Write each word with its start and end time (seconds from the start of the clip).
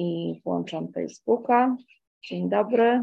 i 0.00 0.40
włączam 0.44 0.92
Facebooka. 0.92 1.76
Dzień 2.22 2.48
dobry. 2.48 3.02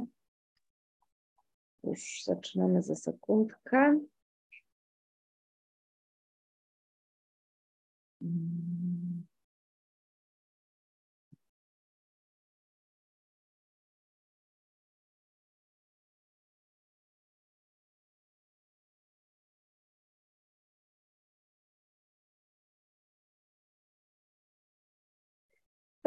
Już 1.83 2.23
zaczynamy 2.25 2.83
za 2.83 2.95
sekundkę. 2.95 3.99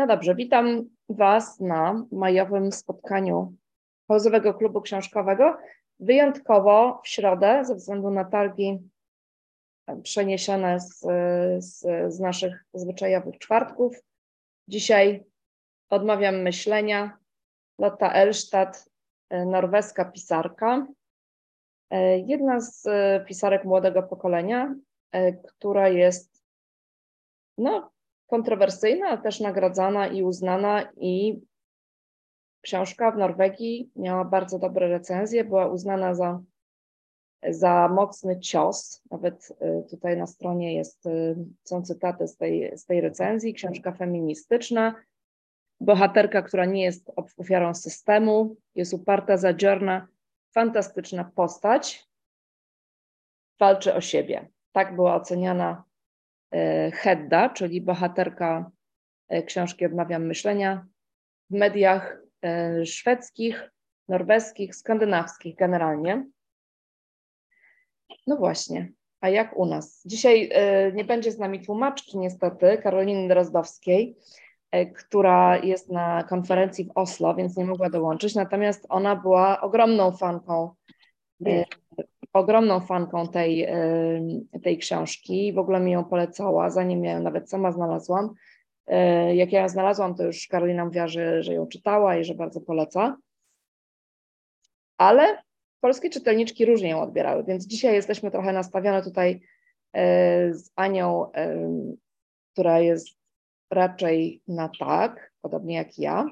No 0.00 0.06
dobrze, 0.06 0.34
witam 0.34 0.88
Was 1.08 1.60
na 1.60 2.06
majowym 2.12 2.72
spotkaniu 2.72 3.56
Pauzowego 4.06 4.54
Klubu 4.54 4.80
Książkowego. 4.80 5.58
Wyjątkowo 5.98 7.00
w 7.04 7.08
środę, 7.08 7.64
ze 7.64 7.74
względu 7.74 8.10
na 8.10 8.24
targi 8.24 8.78
przeniesione 10.02 10.80
z, 10.80 11.00
z, 11.64 11.78
z 12.14 12.20
naszych 12.20 12.64
zwyczajowych 12.74 13.38
czwartków. 13.38 13.96
Dzisiaj 14.68 15.24
odmawiam 15.90 16.42
myślenia. 16.42 17.18
Lotta 17.78 18.12
Elstadt, 18.12 18.90
norweska 19.30 20.04
pisarka, 20.04 20.86
jedna 22.26 22.60
z 22.60 22.88
pisarek 23.26 23.64
młodego 23.64 24.02
pokolenia, 24.02 24.74
która 25.44 25.88
jest 25.88 26.44
no, 27.58 27.90
kontrowersyjna, 28.30 29.06
ale 29.06 29.18
też 29.18 29.40
nagradzana 29.40 30.06
i 30.06 30.22
uznana 30.22 30.92
i 30.96 31.40
książka 32.60 33.10
w 33.10 33.18
Norwegii 33.18 33.90
miała 33.96 34.24
bardzo 34.24 34.58
dobre 34.58 34.88
recenzje, 34.88 35.44
była 35.44 35.66
uznana 35.66 36.14
za, 36.14 36.40
za 37.48 37.88
mocny 37.88 38.40
cios. 38.40 39.02
Nawet 39.10 39.50
y, 39.50 39.88
tutaj 39.90 40.16
na 40.16 40.26
stronie 40.26 40.74
jest, 40.74 41.06
y, 41.06 41.36
są 41.64 41.82
cytaty 41.82 42.28
z 42.28 42.36
tej, 42.36 42.78
z 42.78 42.84
tej 42.86 43.00
recenzji. 43.00 43.54
Książka 43.54 43.92
feministyczna, 43.92 44.94
bohaterka, 45.80 46.42
która 46.42 46.64
nie 46.64 46.84
jest 46.84 47.10
ofiarą 47.36 47.74
systemu, 47.74 48.56
jest 48.74 48.94
uparta, 48.94 49.36
zadziorna, 49.36 50.08
fantastyczna 50.54 51.24
postać, 51.34 52.08
walczy 53.60 53.94
o 53.94 54.00
siebie. 54.00 54.48
Tak 54.72 54.94
była 54.94 55.14
oceniana 55.14 55.84
Hedda, 56.92 57.48
czyli 57.48 57.80
bohaterka 57.80 58.70
e, 59.28 59.42
książki 59.42 59.86
Odmawiam 59.86 60.26
Myślenia, 60.26 60.86
w 61.50 61.54
mediach 61.54 62.22
e, 62.42 62.86
szwedzkich, 62.86 63.70
norweskich, 64.08 64.74
skandynawskich 64.74 65.56
generalnie. 65.56 66.26
No 68.26 68.36
właśnie, 68.36 68.92
a 69.20 69.28
jak 69.28 69.56
u 69.56 69.66
nas? 69.66 70.02
Dzisiaj 70.04 70.50
nie 70.94 71.04
będzie 71.04 71.32
z 71.32 71.38
nami 71.38 71.64
tłumaczki 71.64 72.18
niestety, 72.18 72.78
Karoliny 72.82 73.28
Drozdowskiej, 73.28 74.16
która 74.96 75.58
jest 75.58 75.90
na 75.90 76.24
konferencji 76.24 76.84
w 76.84 76.92
Oslo, 76.94 77.34
więc 77.34 77.56
nie 77.56 77.64
mogła 77.64 77.90
dołączyć, 77.90 78.34
natomiast 78.34 78.86
ona 78.88 79.16
była 79.16 79.60
ogromną 79.60 80.12
fanką 80.12 80.74
ogromną 82.32 82.80
fanką 82.80 83.28
tej, 83.28 83.66
tej 84.62 84.78
książki, 84.78 85.52
w 85.52 85.58
ogóle 85.58 85.80
mi 85.80 85.92
ją 85.92 86.04
polecała, 86.04 86.70
zanim 86.70 87.04
ją 87.04 87.22
nawet 87.22 87.50
sama 87.50 87.72
znalazłam. 87.72 88.34
E, 88.86 89.34
jak 89.36 89.52
ja 89.52 89.62
ją 89.62 89.68
znalazłam, 89.68 90.14
to 90.14 90.24
już 90.24 90.46
Karolina 90.46 90.84
mówiła, 90.84 91.08
że, 91.08 91.42
że 91.42 91.54
ją 91.54 91.66
czytała 91.66 92.16
i 92.16 92.24
że 92.24 92.34
bardzo 92.34 92.60
poleca. 92.60 93.16
Ale 94.98 95.42
polskie 95.80 96.10
czytelniczki 96.10 96.64
różnie 96.64 96.90
ją 96.90 97.00
odbierały, 97.00 97.44
więc 97.44 97.66
dzisiaj 97.66 97.94
jesteśmy 97.94 98.30
trochę 98.30 98.52
nastawione 98.52 99.02
tutaj 99.02 99.40
e, 99.92 100.54
z 100.54 100.70
Anią, 100.76 101.30
która 102.52 102.80
jest 102.80 103.08
raczej 103.70 104.42
na 104.48 104.70
tak, 104.78 105.32
podobnie 105.42 105.74
jak 105.74 105.98
ja. 105.98 106.26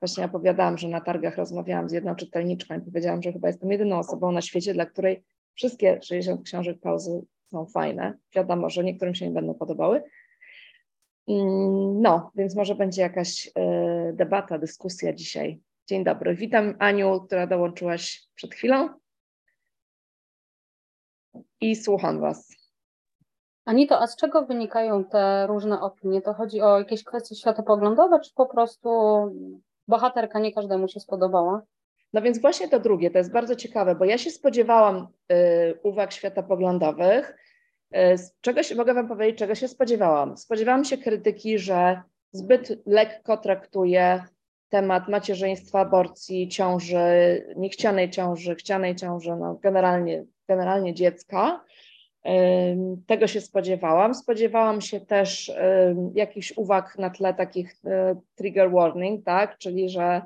Właśnie 0.00 0.24
opowiadałam, 0.24 0.78
że 0.78 0.88
na 0.88 1.00
targach 1.00 1.36
rozmawiałam 1.36 1.88
z 1.88 1.92
jedną 1.92 2.14
czytelniczką 2.14 2.74
i 2.74 2.80
powiedziałam, 2.80 3.22
że 3.22 3.32
chyba 3.32 3.48
jestem 3.48 3.70
jedyną 3.70 3.98
osobą 3.98 4.32
na 4.32 4.40
świecie, 4.40 4.74
dla 4.74 4.86
której 4.86 5.24
wszystkie 5.54 6.02
60 6.02 6.42
książek 6.42 6.80
pauzy 6.80 7.22
są 7.50 7.66
fajne. 7.66 8.18
Wiadomo, 8.34 8.70
że 8.70 8.84
niektórym 8.84 9.14
się 9.14 9.28
nie 9.28 9.34
będą 9.34 9.54
podobały. 9.54 10.02
Mm, 11.28 12.02
no, 12.02 12.30
więc 12.34 12.56
może 12.56 12.74
będzie 12.74 13.02
jakaś 13.02 13.50
e, 13.54 14.12
debata, 14.12 14.58
dyskusja 14.58 15.12
dzisiaj. 15.12 15.60
Dzień 15.86 16.04
dobry. 16.04 16.34
Witam 16.34 16.74
Aniu, 16.78 17.20
która 17.20 17.46
dołączyłaś 17.46 18.28
przed 18.34 18.54
chwilą. 18.54 18.88
I 21.60 21.76
słucham 21.76 22.20
Was. 22.20 22.58
Anito, 23.64 24.00
a 24.00 24.06
z 24.06 24.16
czego 24.16 24.46
wynikają 24.46 25.04
te 25.04 25.46
różne 25.46 25.80
opinie? 25.80 26.22
To 26.22 26.34
chodzi 26.34 26.60
o 26.60 26.78
jakieś 26.78 27.04
kwestie 27.04 27.34
światopoglądowe, 27.34 28.20
czy 28.20 28.34
po 28.34 28.46
prostu 28.46 28.90
bohaterka 29.88 30.38
nie 30.38 30.52
każdemu 30.52 30.88
się 30.88 31.00
spodobała. 31.00 31.62
No 32.12 32.22
więc 32.22 32.40
właśnie 32.40 32.68
to 32.68 32.80
drugie, 32.80 33.10
to 33.10 33.18
jest 33.18 33.32
bardzo 33.32 33.56
ciekawe, 33.56 33.94
bo 33.94 34.04
ja 34.04 34.18
się 34.18 34.30
spodziewałam 34.30 35.08
y, 35.32 35.78
uwag 35.82 36.12
światopoglądowych. 36.12 37.36
Y, 37.96 37.98
czegoś, 38.40 38.74
mogę 38.74 38.94
Wam 38.94 39.08
powiedzieć, 39.08 39.38
czego 39.38 39.54
się 39.54 39.68
spodziewałam. 39.68 40.36
Spodziewałam 40.36 40.84
się 40.84 40.98
krytyki, 40.98 41.58
że 41.58 42.02
zbyt 42.32 42.82
lekko 42.86 43.36
traktuje 43.36 44.24
temat 44.68 45.08
macierzyństwa, 45.08 45.80
aborcji, 45.80 46.48
ciąży, 46.48 47.46
niechcianej 47.56 48.10
ciąży, 48.10 48.54
chcianej 48.54 48.96
ciąży, 48.96 49.36
no 49.36 49.58
generalnie, 49.62 50.24
generalnie 50.48 50.94
dziecka. 50.94 51.64
Tego 53.06 53.26
się 53.26 53.40
spodziewałam. 53.40 54.14
Spodziewałam 54.14 54.80
się 54.80 55.00
też 55.00 55.52
jakichś 56.14 56.52
uwag 56.56 56.98
na 56.98 57.10
tle 57.10 57.34
takich 57.34 57.74
e, 57.84 58.16
trigger 58.34 58.70
warning, 58.70 59.24
tak, 59.24 59.58
czyli 59.58 59.88
że 59.88 60.22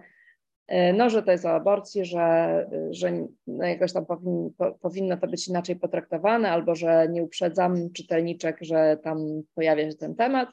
e, 0.69 0.93
no, 0.93 1.11
że 1.11 1.23
to 1.23 1.31
jest 1.31 1.45
o 1.45 1.51
aborcji, 1.51 2.05
że, 2.05 2.67
że 2.91 3.13
no 3.47 3.67
jakoś 3.67 3.93
tam 3.93 4.07
powin, 4.07 4.51
po, 4.59 4.73
powinno 4.73 5.17
to 5.17 5.27
być 5.27 5.49
inaczej 5.49 5.77
potraktowane, 5.77 6.51
albo 6.51 6.75
że 6.75 7.09
nie 7.09 7.23
uprzedzam 7.23 7.93
czytelniczek, 7.93 8.59
że 8.61 8.99
tam 9.03 9.43
pojawia 9.55 9.91
się 9.91 9.97
ten 9.97 10.15
temat. 10.15 10.49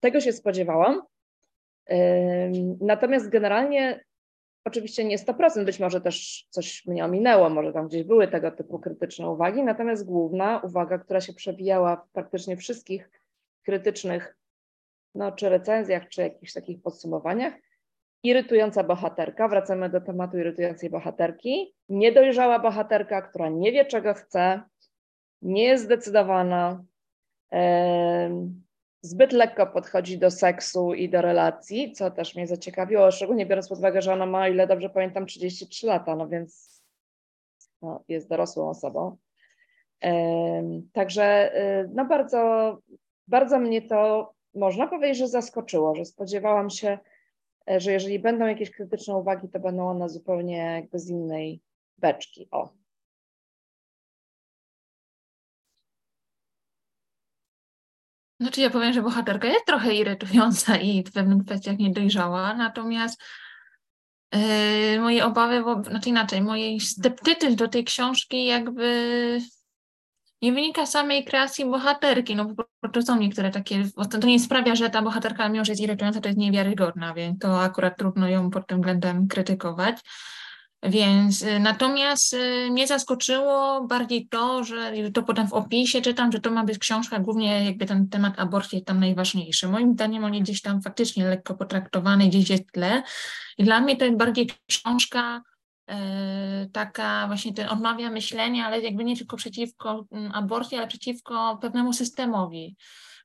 Tego 0.00 0.20
się 0.20 0.32
spodziewałam. 0.32 1.02
Natomiast 2.80 3.28
generalnie 3.28 4.04
Oczywiście 4.66 5.04
nie 5.04 5.18
100%, 5.18 5.64
być 5.64 5.80
może 5.80 6.00
też 6.00 6.46
coś 6.50 6.86
mnie 6.86 7.04
ominęło, 7.04 7.50
może 7.50 7.72
tam 7.72 7.88
gdzieś 7.88 8.02
były 8.02 8.28
tego 8.28 8.50
typu 8.50 8.78
krytyczne 8.78 9.30
uwagi, 9.30 9.62
natomiast 9.62 10.06
główna 10.06 10.60
uwaga, 10.64 10.98
która 10.98 11.20
się 11.20 11.32
przebijała 11.32 11.96
w 11.96 12.12
praktycznie 12.12 12.56
wszystkich 12.56 13.10
krytycznych, 13.62 14.36
no 15.14 15.32
czy 15.32 15.48
recenzjach, 15.48 16.08
czy 16.08 16.22
jakichś 16.22 16.52
takich 16.52 16.82
podsumowaniach, 16.82 17.54
irytująca 18.22 18.84
bohaterka, 18.84 19.48
wracamy 19.48 19.90
do 19.90 20.00
tematu 20.00 20.38
irytującej 20.38 20.90
bohaterki, 20.90 21.74
niedojrzała 21.88 22.58
bohaterka, 22.58 23.22
która 23.22 23.48
nie 23.48 23.72
wie 23.72 23.84
czego 23.84 24.14
chce, 24.14 24.62
nie 25.42 25.64
jest 25.64 25.84
zdecydowana, 25.84 26.84
zbyt 29.02 29.32
lekko 29.32 29.66
podchodzi 29.66 30.18
do 30.18 30.30
seksu 30.30 30.94
i 30.94 31.08
do 31.08 31.22
relacji, 31.22 31.92
co 31.92 32.10
też 32.10 32.34
mnie 32.34 32.46
zaciekawiło, 32.46 33.10
szczególnie 33.10 33.46
biorąc 33.46 33.68
pod 33.68 33.78
uwagę, 33.78 34.02
że 34.02 34.12
ona 34.12 34.26
ma, 34.26 34.48
ile 34.48 34.66
dobrze 34.66 34.90
pamiętam, 34.90 35.26
33 35.26 35.86
lata, 35.86 36.16
no 36.16 36.28
więc 36.28 36.82
no, 37.82 38.04
jest 38.08 38.28
dorosłą 38.28 38.68
osobą. 38.68 39.16
Także 40.92 41.56
y, 41.84 41.90
no 41.94 42.04
bardzo, 42.04 42.78
bardzo 43.28 43.58
mnie 43.58 43.82
to, 43.82 44.32
można 44.54 44.86
powiedzieć, 44.86 45.18
że 45.18 45.28
zaskoczyło, 45.28 45.94
że 45.94 46.04
spodziewałam 46.04 46.70
się, 46.70 46.98
e, 47.70 47.80
że 47.80 47.92
jeżeli 47.92 48.18
będą 48.18 48.46
jakieś 48.46 48.70
krytyczne 48.70 49.16
uwagi, 49.16 49.48
to 49.48 49.60
będą 49.60 49.88
one 49.88 50.08
zupełnie 50.08 50.56
jakby 50.56 50.98
z 50.98 51.08
innej 51.08 51.60
beczki. 51.98 52.48
O, 52.50 52.68
Znaczy 58.46 58.60
ja 58.60 58.70
powiem, 58.70 58.92
że 58.92 59.02
bohaterka 59.02 59.48
jest 59.48 59.66
trochę 59.66 59.94
irytująca 59.94 60.76
i 60.76 61.04
w 61.04 61.12
pewnych 61.12 61.44
kwestiach 61.44 61.78
niedojrzała, 61.78 62.54
natomiast 62.54 63.22
yy, 64.34 65.00
moje 65.00 65.24
obawy, 65.24 65.62
bo, 65.62 65.84
znaczy 65.84 66.08
inaczej, 66.08 66.42
mój 66.42 66.80
sceptycyzm 66.80 67.56
do 67.56 67.68
tej 67.68 67.84
książki 67.84 68.44
jakby 68.44 69.40
nie 70.42 70.52
wynika 70.52 70.86
z 70.86 70.90
samej 70.90 71.24
kreacji 71.24 71.64
bohaterki, 71.64 72.36
no 72.36 72.54
po 72.54 72.64
prostu 72.80 73.02
są 73.02 73.20
niektóre 73.20 73.50
takie, 73.50 73.84
to 74.20 74.26
nie 74.26 74.40
sprawia, 74.40 74.76
że 74.76 74.90
ta 74.90 75.02
bohaterka, 75.02 75.48
mimo 75.48 75.64
że 75.64 75.72
jest 75.72 75.82
irytująca, 75.82 76.20
to 76.20 76.28
jest 76.28 76.38
niewiarygodna, 76.38 77.14
więc 77.14 77.38
to 77.38 77.62
akurat 77.62 77.98
trudno 77.98 78.28
ją 78.28 78.50
pod 78.50 78.66
tym 78.66 78.78
względem 78.78 79.28
krytykować. 79.28 79.96
Więc 80.88 81.42
y, 81.42 81.60
natomiast 81.60 82.34
y, 82.34 82.70
mnie 82.70 82.86
zaskoczyło 82.86 83.86
bardziej 83.86 84.28
to, 84.28 84.64
że 84.64 84.92
to 85.14 85.22
potem 85.22 85.48
w 85.48 85.52
opisie 85.52 86.02
czytam, 86.02 86.32
że 86.32 86.40
to 86.40 86.50
ma 86.50 86.64
być 86.64 86.78
książka, 86.78 87.18
głównie 87.18 87.64
jakby 87.64 87.86
ten 87.86 88.08
temat 88.08 88.38
aborcji 88.38 88.76
jest 88.76 88.86
tam 88.86 89.00
najważniejszy. 89.00 89.68
Moim 89.68 89.92
zdaniem 89.92 90.24
on 90.24 90.34
jest 90.34 90.44
gdzieś 90.44 90.62
tam 90.62 90.82
faktycznie 90.82 91.24
lekko 91.24 91.54
potraktowany, 91.54 92.28
gdzieś 92.28 92.50
jest 92.50 92.72
tle. 92.72 93.02
I 93.58 93.64
dla 93.64 93.80
mnie 93.80 93.96
to 93.96 94.04
jest 94.04 94.16
bardziej 94.16 94.50
książka 94.66 95.42
e, 95.88 96.66
taka 96.72 97.26
właśnie 97.26 97.54
ten 97.54 97.68
odmawia 97.68 98.10
myślenia, 98.10 98.66
ale 98.66 98.80
jakby 98.80 99.04
nie 99.04 99.16
tylko 99.16 99.36
przeciwko 99.36 100.06
mm, 100.12 100.32
aborcji, 100.34 100.78
ale 100.78 100.86
przeciwko 100.86 101.58
pewnemu 101.62 101.92
systemowi 101.92 102.76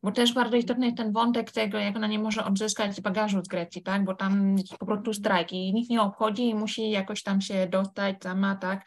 bo 0.04 0.12
też 0.12 0.34
bardzo 0.34 0.56
istotny 0.56 0.86
jest 0.86 0.98
ten 0.98 1.12
wątek 1.12 1.52
tego, 1.52 1.78
jak 1.78 1.96
ona 1.96 2.08
nie 2.08 2.20
może 2.20 2.46
odzyskać 2.46 3.02
bagażu 3.02 3.46
z 3.46 3.48
Grecji, 3.48 3.84
tak, 3.84 4.06
bo 4.06 4.16
tam 4.16 4.58
jest 4.58 4.78
po 4.78 4.86
prostu 4.86 5.14
strajk 5.14 5.52
i 5.52 5.74
nikt 5.74 5.90
nie 5.90 6.02
obchodzi 6.02 6.50
i 6.50 6.56
musi 6.56 6.90
jakoś 6.90 7.24
tam 7.24 7.42
się 7.42 7.68
dostać 7.68 8.16
sama, 8.24 8.56
tak, 8.56 8.86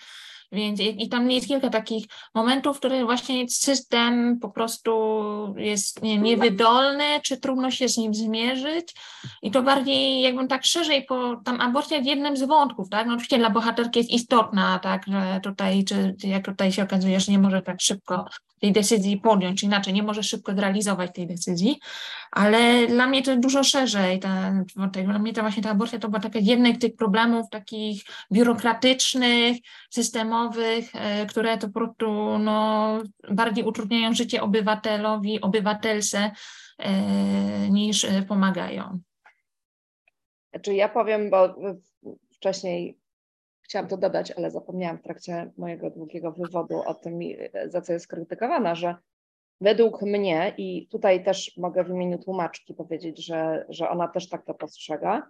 więc 0.52 0.80
i, 0.80 1.04
i 1.04 1.08
tam 1.08 1.30
jest 1.30 1.48
kilka 1.48 1.70
takich 1.70 2.06
momentów, 2.34 2.76
w 2.76 2.78
których 2.78 3.04
właśnie 3.04 3.48
system 3.48 4.38
po 4.38 4.50
prostu 4.50 5.54
jest 5.56 6.02
nie, 6.02 6.18
niewydolny, 6.18 7.04
czy 7.22 7.36
trudno 7.36 7.70
się 7.70 7.88
z 7.88 7.96
nim 7.96 8.14
zmierzyć. 8.14 8.94
I 9.42 9.50
to 9.50 9.62
bardziej, 9.62 10.20
jakbym 10.20 10.48
tak 10.48 10.64
szerzej, 10.64 11.04
po, 11.04 11.36
tam 11.44 11.60
aborcja 11.60 11.96
jest 11.96 12.08
jednym 12.08 12.36
z 12.36 12.42
wątków, 12.42 12.88
tak? 12.88 13.06
No 13.06 13.12
oczywiście 13.12 13.38
dla 13.38 13.50
bohaterki 13.50 13.98
jest 13.98 14.10
istotna, 14.10 14.78
tak, 14.78 15.02
że 15.06 15.40
tutaj, 15.42 15.84
czy 15.84 16.14
jak 16.24 16.44
tutaj 16.44 16.72
się 16.72 16.82
okazuje, 16.82 17.20
że 17.20 17.32
nie 17.32 17.38
może 17.38 17.62
tak 17.62 17.80
szybko 17.80 18.24
tej 18.60 18.72
decyzji 18.72 19.16
podjąć, 19.16 19.62
inaczej, 19.62 19.94
nie 19.94 20.02
może 20.02 20.22
szybko 20.22 20.54
zrealizować 20.54 21.14
tej 21.14 21.26
decyzji, 21.26 21.80
ale 22.30 22.86
dla 22.86 23.06
mnie 23.06 23.22
to 23.22 23.36
dużo 23.36 23.64
szerzej, 23.64 24.20
ta, 24.20 24.52
dla 25.04 25.18
mnie 25.18 25.32
to 25.32 25.40
właśnie 25.40 25.62
ta 25.62 25.70
aborcja 25.70 25.98
to 25.98 26.08
była 26.08 26.20
taka 26.20 26.38
jednych 26.38 26.78
tych 26.78 26.96
problemów 26.96 27.50
takich 27.50 28.02
biurokratycznych, 28.32 29.56
systemowych, 29.90 30.94
e, 30.94 31.26
które 31.26 31.58
to 31.58 31.66
po 31.66 31.72
prostu 31.72 32.38
no, 32.38 32.98
bardziej 33.30 33.64
utrudniają 33.64 34.14
życie 34.14 34.42
obywatelowi, 34.42 35.40
obywatelce 35.40 36.30
e, 36.78 36.90
niż 37.70 38.04
e, 38.04 38.22
pomagają. 38.22 39.00
Znaczy 40.52 40.74
ja 40.74 40.88
powiem, 40.88 41.30
bo 41.30 41.54
wcześniej 42.32 42.98
chciałam 43.64 43.88
to 43.88 43.96
dodać, 43.96 44.30
ale 44.30 44.50
zapomniałam 44.50 44.98
w 44.98 45.02
trakcie 45.02 45.50
mojego 45.56 45.90
długiego 45.90 46.32
wywodu 46.32 46.82
o 46.86 46.94
tym, 46.94 47.20
za 47.66 47.80
co 47.80 47.92
jest 47.92 48.06
krytykowana, 48.06 48.74
że 48.74 48.94
według 49.60 50.02
mnie, 50.02 50.54
i 50.58 50.88
tutaj 50.88 51.24
też 51.24 51.56
mogę 51.56 51.84
w 51.84 51.88
imieniu 51.88 52.18
tłumaczki 52.18 52.74
powiedzieć, 52.74 53.26
że, 53.26 53.66
że 53.68 53.88
ona 53.88 54.08
też 54.08 54.28
tak 54.28 54.44
to 54.44 54.54
postrzega, 54.54 55.26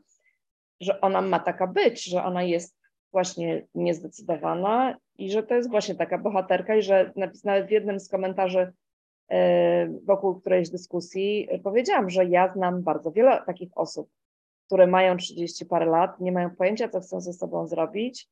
że 0.81 1.01
ona 1.01 1.21
ma 1.21 1.39
taka 1.39 1.67
być, 1.67 2.05
że 2.05 2.25
ona 2.25 2.43
jest 2.43 2.77
właśnie 3.13 3.67
niezdecydowana 3.75 4.97
i 5.19 5.31
że 5.31 5.43
to 5.43 5.55
jest 5.55 5.71
właśnie 5.71 5.95
taka 5.95 6.19
bohaterka 6.19 6.77
i 6.77 6.83
że 6.83 7.13
nawet 7.45 7.67
w 7.67 7.71
jednym 7.71 8.01
z 8.01 8.09
komentarzy 8.09 8.73
e, 9.29 9.89
wokół 10.05 10.41
którejś 10.41 10.71
dyskusji 10.71 11.49
powiedziałam, 11.65 12.11
że 12.11 12.25
ja 12.25 12.53
znam 12.53 12.83
bardzo 12.83 13.13
wiele 13.13 13.43
takich 13.47 13.69
osób, 13.75 14.11
które 14.67 14.87
mają 14.87 15.17
30 15.17 15.67
parę 15.67 15.87
lat, 15.87 16.21
nie 16.21 16.33
mają 16.33 16.51
pojęcia, 16.51 16.89
co 16.89 17.01
chcą 17.01 17.21
ze 17.21 17.33
sobą 17.33 17.67
zrobić, 17.67 18.29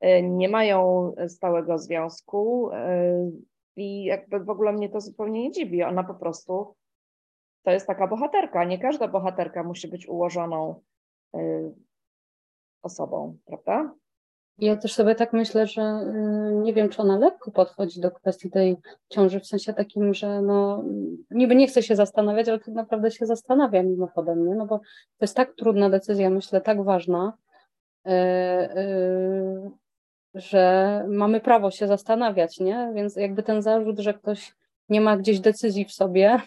e, 0.00 0.22
nie 0.22 0.48
mają 0.48 1.12
stałego 1.28 1.78
związku 1.78 2.70
e, 2.72 3.30
i 3.76 4.04
jakby 4.04 4.40
w 4.40 4.50
ogóle 4.50 4.72
mnie 4.72 4.88
to 4.88 5.00
zupełnie 5.00 5.42
nie 5.42 5.52
dziwi. 5.52 5.82
Ona 5.82 6.04
po 6.04 6.14
prostu 6.14 6.74
to 7.62 7.70
jest 7.70 7.86
taka 7.86 8.06
bohaterka. 8.06 8.64
Nie 8.64 8.78
każda 8.78 9.08
bohaterka 9.08 9.62
musi 9.62 9.88
być 9.88 10.08
ułożoną 10.08 10.82
e, 11.34 11.70
osobą, 12.82 13.38
prawda? 13.44 13.94
Ja 14.58 14.76
też 14.76 14.92
sobie 14.92 15.14
tak 15.14 15.32
myślę, 15.32 15.66
że 15.66 15.82
y, 15.82 16.54
nie 16.54 16.74
wiem, 16.74 16.88
czy 16.88 17.02
ona 17.02 17.18
lekko 17.18 17.50
podchodzi 17.50 18.00
do 18.00 18.10
kwestii 18.10 18.50
tej 18.50 18.76
ciąży, 19.08 19.40
w 19.40 19.46
sensie 19.46 19.72
takim, 19.72 20.14
że 20.14 20.42
no, 20.42 20.84
niby 21.30 21.56
nie 21.56 21.66
chce 21.66 21.82
się 21.82 21.96
zastanawiać, 21.96 22.48
ale 22.48 22.58
tak 22.58 22.74
naprawdę 22.74 23.10
się 23.10 23.26
zastanawia 23.26 23.82
mimochodem, 23.82 24.46
nie? 24.46 24.54
no 24.54 24.66
bo 24.66 24.78
to 24.78 24.84
jest 25.20 25.36
tak 25.36 25.54
trudna 25.54 25.90
decyzja, 25.90 26.30
myślę, 26.30 26.60
tak 26.60 26.84
ważna, 26.84 27.32
yy, 28.04 28.12
yy, 28.74 29.70
że 30.34 31.04
mamy 31.08 31.40
prawo 31.40 31.70
się 31.70 31.86
zastanawiać, 31.86 32.60
nie? 32.60 32.92
Więc 32.94 33.16
jakby 33.16 33.42
ten 33.42 33.62
zarzut, 33.62 33.98
że 33.98 34.14
ktoś 34.14 34.54
nie 34.88 35.00
ma 35.00 35.16
gdzieś 35.16 35.40
decyzji 35.40 35.84
w 35.84 35.92
sobie, 35.92 36.40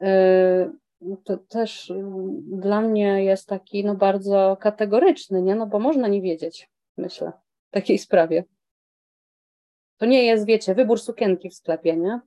yy, 0.00 0.70
to 1.24 1.36
też 1.36 1.92
dla 2.46 2.80
mnie 2.80 3.24
jest 3.24 3.48
taki 3.48 3.84
no 3.84 3.94
bardzo 3.94 4.56
kategoryczny, 4.60 5.42
nie? 5.42 5.54
No 5.54 5.66
bo 5.66 5.78
można 5.78 6.08
nie 6.08 6.22
wiedzieć 6.22 6.70
myślę, 7.00 7.32
w 7.68 7.70
takiej 7.70 7.98
sprawie. 7.98 8.44
To 9.96 10.06
nie 10.06 10.24
jest, 10.24 10.46
wiecie, 10.46 10.74
wybór 10.74 11.00
sukienki 11.00 11.50
w 11.50 11.54
sklepie, 11.54 11.96
nie? 11.96 12.20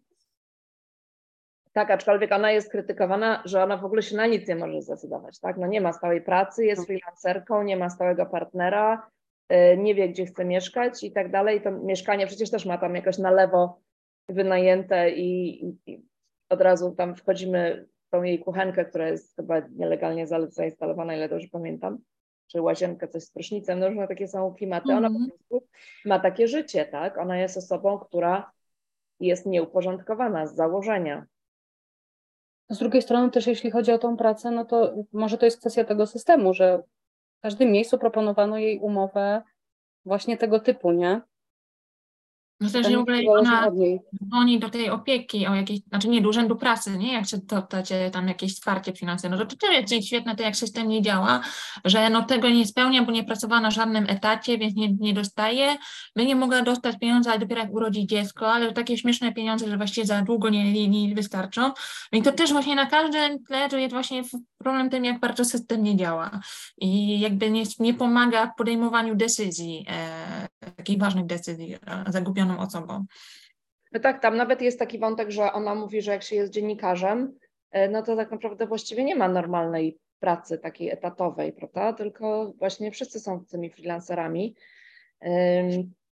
Tak, 1.74 1.92
aczkolwiek 1.92 2.32
ona 2.32 2.52
jest 2.52 2.72
krytykowana, 2.72 3.44
że 3.46 3.64
ona 3.64 3.78
w 3.78 3.86
ogóle 3.86 4.02
się 4.02 4.16
na 4.16 4.28
nic 4.28 4.48
nie 4.48 4.56
może 4.56 4.82
zdecydować, 4.82 5.40
tak? 5.40 5.58
No 5.58 5.68
nie 5.68 5.82
ma 5.82 5.94
stałej 5.94 6.22
pracy, 6.22 6.66
jest 6.66 6.80
mhm. 6.80 7.00
freelancerką, 7.00 7.64
nie 7.64 7.78
ma 7.78 7.90
stałego 7.90 8.26
partnera, 8.26 9.10
y, 9.52 9.78
nie 9.78 9.96
wie, 9.96 10.10
gdzie 10.10 10.26
chce 10.26 10.46
mieszkać 10.46 11.04
i 11.04 11.12
tak 11.12 11.32
dalej. 11.32 11.62
To 11.62 11.72
mieszkanie 11.72 12.28
przecież 12.28 12.52
też 12.52 12.66
ma 12.66 12.78
tam 12.78 12.96
jakoś 12.96 13.18
na 13.18 13.32
lewo 13.32 13.82
wynajęte 14.30 15.12
i, 15.12 15.66
i 15.66 16.02
od 16.50 16.62
razu 16.62 16.92
tam 16.92 17.16
wchodzimy 17.16 17.88
w 18.08 18.10
tą 18.10 18.24
jej 18.24 18.40
kuchenkę, 18.40 18.86
która 18.86 19.10
jest 19.10 19.36
chyba 19.36 19.60
nielegalnie 19.60 20.28
zainstalowana, 20.28 21.16
ile 21.16 21.30
dobrze 21.30 21.48
pamiętam 21.52 21.98
czy 22.54 22.62
łazienkę, 22.62 23.08
coś 23.08 23.24
z 23.24 23.32
prysznicem, 23.32 23.80
no 23.80 23.88
różne 23.88 24.08
takie 24.08 24.28
są 24.28 24.54
klimaty. 24.54 24.94
Ona 24.94 25.08
mm 25.08 25.14
-hmm. 25.14 25.32
po 25.32 25.38
prostu 25.38 25.68
ma 26.06 26.20
takie 26.20 26.48
życie, 26.48 26.86
tak? 26.86 27.18
Ona 27.18 27.38
jest 27.38 27.58
osobą, 27.58 28.00
która 28.00 28.52
jest 29.20 29.46
nieuporządkowana 29.46 30.48
z 30.48 30.56
założenia. 30.56 31.26
Z 32.70 32.80
drugiej 32.80 33.02
strony 33.02 33.32
też 33.32 33.48
jeśli 33.48 33.72
chodzi 33.72 33.92
o 33.92 34.00
tą 34.00 34.18
pracę, 34.18 34.52
no 34.52 34.66
to 34.66 34.94
może 35.14 35.38
to 35.38 35.46
jest 35.46 35.60
kwestia 35.60 35.84
tego 35.84 36.08
systemu, 36.08 36.54
że 36.54 36.84
w 37.40 37.42
każdym 37.42 37.72
miejscu 37.72 37.98
proponowano 37.98 38.58
jej 38.58 38.80
umowę 38.80 39.42
właśnie 40.06 40.38
tego 40.38 40.60
typu, 40.60 40.92
nie? 40.92 41.22
No 42.64 42.70
też 42.70 42.96
w 42.96 43.00
ogóle 43.00 43.22
ona 43.28 43.72
dzwoni 44.28 44.60
do 44.60 44.70
tej 44.70 44.90
opieki 44.90 45.48
o 45.48 45.56
jakiejś, 45.56 45.80
znaczy 45.80 46.08
nie 46.08 46.22
do 46.22 46.30
urzędu 46.30 46.56
pracy, 46.56 46.98
nie? 46.98 47.14
Jak 47.14 47.24
chce 47.24 47.42
dać 47.70 47.90
tam 48.12 48.28
jakieś 48.28 48.54
wsparcie 48.54 48.94
finansowe. 48.94 49.36
No 49.38 49.46
to 49.46 49.72
jest 49.72 50.08
świetne 50.08 50.36
to, 50.36 50.44
jak 50.44 50.56
system 50.56 50.88
nie 50.88 51.02
działa, 51.02 51.42
że 51.86 52.10
no 52.10 52.22
tego 52.22 52.50
nie 52.50 52.66
spełnia, 52.66 53.04
bo 53.04 53.12
nie 53.12 53.24
pracowała 53.24 53.62
na 53.62 53.72
żadnym 53.72 54.06
etacie, 54.10 54.58
więc 54.58 54.76
nie, 54.76 54.94
nie 54.94 55.14
dostaje. 55.14 55.78
Nie 56.16 56.36
mogła 56.36 56.62
dostać 56.62 57.00
pieniądze, 57.00 57.30
ale 57.30 57.40
dopiero 57.40 57.62
jak 57.62 57.74
urodzi 57.74 58.08
dziecko, 58.08 58.54
ale 58.54 58.74
takie 58.74 58.98
śmieszne 58.98 59.34
pieniądze, 59.34 59.70
że 59.70 59.78
właściwie 59.78 60.08
za 60.08 60.22
długo 60.22 60.50
nie, 60.50 60.90
nie 60.90 61.16
wystarczą. 61.16 61.72
I 62.12 62.22
to 62.22 62.32
też 62.32 62.52
właśnie 62.52 62.76
na 62.76 62.86
każdym 62.86 63.44
tle 63.44 63.70
to 63.70 63.78
jest 63.78 63.94
właśnie 63.94 64.24
problem 64.58 64.90
tym, 64.90 65.06
jak 65.06 65.20
bardzo 65.20 65.46
system 65.46 65.84
nie 65.84 65.96
działa 65.96 66.40
i 66.78 67.20
jakby 67.20 67.52
nie, 67.52 67.64
nie 67.80 67.94
pomaga 67.94 68.48
w 68.48 68.56
podejmowaniu 68.56 69.16
decyzji, 69.16 69.86
e, 69.90 70.43
takich 70.72 71.00
ważnych 71.00 71.26
decyzji 71.26 71.76
e, 71.76 72.12
zagubioną 72.12 72.60
osobą. 72.60 73.06
No 73.92 74.00
tak, 74.00 74.22
tam 74.22 74.38
nawet 74.38 74.62
jest 74.62 74.80
taki 74.80 75.00
wątek, 75.00 75.32
że 75.32 75.54
ona 75.54 75.76
mówi, 75.76 76.02
że 76.02 76.12
jak 76.12 76.24
się 76.24 76.36
jest 76.36 76.54
dziennikarzem, 76.54 77.38
e, 77.72 77.90
no 77.90 78.02
to 78.02 78.16
tak 78.16 78.32
naprawdę 78.32 78.68
właściwie 78.68 79.04
nie 79.04 79.16
ma 79.16 79.28
normalnej 79.28 80.00
pracy 80.20 80.58
takiej 80.58 80.90
etatowej, 80.90 81.54
prawda? 81.54 81.94
Tylko 81.94 82.54
właśnie 82.58 82.92
wszyscy 82.92 83.20
są 83.20 83.46
tymi 83.46 83.70
freelancerami, 83.70 84.56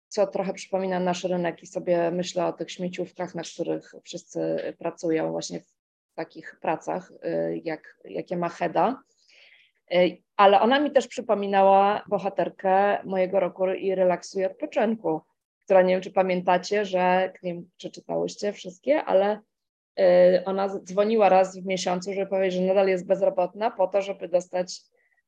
co 0.08 0.26
trochę 0.26 0.52
przypomina 0.52 1.00
nasz 1.00 1.24
rynek 1.24 1.62
i 1.62 1.66
sobie 1.66 2.10
myślę 2.10 2.46
o 2.46 2.52
tych 2.52 2.70
śmieciówkach, 2.70 3.34
na 3.34 3.42
których 3.42 3.94
wszyscy 4.04 4.40
pracują 4.78 5.30
właśnie 5.30 5.60
w 5.60 5.76
takich 6.14 6.56
pracach, 6.60 7.10
y, 7.10 7.60
jak, 7.64 7.98
jakie 8.04 8.36
ma 8.36 8.48
Heda. 8.48 9.02
Y, 9.94 10.22
ale 10.36 10.60
ona 10.60 10.80
mi 10.80 10.90
też 10.90 11.08
przypominała 11.08 12.04
bohaterkę 12.08 12.98
mojego 13.04 13.40
roku 13.40 13.68
i 13.68 13.94
relaksu 13.94 14.40
i 14.40 14.44
odpoczynku, 14.44 15.20
która 15.64 15.82
nie 15.82 15.94
wiem, 15.94 16.02
czy 16.02 16.10
pamiętacie, 16.10 16.84
że 16.84 17.32
nie 17.42 17.54
wiem, 17.54 17.70
czy 17.76 17.90
czytałyście 17.90 18.52
wszystkie, 18.52 19.04
ale 19.04 19.40
y, 20.00 20.44
ona 20.44 20.68
dzwoniła 20.68 21.28
raz 21.28 21.58
w 21.58 21.66
miesiącu, 21.66 22.12
żeby 22.12 22.26
powiedzieć, 22.26 22.60
że 22.60 22.66
nadal 22.66 22.88
jest 22.88 23.06
bezrobotna 23.06 23.70
po 23.70 23.86
to, 23.86 24.02
żeby 24.02 24.28
dostać 24.28 24.80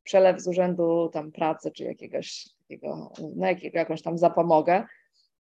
przelew 0.02 0.40
z 0.40 0.48
urzędu 0.48 1.10
tam 1.12 1.32
pracy 1.32 1.70
czy 1.70 1.84
jakiegoś 1.84 2.48
takiego, 2.58 3.12
no 3.36 3.46
jakiego, 3.46 3.78
jakąś 3.78 4.02
tam 4.02 4.18
zapomogę. 4.18 4.84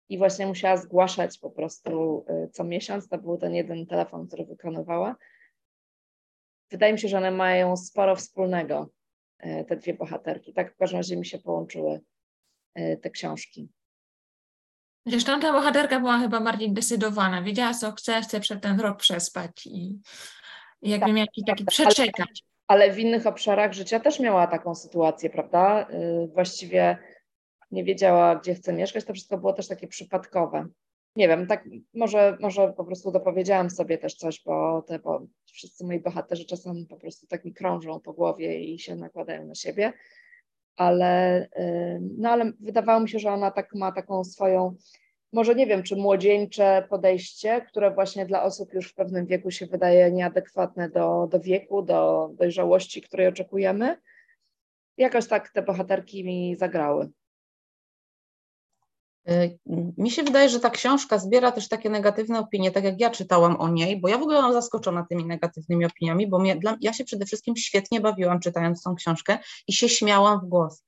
I 0.10 0.18
właśnie 0.18 0.48
musiała 0.48 0.78
zgłaszać 0.78 1.40
po 1.40 1.52
prostu 1.52 2.26
co 2.52 2.64
miesiąc, 2.64 3.10
to 3.10 3.18
był 3.18 3.38
ten 3.38 3.56
jeden 3.56 3.86
telefon, 3.86 4.28
który 4.28 4.46
wykonywała. 4.46 5.16
Wydaje 6.72 6.94
mi 6.94 7.00
się, 7.00 7.08
że 7.08 7.18
one 7.18 7.32
mają 7.32 7.78
sporo 7.78 8.16
wspólnego, 8.16 8.76
e, 8.80 8.97
te 9.40 9.76
dwie 9.76 9.94
bohaterki. 9.94 10.54
Tak 10.54 10.74
w 10.74 10.78
każdym 10.78 10.98
razie 10.98 11.18
mi 11.18 11.26
się 11.26 11.40
połączyły 11.40 12.00
e, 12.74 12.98
te 12.98 13.10
książki. 13.10 13.70
Zresztą 15.06 15.40
ta 15.40 15.54
bohaterka 15.54 16.00
była 16.00 16.20
chyba 16.20 16.42
bardziej 16.42 16.74
decydowana. 16.74 17.42
Wiedziała, 17.42 17.74
co 17.74 17.92
chce, 17.92 18.22
chce 18.22 18.40
przed 18.40 18.62
ten 18.62 18.80
rok 18.80 18.98
przespać 18.98 19.66
i 19.66 20.00
jakby 20.82 21.06
tak, 21.06 21.16
miał 21.16 21.26
taki 21.48 21.66
przeczekać. 21.66 22.44
Ale, 22.68 22.84
ale 22.84 22.94
w 22.94 23.00
innych 23.00 23.28
obszarach 23.28 23.74
życia 23.74 24.00
też 24.00 24.20
miała 24.20 24.48
taką 24.48 24.76
sytuację, 24.76 25.30
prawda? 25.30 25.88
E, 25.90 26.28
właściwie 26.28 26.98
nie 27.72 27.84
wiedziała, 27.84 28.36
gdzie 28.36 28.56
chce 28.56 28.74
mieszkać, 28.74 29.06
to 29.06 29.14
wszystko 29.14 29.38
było 29.38 29.54
też 29.54 29.68
takie 29.68 29.88
przypadkowe. 29.88 30.68
Nie 31.18 31.28
wiem, 31.28 31.48
tak 31.48 31.66
może, 31.94 32.38
może 32.40 32.74
po 32.74 32.86
prostu 32.86 33.12
dopowiedziałam 33.12 33.70
sobie 33.70 33.98
też 33.98 34.16
coś, 34.16 34.44
bo, 34.44 34.82
te, 34.82 35.00
bo 35.00 35.28
wszyscy 35.46 35.86
moi 35.86 36.00
bohaterzy 36.00 36.46
czasem 36.46 36.86
po 36.90 36.98
prostu 36.98 37.28
tak 37.28 37.46
mi 37.46 37.54
krążą 37.54 38.00
po 38.00 38.14
głowie 38.14 38.60
i 38.64 38.80
się 38.80 38.96
nakładają 38.96 39.46
na 39.46 39.56
siebie, 39.56 39.94
ale, 40.76 41.48
no 42.18 42.30
ale 42.30 42.52
wydawało 42.60 43.00
mi 43.00 43.10
się, 43.10 43.20
że 43.20 43.32
ona 43.32 43.52
tak 43.52 43.76
ma 43.76 43.92
taką 43.92 44.24
swoją, 44.24 44.76
może 45.34 45.56
nie 45.56 45.68
wiem, 45.68 45.84
czy 45.84 45.96
młodzieńcze 45.96 46.88
podejście, 46.90 47.62
które 47.62 47.92
właśnie 47.92 48.26
dla 48.26 48.44
osób 48.44 48.74
już 48.74 48.92
w 48.92 48.96
pewnym 48.96 49.26
wieku 49.26 49.52
się 49.52 49.66
wydaje 49.66 50.12
nieadekwatne 50.12 50.90
do, 50.90 51.28
do 51.32 51.40
wieku, 51.40 51.82
do 51.82 52.30
dojrzałości, 52.34 53.02
której 53.02 53.28
oczekujemy. 53.28 53.98
Jakoś 54.98 55.28
tak 55.28 55.50
te 55.50 55.62
bohaterki 55.62 56.26
mi 56.26 56.56
zagrały. 56.56 57.10
Y, 59.30 59.60
mi 59.98 60.12
się 60.12 60.24
wydaje, 60.24 60.50
że 60.50 60.60
ta 60.60 60.70
książka 60.70 61.20
zbiera 61.20 61.52
też 61.52 61.68
takie 61.68 61.90
negatywne 61.90 62.40
opinie, 62.40 62.72
tak 62.72 62.84
jak 62.84 63.00
ja 63.00 63.10
czytałam 63.10 63.56
o 63.56 63.70
niej, 63.70 64.02
bo 64.02 64.08
ja 64.08 64.18
w 64.18 64.22
ogóle 64.22 64.42
mam 64.42 64.54
zaskoczona 64.54 65.06
tymi 65.10 65.26
negatywnymi 65.26 65.86
opiniami, 65.86 66.28
bo 66.28 66.40
mnie, 66.40 66.56
dla, 66.56 66.78
ja 66.82 66.94
się 66.94 67.04
przede 67.04 67.26
wszystkim 67.26 67.56
świetnie 67.56 68.02
bawiłam 68.02 68.40
czytając 68.40 68.84
tą 68.84 68.96
książkę 68.96 69.38
i 69.68 69.74
się 69.74 69.90
śmiałam 69.90 70.40
w 70.40 70.46
głos. 70.46 70.84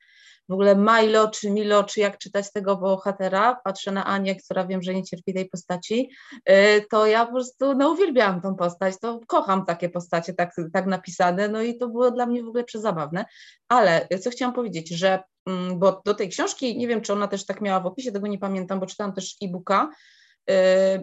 W 0.50 0.54
ogóle 0.54 0.76
Milo 0.76 1.30
czy 1.30 1.52
Milo, 1.52 1.84
czy 1.84 2.00
jak 2.00 2.18
czytać 2.18 2.52
tego 2.52 2.78
bohatera, 2.78 3.62
patrzę 3.64 3.92
na 3.92 4.06
Anię, 4.06 4.36
która 4.36 4.66
wiem, 4.66 4.82
że 4.82 4.94
nie 4.94 5.04
cierpi 5.04 5.34
tej 5.34 5.50
postaci, 5.50 6.10
y, 6.50 6.86
to 6.90 7.08
ja 7.08 7.26
po 7.26 7.32
prostu 7.32 7.76
no, 7.76 7.92
uwielbiałam 7.92 8.42
tą 8.42 8.56
postać, 8.56 8.96
to 9.02 9.20
kocham 9.28 9.66
takie 9.66 9.90
postacie 9.90 10.34
tak, 10.34 10.56
tak 10.74 10.86
napisane, 10.86 11.48
no 11.48 11.62
i 11.62 11.78
to 11.78 11.88
było 11.88 12.12
dla 12.12 12.26
mnie 12.26 12.44
w 12.44 12.48
ogóle 12.48 12.64
przezabawne. 12.64 13.26
Ale 13.68 14.08
co 14.22 14.30
chciałam 14.30 14.56
powiedzieć, 14.56 14.90
że 14.90 15.24
bo 15.76 16.02
do 16.06 16.14
tej 16.14 16.30
książki, 16.30 16.78
nie 16.78 16.88
wiem 16.88 17.02
czy 17.02 17.14
ona 17.14 17.28
też 17.28 17.46
tak 17.46 17.62
miała 17.62 17.80
w 17.80 17.86
opisie, 17.86 18.12
tego 18.12 18.28
nie 18.28 18.40
pamiętam, 18.40 18.80
bo 18.80 18.86
czytałam 18.86 19.14
też 19.14 19.36
e-booka, 19.42 19.90
y, 20.50 20.54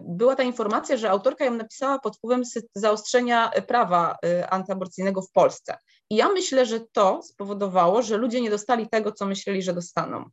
była 0.07 0.35
ta 0.35 0.43
informacja, 0.43 0.97
że 0.97 1.09
autorka 1.09 1.45
ją 1.45 1.53
napisała 1.53 1.99
pod 1.99 2.17
wpływem 2.17 2.43
zaostrzenia 2.75 3.51
prawa 3.67 4.17
y, 4.25 4.49
antyaborcyjnego 4.49 5.21
w 5.21 5.31
Polsce. 5.31 5.77
I 6.09 6.15
ja 6.15 6.29
myślę, 6.29 6.65
że 6.65 6.79
to 6.91 7.21
spowodowało, 7.23 8.01
że 8.01 8.17
ludzie 8.17 8.41
nie 8.41 8.49
dostali 8.49 8.89
tego, 8.89 9.11
co 9.11 9.25
myśleli, 9.25 9.61
że 9.61 9.73
dostaną. 9.73 10.29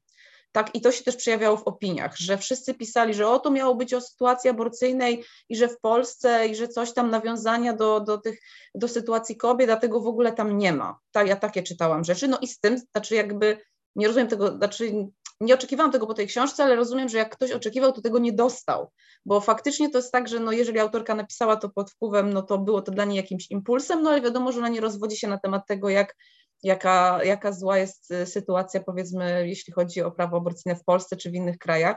Tak, 0.56 0.74
i 0.74 0.80
to 0.80 0.92
się 0.92 1.04
też 1.04 1.16
przejawiało 1.16 1.56
w 1.56 1.62
opiniach, 1.62 2.16
że 2.16 2.38
wszyscy 2.38 2.74
pisali, 2.74 3.14
że 3.14 3.28
o 3.28 3.38
to 3.38 3.50
miało 3.50 3.74
być 3.74 3.94
o 3.94 4.00
sytuacji 4.00 4.50
aborcyjnej 4.50 5.24
i 5.48 5.56
że 5.56 5.68
w 5.68 5.80
Polsce 5.80 6.46
i 6.48 6.56
że 6.56 6.68
coś 6.68 6.92
tam 6.92 7.10
nawiązania 7.10 7.72
do, 7.72 8.00
do, 8.00 8.18
tych, 8.18 8.40
do 8.74 8.88
sytuacji 8.88 9.36
kobiet, 9.36 9.70
a 9.70 9.76
tego 9.76 10.00
w 10.00 10.06
ogóle 10.06 10.32
tam 10.32 10.58
nie 10.58 10.72
ma. 10.72 10.98
Tak, 11.12 11.28
ja 11.28 11.36
takie 11.36 11.62
czytałam 11.62 12.04
rzeczy. 12.04 12.28
No 12.28 12.38
i 12.38 12.48
z 12.48 12.60
tym, 12.60 12.78
znaczy 12.78 13.14
jakby 13.14 13.58
nie 13.96 14.06
rozumiem 14.06 14.28
tego, 14.28 14.56
znaczy 14.56 14.92
nie 15.40 15.54
oczekiwałam 15.54 15.92
tego 15.92 16.06
po 16.06 16.14
tej 16.14 16.26
książce, 16.26 16.64
ale 16.64 16.76
rozumiem, 16.76 17.08
że 17.08 17.18
jak 17.18 17.36
ktoś 17.36 17.52
oczekiwał, 17.52 17.92
to 17.92 18.02
tego 18.02 18.18
nie 18.18 18.32
dostał, 18.32 18.90
bo 19.26 19.40
faktycznie 19.40 19.90
to 19.90 19.98
jest 19.98 20.12
tak, 20.12 20.28
że 20.28 20.40
no 20.40 20.52
jeżeli 20.52 20.78
autorka 20.78 21.14
napisała 21.14 21.56
to 21.56 21.68
pod 21.68 21.90
wpływem, 21.90 22.32
no 22.32 22.42
to 22.42 22.58
było 22.58 22.82
to 22.82 22.92
dla 22.92 23.04
niej 23.04 23.16
jakimś 23.16 23.50
impulsem, 23.50 24.02
no 24.02 24.10
ale 24.10 24.20
wiadomo, 24.20 24.52
że 24.52 24.58
ona 24.58 24.68
nie 24.68 24.80
rozwodzi 24.80 25.16
się 25.16 25.28
na 25.28 25.38
temat 25.38 25.66
tego, 25.66 25.88
jak, 25.88 26.16
jaka, 26.62 27.24
jaka 27.24 27.52
zła 27.52 27.78
jest 27.78 28.10
y, 28.10 28.26
sytuacja, 28.26 28.80
powiedzmy, 28.80 29.48
jeśli 29.48 29.72
chodzi 29.72 30.02
o 30.02 30.10
prawo 30.10 30.36
aborcyjne 30.36 30.76
w 30.76 30.84
Polsce 30.84 31.16
czy 31.16 31.30
w 31.30 31.34
innych 31.34 31.58
krajach, 31.58 31.96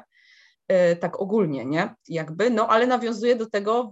y, 0.72 0.96
tak 0.96 1.22
ogólnie, 1.22 1.66
nie, 1.66 1.96
jakby, 2.08 2.50
no 2.50 2.68
ale 2.68 2.88
nawiązuje 2.88 3.36
do 3.36 3.50
tego, 3.50 3.92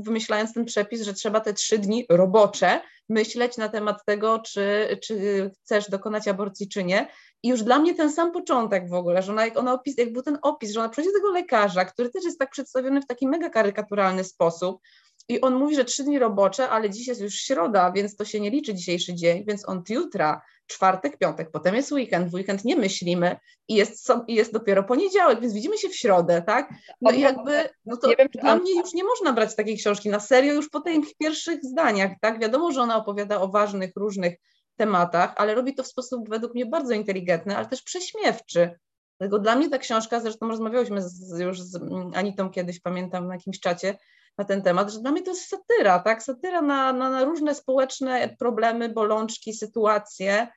wymyślając 0.00 0.52
ten 0.52 0.64
przepis, 0.64 1.02
że 1.02 1.14
trzeba 1.14 1.40
te 1.40 1.52
trzy 1.52 1.78
dni 1.78 2.06
robocze 2.08 2.80
myśleć 3.08 3.56
na 3.56 3.68
temat 3.68 4.04
tego, 4.04 4.38
czy, 4.38 4.98
czy 5.02 5.50
chcesz 5.64 5.90
dokonać 5.90 6.28
aborcji, 6.28 6.68
czy 6.68 6.84
nie. 6.84 7.08
I 7.42 7.48
już 7.48 7.62
dla 7.62 7.78
mnie 7.78 7.94
ten 7.94 8.12
sam 8.12 8.32
początek 8.32 8.88
w 8.88 8.94
ogóle, 8.94 9.22
że 9.22 9.32
ona, 9.32 9.44
jak 9.44 9.58
ona 9.58 9.72
opis, 9.72 9.98
jak 9.98 10.12
był 10.12 10.22
ten 10.22 10.38
opis, 10.42 10.72
że 10.72 10.80
ona 10.80 10.88
przychodzi 10.88 11.12
do 11.12 11.18
tego 11.18 11.30
lekarza, 11.30 11.84
który 11.84 12.10
też 12.10 12.24
jest 12.24 12.38
tak 12.38 12.50
przedstawiony 12.50 13.00
w 13.00 13.06
taki 13.06 13.28
mega 13.28 13.50
karykaturalny 13.50 14.24
sposób, 14.24 14.80
i 15.28 15.40
on 15.40 15.54
mówi, 15.54 15.74
że 15.74 15.84
trzy 15.84 16.04
dni 16.04 16.18
robocze, 16.18 16.68
ale 16.68 16.90
dziś 16.90 17.06
jest 17.06 17.20
już 17.20 17.34
środa, 17.34 17.92
więc 17.92 18.16
to 18.16 18.24
się 18.24 18.40
nie 18.40 18.50
liczy 18.50 18.74
dzisiejszy 18.74 19.14
dzień, 19.14 19.44
więc 19.48 19.68
on 19.68 19.82
jutra, 19.88 20.42
czwartek, 20.66 21.18
piątek, 21.18 21.50
potem 21.50 21.74
jest 21.74 21.92
weekend, 21.92 22.30
w 22.30 22.34
weekend 22.34 22.64
nie 22.64 22.76
myślimy 22.76 23.36
i 23.68 23.74
jest, 23.74 24.08
i 24.26 24.34
jest 24.34 24.52
dopiero 24.52 24.84
poniedziałek, 24.84 25.40
więc 25.40 25.54
widzimy 25.54 25.78
się 25.78 25.88
w 25.88 25.96
środę, 25.96 26.42
tak? 26.46 26.74
No 27.00 27.10
i 27.10 27.20
jakby, 27.20 27.68
no 27.86 27.96
to 27.96 28.08
wiem, 28.08 28.28
dla 28.42 28.56
mnie 28.56 28.74
już 28.74 28.94
nie 28.94 29.04
można 29.04 29.32
brać 29.32 29.56
takiej 29.56 29.76
książki 29.76 30.08
na 30.08 30.20
serio 30.20 30.54
już 30.54 30.68
po 30.68 30.80
tych 30.80 31.16
pierwszych 31.18 31.64
zdaniach, 31.64 32.12
tak? 32.20 32.40
Wiadomo, 32.40 32.72
że 32.72 32.80
ona 32.80 32.96
opowiada 32.96 33.40
o 33.40 33.48
ważnych, 33.48 33.90
różnych 33.96 34.34
tematach, 34.76 35.34
ale 35.36 35.54
robi 35.54 35.74
to 35.74 35.82
w 35.82 35.86
sposób 35.86 36.28
według 36.28 36.54
mnie 36.54 36.66
bardzo 36.66 36.94
inteligentny, 36.94 37.56
ale 37.56 37.66
też 37.66 37.82
prześmiewczy. 37.82 38.78
Dlatego 39.18 39.38
dla 39.38 39.56
mnie 39.56 39.70
ta 39.70 39.78
książka, 39.78 40.20
zresztą 40.20 40.48
rozmawiałyśmy 40.48 41.02
z, 41.02 41.38
już 41.38 41.60
z 41.60 41.80
Anitą 42.14 42.50
kiedyś, 42.50 42.80
pamiętam, 42.80 43.26
na 43.26 43.34
jakimś 43.34 43.60
czacie 43.60 43.98
na 44.38 44.44
ten 44.44 44.62
temat, 44.62 44.92
że 44.92 45.00
dla 45.00 45.12
mnie 45.12 45.22
to 45.22 45.30
jest 45.30 45.48
satyra, 45.48 45.98
tak? 45.98 46.22
Satyra 46.22 46.62
na, 46.62 46.92
na, 46.92 47.10
na 47.10 47.24
różne 47.24 47.54
społeczne 47.54 48.36
problemy, 48.38 48.88
bolączki, 48.88 49.54
sytuacje, 49.54 50.48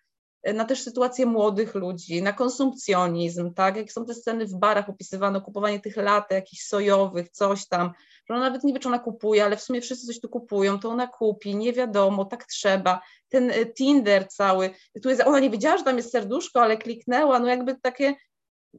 na 0.53 0.65
też 0.65 0.83
sytuację 0.83 1.25
młodych 1.25 1.75
ludzi, 1.75 2.21
na 2.21 2.33
konsumpcjonizm, 2.33 3.53
tak? 3.53 3.75
Jak 3.75 3.91
są 3.91 4.05
te 4.05 4.13
sceny 4.13 4.45
w 4.45 4.55
barach 4.55 4.89
opisywane, 4.89 5.41
kupowanie 5.41 5.79
tych 5.79 5.97
lat 5.97 6.31
jakichś 6.31 6.63
sojowych, 6.63 7.29
coś 7.29 7.67
tam, 7.67 7.91
że 8.29 8.33
ona 8.33 8.43
nawet 8.43 8.63
nie 8.63 8.73
wie, 8.73 8.79
czy 8.79 8.87
ona 8.87 8.99
kupuje, 8.99 9.45
ale 9.45 9.57
w 9.57 9.61
sumie 9.61 9.81
wszyscy 9.81 10.07
coś 10.07 10.19
tu 10.19 10.29
kupują, 10.29 10.79
to 10.79 10.89
ona 10.89 11.07
kupi, 11.07 11.55
nie 11.55 11.73
wiadomo, 11.73 12.25
tak 12.25 12.45
trzeba. 12.45 13.01
Ten 13.29 13.51
e, 13.51 13.65
Tinder 13.65 14.27
cały, 14.27 14.69
tu 15.03 15.09
jest, 15.09 15.21
ona 15.21 15.39
nie 15.39 15.49
wiedziała, 15.49 15.77
że 15.77 15.83
tam 15.83 15.97
jest 15.97 16.11
serduszko, 16.11 16.61
ale 16.61 16.77
kliknęła, 16.77 17.39
no 17.39 17.47
jakby 17.47 17.75
takie, 17.81 18.15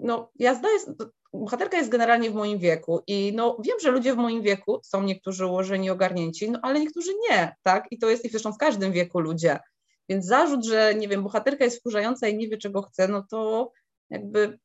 no 0.00 0.30
jazda 0.38 0.68
jest, 0.70 0.90
bohaterka 1.32 1.76
jest 1.76 1.90
generalnie 1.90 2.30
w 2.30 2.34
moim 2.34 2.58
wieku 2.58 3.02
i 3.06 3.32
no 3.34 3.56
wiem, 3.64 3.76
że 3.82 3.90
ludzie 3.90 4.14
w 4.14 4.16
moim 4.16 4.42
wieku 4.42 4.80
są 4.82 5.02
niektórzy 5.02 5.46
ułożeni, 5.46 5.90
ogarnięci, 5.90 6.50
no 6.50 6.58
ale 6.62 6.80
niektórzy 6.80 7.12
nie, 7.30 7.54
tak? 7.62 7.86
I 7.90 7.98
to 7.98 8.10
jest 8.10 8.24
i 8.24 8.28
zresztą 8.28 8.52
w 8.52 8.58
każdym 8.58 8.92
wieku 8.92 9.20
ludzie. 9.20 9.58
Więc 10.08 10.26
zarzut, 10.26 10.64
że 10.64 10.94
nie 10.94 11.08
wiem, 11.08 11.22
bohaterka 11.22 11.64
jest 11.64 11.78
wkurzająca 11.78 12.28
i 12.28 12.36
nie 12.36 12.48
wie, 12.48 12.58
czego 12.58 12.82
chce, 12.82 13.08
no 13.08 13.26
to 13.30 13.72
jakby 14.10 14.58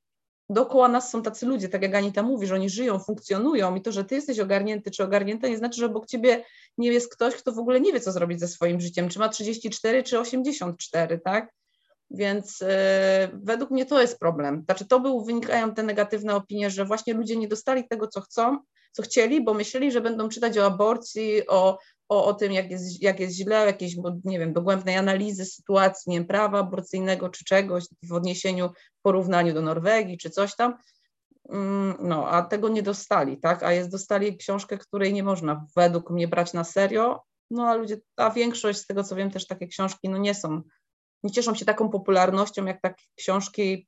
dookoła 0.50 0.88
nas 0.88 1.11
są 1.11 1.21
tacy 1.21 1.45
ludzie, 1.45 1.69
tak 1.69 1.81
jak 1.81 1.95
Anita 1.95 2.23
mówi, 2.23 2.47
że 2.47 2.55
oni 2.55 2.69
żyją, 2.69 3.00
funkcjonują 3.00 3.75
i 3.75 3.81
to, 3.81 3.91
że 3.91 4.05
ty 4.05 4.15
jesteś 4.15 4.39
ogarnięty 4.39 4.91
czy 4.91 5.03
ogarnięta 5.03 5.47
nie 5.47 5.57
znaczy, 5.57 5.79
że 5.79 5.85
obok 5.85 6.05
ciebie 6.05 6.45
nie 6.77 6.91
jest 6.91 7.13
ktoś, 7.13 7.35
kto 7.35 7.51
w 7.51 7.59
ogóle 7.59 7.79
nie 7.79 7.93
wie, 7.93 8.00
co 8.00 8.11
zrobić 8.11 8.39
ze 8.39 8.47
swoim 8.47 8.81
życiem, 8.81 9.09
czy 9.09 9.19
ma 9.19 9.29
34 9.29 10.03
czy 10.03 10.19
84, 10.19 11.19
tak? 11.19 11.53
Więc 12.13 12.60
yy, 12.60 12.68
według 13.34 13.72
mnie 13.72 13.86
to 13.86 14.01
jest 14.01 14.20
problem. 14.20 14.63
Znaczy 14.65 14.88
to 14.88 15.00
był, 15.00 15.25
wynikają 15.25 15.74
te 15.74 15.84
negatywne 15.84 16.36
opinie, 16.36 16.70
że 16.70 16.86
właśnie 16.86 17.13
ludzie 17.13 17.38
nie 17.38 17.48
dostali 17.48 17.88
tego, 17.88 18.08
co 18.08 18.22
chcą, 18.22 18.58
co 18.91 19.03
chcieli, 19.03 19.44
bo 19.44 19.53
myśleli, 19.53 19.91
że 19.91 20.01
będą 20.01 20.30
czytać 20.30 20.58
o 20.58 20.65
aborcji, 20.65 21.48
o, 21.48 21.80
o, 22.10 22.25
o 22.25 22.34
tym, 22.34 22.51
jak 22.51 22.72
jest, 22.72 23.01
jak 23.01 23.20
jest 23.20 23.36
źle, 23.36 23.65
jakiejś, 23.65 23.96
nie 24.24 24.39
wiem, 24.39 24.53
dogłębnej 24.53 24.96
analizy 24.98 25.46
sytuacji, 25.46 26.10
nie 26.10 26.18
wiem, 26.18 26.27
prawa 26.27 26.60
aborcyjnego 26.60 27.30
czy 27.30 27.46
czegoś 27.46 27.84
w 28.03 28.13
odniesieniu, 28.13 28.70
w 28.70 29.01
porównaniu 29.01 29.53
do 29.53 29.62
Norwegii 29.62 30.18
czy 30.18 30.30
coś 30.30 30.56
tam, 30.56 30.77
mm, 31.50 31.96
no, 32.00 32.30
a 32.30 32.41
tego 32.41 32.70
nie 32.70 32.84
dostali, 32.84 33.38
tak, 33.38 33.63
a 33.63 33.74
jest, 33.74 33.89
dostali 33.89 34.38
książkę, 34.38 34.77
której 34.77 35.13
nie 35.13 35.24
można 35.24 35.65
według 35.75 36.10
mnie 36.10 36.27
brać 36.27 36.53
na 36.53 36.63
serio, 36.63 37.24
no 37.51 37.68
a 37.68 37.75
ludzie, 37.75 37.98
a 38.18 38.30
większość 38.30 38.80
z 38.80 38.88
tego, 38.88 39.03
co 39.03 39.15
wiem, 39.15 39.32
też 39.32 39.48
takie 39.48 39.68
książki, 39.68 40.10
no 40.10 40.18
nie 40.18 40.36
są, 40.36 40.62
nie 41.24 41.32
cieszą 41.32 41.56
się 41.56 41.66
taką 41.66 41.90
popularnością, 41.90 42.66
jak 42.66 42.82
takie 42.82 43.06
książki, 43.16 43.88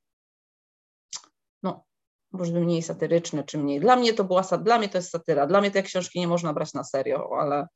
no, 1.64 1.86
może 2.32 2.52
mniej 2.52 2.82
satyryczne, 2.82 3.44
czy 3.44 3.58
mniej. 3.58 3.80
Dla 3.80 3.96
mnie 3.96 4.14
to 4.14 4.24
była, 4.24 4.42
dla 4.42 4.78
mnie 4.78 4.90
to 4.90 4.98
jest 4.98 5.10
satyra, 5.10 5.48
dla 5.48 5.62
mnie 5.62 5.72
te 5.72 5.84
książki 5.84 6.20
nie 6.20 6.28
można 6.28 6.54
brać 6.54 6.74
na 6.74 6.84
serio, 6.84 7.30
ale 7.40 7.68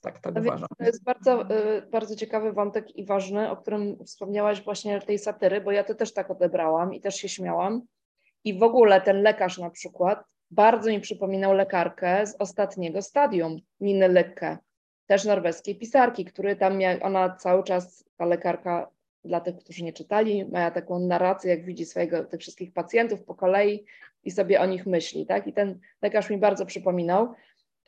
tak, 0.00 0.18
tak 0.18 0.38
uważam. 0.38 0.68
To 0.78 0.84
jest 0.84 1.04
bardzo, 1.04 1.50
y, 1.50 1.82
bardzo 1.82 2.16
ciekawy 2.16 2.52
wątek 2.52 2.96
i 2.96 3.06
ważny, 3.06 3.50
o 3.50 3.56
którym 3.56 4.04
wspomniałaś 4.04 4.64
właśnie 4.64 5.00
tej 5.00 5.18
satyry, 5.18 5.60
bo 5.60 5.72
ja 5.72 5.84
to 5.84 5.94
też 5.94 6.12
tak 6.12 6.30
odebrałam 6.30 6.94
i 6.94 7.00
też 7.00 7.14
się 7.14 7.28
śmiałam. 7.28 7.82
I 8.44 8.58
w 8.58 8.62
ogóle 8.62 9.00
ten 9.00 9.22
lekarz 9.22 9.58
na 9.58 9.70
przykład 9.70 10.24
bardzo 10.50 10.90
mi 10.90 11.00
przypominał 11.00 11.52
lekarkę 11.52 12.26
z 12.26 12.36
ostatniego 12.38 13.02
stadium, 13.02 13.56
Niny 13.80 14.08
Lekkę, 14.08 14.58
też 15.06 15.24
norweskiej 15.24 15.76
pisarki, 15.76 16.24
który 16.24 16.56
tam 16.56 16.78
miał, 16.78 16.98
ona 17.02 17.36
cały 17.36 17.64
czas, 17.64 18.04
ta 18.16 18.26
lekarka, 18.26 18.90
dla 19.24 19.40
tych, 19.40 19.56
którzy 19.56 19.84
nie 19.84 19.92
czytali, 19.92 20.44
ma 20.44 20.70
taką 20.70 20.98
narrację, 20.98 21.50
jak 21.50 21.64
widzi 21.64 21.84
swojego, 21.84 22.24
tych 22.24 22.40
wszystkich 22.40 22.72
pacjentów 22.72 23.24
po 23.24 23.34
kolei 23.34 23.84
i 24.24 24.30
sobie 24.30 24.60
o 24.60 24.66
nich 24.66 24.86
myśli, 24.86 25.26
tak? 25.26 25.46
I 25.46 25.52
ten 25.52 25.80
lekarz 26.02 26.30
mi 26.30 26.38
bardzo 26.38 26.66
przypominał. 26.66 27.34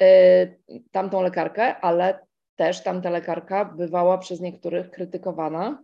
Y, 0.03 0.59
tamtą 0.91 1.23
lekarkę, 1.23 1.77
ale 1.77 2.19
też 2.57 2.83
tamta 2.83 3.11
lekarka 3.11 3.65
bywała 3.65 4.19
przez 4.19 4.41
niektórych 4.41 4.91
krytykowana. 4.91 5.83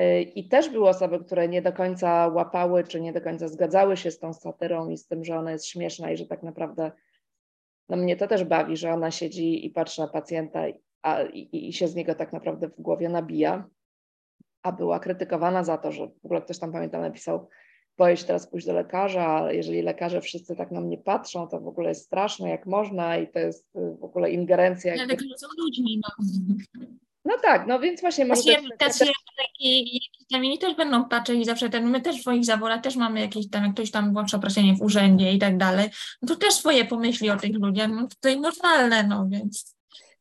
Y, 0.00 0.22
I 0.22 0.48
też 0.48 0.70
były 0.70 0.88
osoby, 0.88 1.18
które 1.24 1.48
nie 1.48 1.62
do 1.62 1.72
końca 1.72 2.28
łapały, 2.28 2.84
czy 2.84 3.00
nie 3.00 3.12
do 3.12 3.20
końca 3.20 3.48
zgadzały 3.48 3.96
się 3.96 4.10
z 4.10 4.18
tą 4.18 4.32
satyrą 4.32 4.88
i 4.88 4.96
z 4.96 5.06
tym, 5.06 5.24
że 5.24 5.38
ona 5.38 5.52
jest 5.52 5.66
śmieszna 5.66 6.10
i 6.10 6.16
że 6.16 6.26
tak 6.26 6.42
naprawdę 6.42 6.92
no 7.88 7.96
mnie 7.96 8.16
to 8.16 8.26
też 8.26 8.44
bawi, 8.44 8.76
że 8.76 8.92
ona 8.92 9.10
siedzi 9.10 9.66
i 9.66 9.70
patrzy 9.70 10.00
na 10.00 10.08
pacjenta 10.08 10.60
a, 11.02 11.22
i, 11.22 11.68
i 11.68 11.72
się 11.72 11.88
z 11.88 11.94
niego 11.94 12.14
tak 12.14 12.32
naprawdę 12.32 12.68
w 12.68 12.80
głowie 12.80 13.08
nabija. 13.08 13.68
a 14.62 14.72
była 14.72 14.98
krytykowana 14.98 15.64
za 15.64 15.78
to, 15.78 15.92
że 15.92 16.06
w 16.06 16.24
ogóle 16.24 16.42
ktoś 16.42 16.58
tam 16.58 16.72
pamiętam 16.72 17.00
napisał, 17.00 17.48
boję 17.98 18.16
się 18.16 18.24
teraz 18.24 18.46
pójść 18.46 18.66
do 18.66 18.72
lekarza, 18.72 19.26
ale 19.26 19.56
jeżeli 19.56 19.82
lekarze 19.82 20.20
wszyscy 20.20 20.56
tak 20.56 20.70
na 20.70 20.80
mnie 20.80 20.98
patrzą, 20.98 21.48
to 21.48 21.60
w 21.60 21.68
ogóle 21.68 21.88
jest 21.88 22.04
straszne, 22.04 22.50
jak 22.50 22.66
można 22.66 23.16
i 23.18 23.28
to 23.28 23.38
jest 23.38 23.76
y, 23.76 23.96
w 24.00 24.04
ogóle 24.04 24.30
ingerencja. 24.30 24.92
Ale 24.92 25.06
lekarze 25.06 25.38
są 25.38 25.46
ludźmi, 25.58 26.00
no. 26.02 26.26
No 27.24 27.34
tak, 27.42 27.66
no 27.66 27.80
więc 27.80 28.00
właśnie 28.00 28.24
może... 28.24 28.42
Też, 28.78 28.98
też, 28.98 29.12
i, 29.60 30.00
i 30.54 30.58
też 30.58 30.74
będą 30.74 31.04
patrzeć 31.04 31.38
i 31.38 31.44
zawsze 31.44 31.70
ten, 31.70 31.90
my 31.90 32.00
też 32.00 32.18
w 32.18 32.20
swoich 32.20 32.44
zawodach 32.44 32.80
też 32.80 32.96
mamy 32.96 33.20
jakieś 33.20 33.50
tam, 33.50 33.64
jak 33.64 33.74
ktoś 33.74 33.90
tam 33.90 34.12
było 34.12 34.24
przeproszenie 34.24 34.74
w 34.74 34.82
urzędzie 34.82 35.32
i 35.32 35.38
tak 35.38 35.56
dalej, 35.56 35.88
no 36.22 36.28
to 36.28 36.36
też 36.36 36.54
swoje 36.54 36.84
pomyśli 36.84 37.30
o 37.30 37.36
tych 37.36 37.54
ludziach, 37.54 37.90
no 37.90 38.08
jest 38.24 38.40
normalne, 38.40 39.02
no 39.02 39.26
więc... 39.30 39.74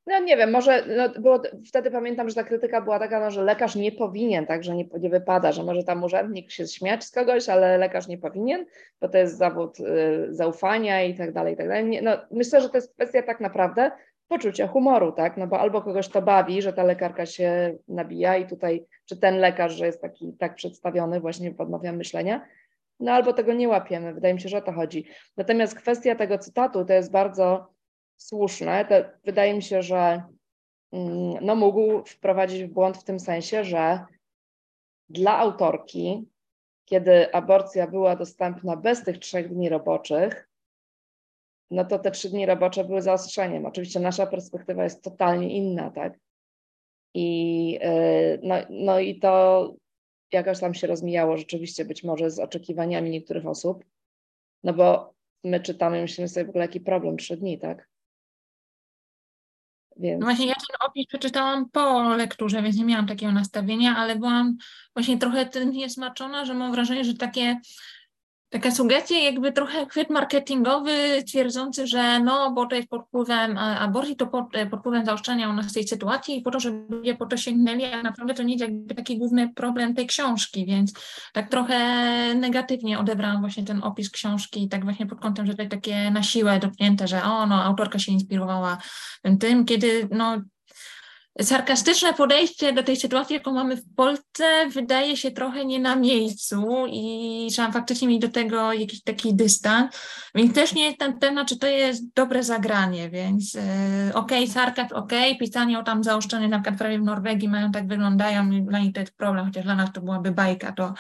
No 0.07 0.19
nie 0.19 0.37
wiem, 0.37 0.51
może 0.51 0.85
no, 0.97 1.21
było, 1.21 1.41
wtedy 1.67 1.91
pamiętam, 1.91 2.29
że 2.29 2.35
ta 2.35 2.43
krytyka 2.43 2.81
była 2.81 2.99
taka, 2.99 3.19
no, 3.19 3.31
że 3.31 3.43
lekarz 3.43 3.75
nie 3.75 3.91
powinien, 3.91 4.45
tak, 4.45 4.63
że 4.63 4.75
nie, 4.75 4.85
nie 4.99 5.09
wypada, 5.09 5.51
że 5.51 5.63
może 5.63 5.83
tam 5.83 6.03
urzędnik 6.03 6.51
się 6.51 6.67
śmiać 6.67 7.03
z 7.03 7.11
kogoś, 7.11 7.49
ale 7.49 7.77
lekarz 7.77 8.07
nie 8.07 8.17
powinien, 8.17 8.65
bo 9.01 9.09
to 9.09 9.17
jest 9.17 9.37
zawód 9.37 9.79
y, 9.79 9.83
zaufania 10.29 11.03
i 11.03 11.15
tak 11.15 11.33
dalej, 11.33 11.53
i 11.53 11.57
tak 11.57 11.67
dalej. 11.67 11.85
Nie, 11.85 12.01
no, 12.01 12.11
myślę, 12.31 12.61
że 12.61 12.69
to 12.69 12.77
jest 12.77 12.93
kwestia 12.93 13.23
tak 13.23 13.39
naprawdę 13.39 13.91
poczucia 14.33 14.67
humoru, 14.67 15.11
tak, 15.11 15.37
no 15.37 15.47
bo 15.47 15.59
albo 15.59 15.81
kogoś 15.81 16.09
to 16.09 16.21
bawi, 16.21 16.61
że 16.61 16.73
ta 16.73 16.83
lekarka 16.83 17.25
się 17.25 17.77
nabija 17.87 18.37
i 18.37 18.47
tutaj, 18.47 18.85
czy 19.05 19.17
ten 19.17 19.37
lekarz, 19.37 19.73
że 19.73 19.85
jest 19.85 20.01
taki 20.01 20.33
tak 20.39 20.55
przedstawiony, 20.55 21.19
właśnie 21.19 21.51
podmawiam 21.51 21.95
myślenia, 21.95 22.45
no 22.99 23.11
albo 23.11 23.33
tego 23.33 23.53
nie 23.53 23.69
łapiemy, 23.69 24.13
wydaje 24.13 24.33
mi 24.33 24.41
się, 24.41 24.49
że 24.49 24.57
o 24.57 24.61
to 24.61 24.71
chodzi. 24.71 25.05
Natomiast 25.37 25.75
kwestia 25.75 26.15
tego 26.15 26.37
cytatu 26.37 26.85
to 26.85 26.93
jest 26.93 27.11
bardzo 27.11 27.73
słuszne. 28.17 28.85
To 28.85 28.95
wydaje 29.23 29.53
mi 29.53 29.61
się, 29.61 29.81
że 29.81 30.23
mm, 30.91 31.37
no, 31.41 31.55
mógł 31.55 32.05
wprowadzić 32.05 32.63
w 32.63 32.73
błąd 32.73 32.97
w 32.97 33.03
tym 33.03 33.19
sensie, 33.19 33.63
że 33.63 34.05
dla 35.09 35.37
autorki, 35.37 36.29
kiedy 36.85 37.33
aborcja 37.33 37.87
była 37.87 38.15
dostępna 38.15 38.77
bez 38.77 39.03
tych 39.03 39.17
trzech 39.17 39.49
dni 39.49 39.69
roboczych, 39.69 40.49
no 41.73 41.85
to 41.85 41.99
te 41.99 42.11
trzy 42.11 42.29
dni 42.29 42.45
robocze 42.45 42.83
były 42.83 43.01
zaostrzeniem. 43.01 43.65
Oczywiście 43.65 43.99
nasza 43.99 44.27
perspektywa 44.27 44.83
jest 44.83 45.03
totalnie 45.03 45.57
inna, 45.57 45.91
tak? 45.91 46.13
I, 47.13 47.79
y, 47.83 48.39
no, 48.43 48.55
no 48.69 48.99
i 48.99 49.19
to 49.19 49.73
jakoś 50.31 50.59
tam 50.59 50.73
się 50.73 50.87
rozmijało 50.87 51.37
rzeczywiście 51.37 51.85
być 51.85 52.03
może 52.03 52.31
z 52.31 52.39
oczekiwaniami 52.39 53.09
niektórych 53.09 53.47
osób, 53.47 53.85
no 54.63 54.73
bo 54.73 55.13
my 55.43 55.59
czytamy 55.59 56.01
myślimy 56.01 56.27
sobie 56.27 56.45
w 56.45 56.49
ogóle 56.49 56.63
jaki 56.63 56.81
problem, 56.81 57.17
trzy 57.17 57.37
dni, 57.37 57.59
tak? 57.59 57.89
Więc... 59.97 60.19
No 60.19 60.25
właśnie 60.25 60.47
ja 60.47 60.53
ten 60.53 60.87
opis 60.89 61.07
przeczytałam 61.07 61.69
po 61.69 62.15
lekturze, 62.15 62.61
więc 62.61 62.77
nie 62.77 62.85
miałam 62.85 63.07
takiego 63.07 63.31
nastawienia, 63.31 63.95
ale 63.95 64.15
byłam 64.15 64.57
właśnie 64.95 65.17
trochę 65.17 65.45
tym 65.45 65.71
niesmaczona, 65.71 66.45
że 66.45 66.53
mam 66.53 66.71
wrażenie, 66.71 67.03
że 67.03 67.13
takie 67.13 67.59
taka 68.53 68.71
sugestia, 68.71 69.15
jakby 69.15 69.51
trochę 69.51 69.85
chwyt 69.85 70.09
marketingowy 70.09 71.23
twierdzący, 71.27 71.87
że 71.87 72.19
no, 72.19 72.51
bo 72.51 72.65
to 72.65 72.75
jest 72.75 72.87
pod 72.87 73.05
wpływem 73.07 73.57
aborcji, 73.57 74.15
to 74.15 74.27
pod, 74.27 74.45
pod 74.71 74.79
wpływem 74.79 75.05
zaostrzenia 75.05 75.49
u 75.49 75.53
nas 75.53 75.73
tej 75.73 75.87
sytuacji 75.87 76.37
i 76.37 76.41
po 76.41 76.51
to, 76.51 76.59
żeby 76.59 76.95
ludzie 76.95 77.15
po 77.15 77.25
to 77.25 77.37
sięgnęli, 77.37 77.85
a 77.85 78.03
naprawdę 78.03 78.33
to 78.33 78.43
nie 78.43 78.53
jest 78.53 78.61
jakby 78.61 78.95
taki 78.95 79.17
główny 79.17 79.53
problem 79.53 79.95
tej 79.95 80.07
książki, 80.07 80.65
więc 80.65 80.93
tak 81.33 81.49
trochę 81.49 81.79
negatywnie 82.35 82.99
odebrałam 82.99 83.39
właśnie 83.41 83.63
ten 83.63 83.83
opis 83.83 84.09
książki, 84.09 84.69
tak 84.69 84.83
właśnie 84.83 85.05
pod 85.05 85.19
kątem, 85.19 85.45
że 85.45 85.55
to 85.55 85.65
takie 85.65 86.11
na 86.11 86.23
siłę 86.23 86.59
dotknięte, 86.59 87.07
że 87.07 87.23
o, 87.23 87.45
no, 87.45 87.63
autorka 87.63 87.99
się 87.99 88.11
inspirowała 88.11 88.77
tym, 89.39 89.65
kiedy 89.65 90.07
no, 90.11 90.41
sarkastyczne 91.41 92.13
podejście 92.13 92.73
do 92.73 92.83
tej 92.83 92.95
sytuacji, 92.95 93.33
jaką 93.33 93.51
mamy 93.51 93.77
w 93.77 93.95
Polsce, 93.95 94.69
wydaje 94.69 95.17
się 95.17 95.31
trochę 95.31 95.65
nie 95.65 95.79
na 95.79 95.95
miejscu 95.95 96.85
i 96.89 97.47
trzeba 97.51 97.71
faktycznie 97.71 98.07
mieć 98.07 98.21
do 98.21 98.29
tego 98.29 98.73
jakiś 98.73 99.03
taki 99.03 99.35
dystans, 99.35 99.95
więc 100.35 100.55
też 100.55 100.73
nie 100.73 100.85
jestem 100.85 101.19
pewna, 101.19 101.45
czy 101.45 101.59
to 101.59 101.67
jest 101.67 102.13
dobre 102.13 102.43
zagranie, 102.43 103.09
więc 103.09 103.53
yy, 103.53 103.61
okej, 104.13 104.43
okay, 104.43 104.53
sarkazm, 104.53 104.95
okej, 104.95 105.31
okay, 105.31 105.39
pisanie 105.39 105.79
o 105.79 105.83
tam 105.83 106.03
zaoszczeniu, 106.03 106.47
na 106.47 106.59
przykład 106.59 106.79
prawie 106.79 106.99
w 106.99 107.03
Norwegii 107.03 107.49
mają 107.49 107.71
tak 107.71 107.87
wyglądają 107.87 108.65
dla 108.65 108.79
nich 108.79 108.93
to 108.93 108.99
jest 108.99 109.17
problem, 109.17 109.45
chociaż 109.45 109.63
dla 109.63 109.75
nas 109.75 109.89
to 109.93 110.01
byłaby 110.01 110.31
bajka, 110.31 110.71
to 110.71 110.93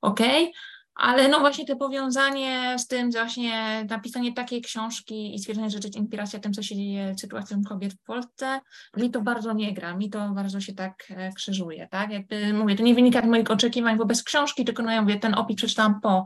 okej, 0.00 0.42
okay. 0.42 0.75
Ale 0.96 1.28
no 1.28 1.40
właśnie 1.40 1.66
to 1.66 1.76
powiązanie 1.76 2.76
z 2.78 2.86
tym, 2.86 3.10
właśnie 3.10 3.84
napisanie 3.90 4.32
takiej 4.32 4.62
książki 4.62 5.34
i 5.34 5.38
stwierdzenie, 5.38 5.70
że 5.70 5.78
inspiracja 5.96 6.40
tym, 6.40 6.52
co 6.52 6.62
się 6.62 6.76
dzieje 6.76 7.14
z 7.14 7.20
sytuacją 7.20 7.62
kobiet 7.68 7.92
w 7.92 8.02
Polsce, 8.02 8.60
mi 8.96 9.10
to 9.10 9.22
bardzo 9.22 9.52
nie 9.52 9.74
gra, 9.74 9.96
mi 9.96 10.10
to 10.10 10.30
bardzo 10.30 10.60
się 10.60 10.74
tak 10.74 11.04
e, 11.10 11.32
krzyżuje, 11.32 11.88
tak? 11.90 12.10
Jakby 12.10 12.52
mówię, 12.52 12.76
to 12.76 12.82
nie 12.82 12.94
wynika 12.94 13.22
z 13.22 13.24
moich 13.24 13.50
oczekiwań 13.50 13.96
wobec 13.96 14.22
książki, 14.22 14.64
tylko 14.64 14.82
no 14.82 14.90
ja 14.90 15.02
mówię, 15.02 15.18
ten 15.18 15.34
opis 15.34 15.56
przeczytałam 15.56 16.00
po 16.00 16.24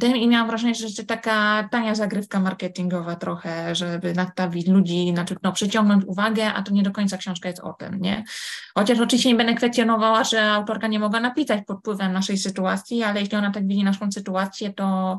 tym 0.00 0.16
i 0.16 0.28
miałam 0.28 0.48
wrażenie, 0.48 0.74
że 0.74 0.86
to 0.96 1.04
taka 1.04 1.68
tania 1.70 1.94
zagrywka 1.94 2.40
marketingowa 2.40 3.16
trochę, 3.16 3.74
żeby 3.74 4.14
nastawić 4.14 4.68
ludzi, 4.68 5.10
znaczy 5.14 5.36
no 5.42 5.52
przyciągnąć 5.52 6.04
uwagę, 6.04 6.52
a 6.52 6.62
to 6.62 6.72
nie 6.72 6.82
do 6.82 6.90
końca 6.90 7.16
książka 7.16 7.48
jest 7.48 7.60
o 7.60 7.72
tym, 7.72 8.00
nie? 8.00 8.24
Chociaż 8.74 9.00
oczywiście 9.00 9.28
nie 9.28 9.34
będę 9.34 9.54
kwestionowała, 9.54 10.24
że 10.24 10.52
autorka 10.52 10.86
nie 10.86 10.98
mogła 10.98 11.20
napisać 11.20 11.64
pod 11.66 11.78
wpływem 11.78 12.12
naszej 12.12 12.38
sytuacji, 12.38 13.02
ale 13.02 13.20
jeśli 13.20 13.36
ona 13.36 13.50
tak 13.50 13.66
widzi 13.66 13.84
naszą 13.94 14.12
sytuację, 14.12 14.72
to 14.72 15.18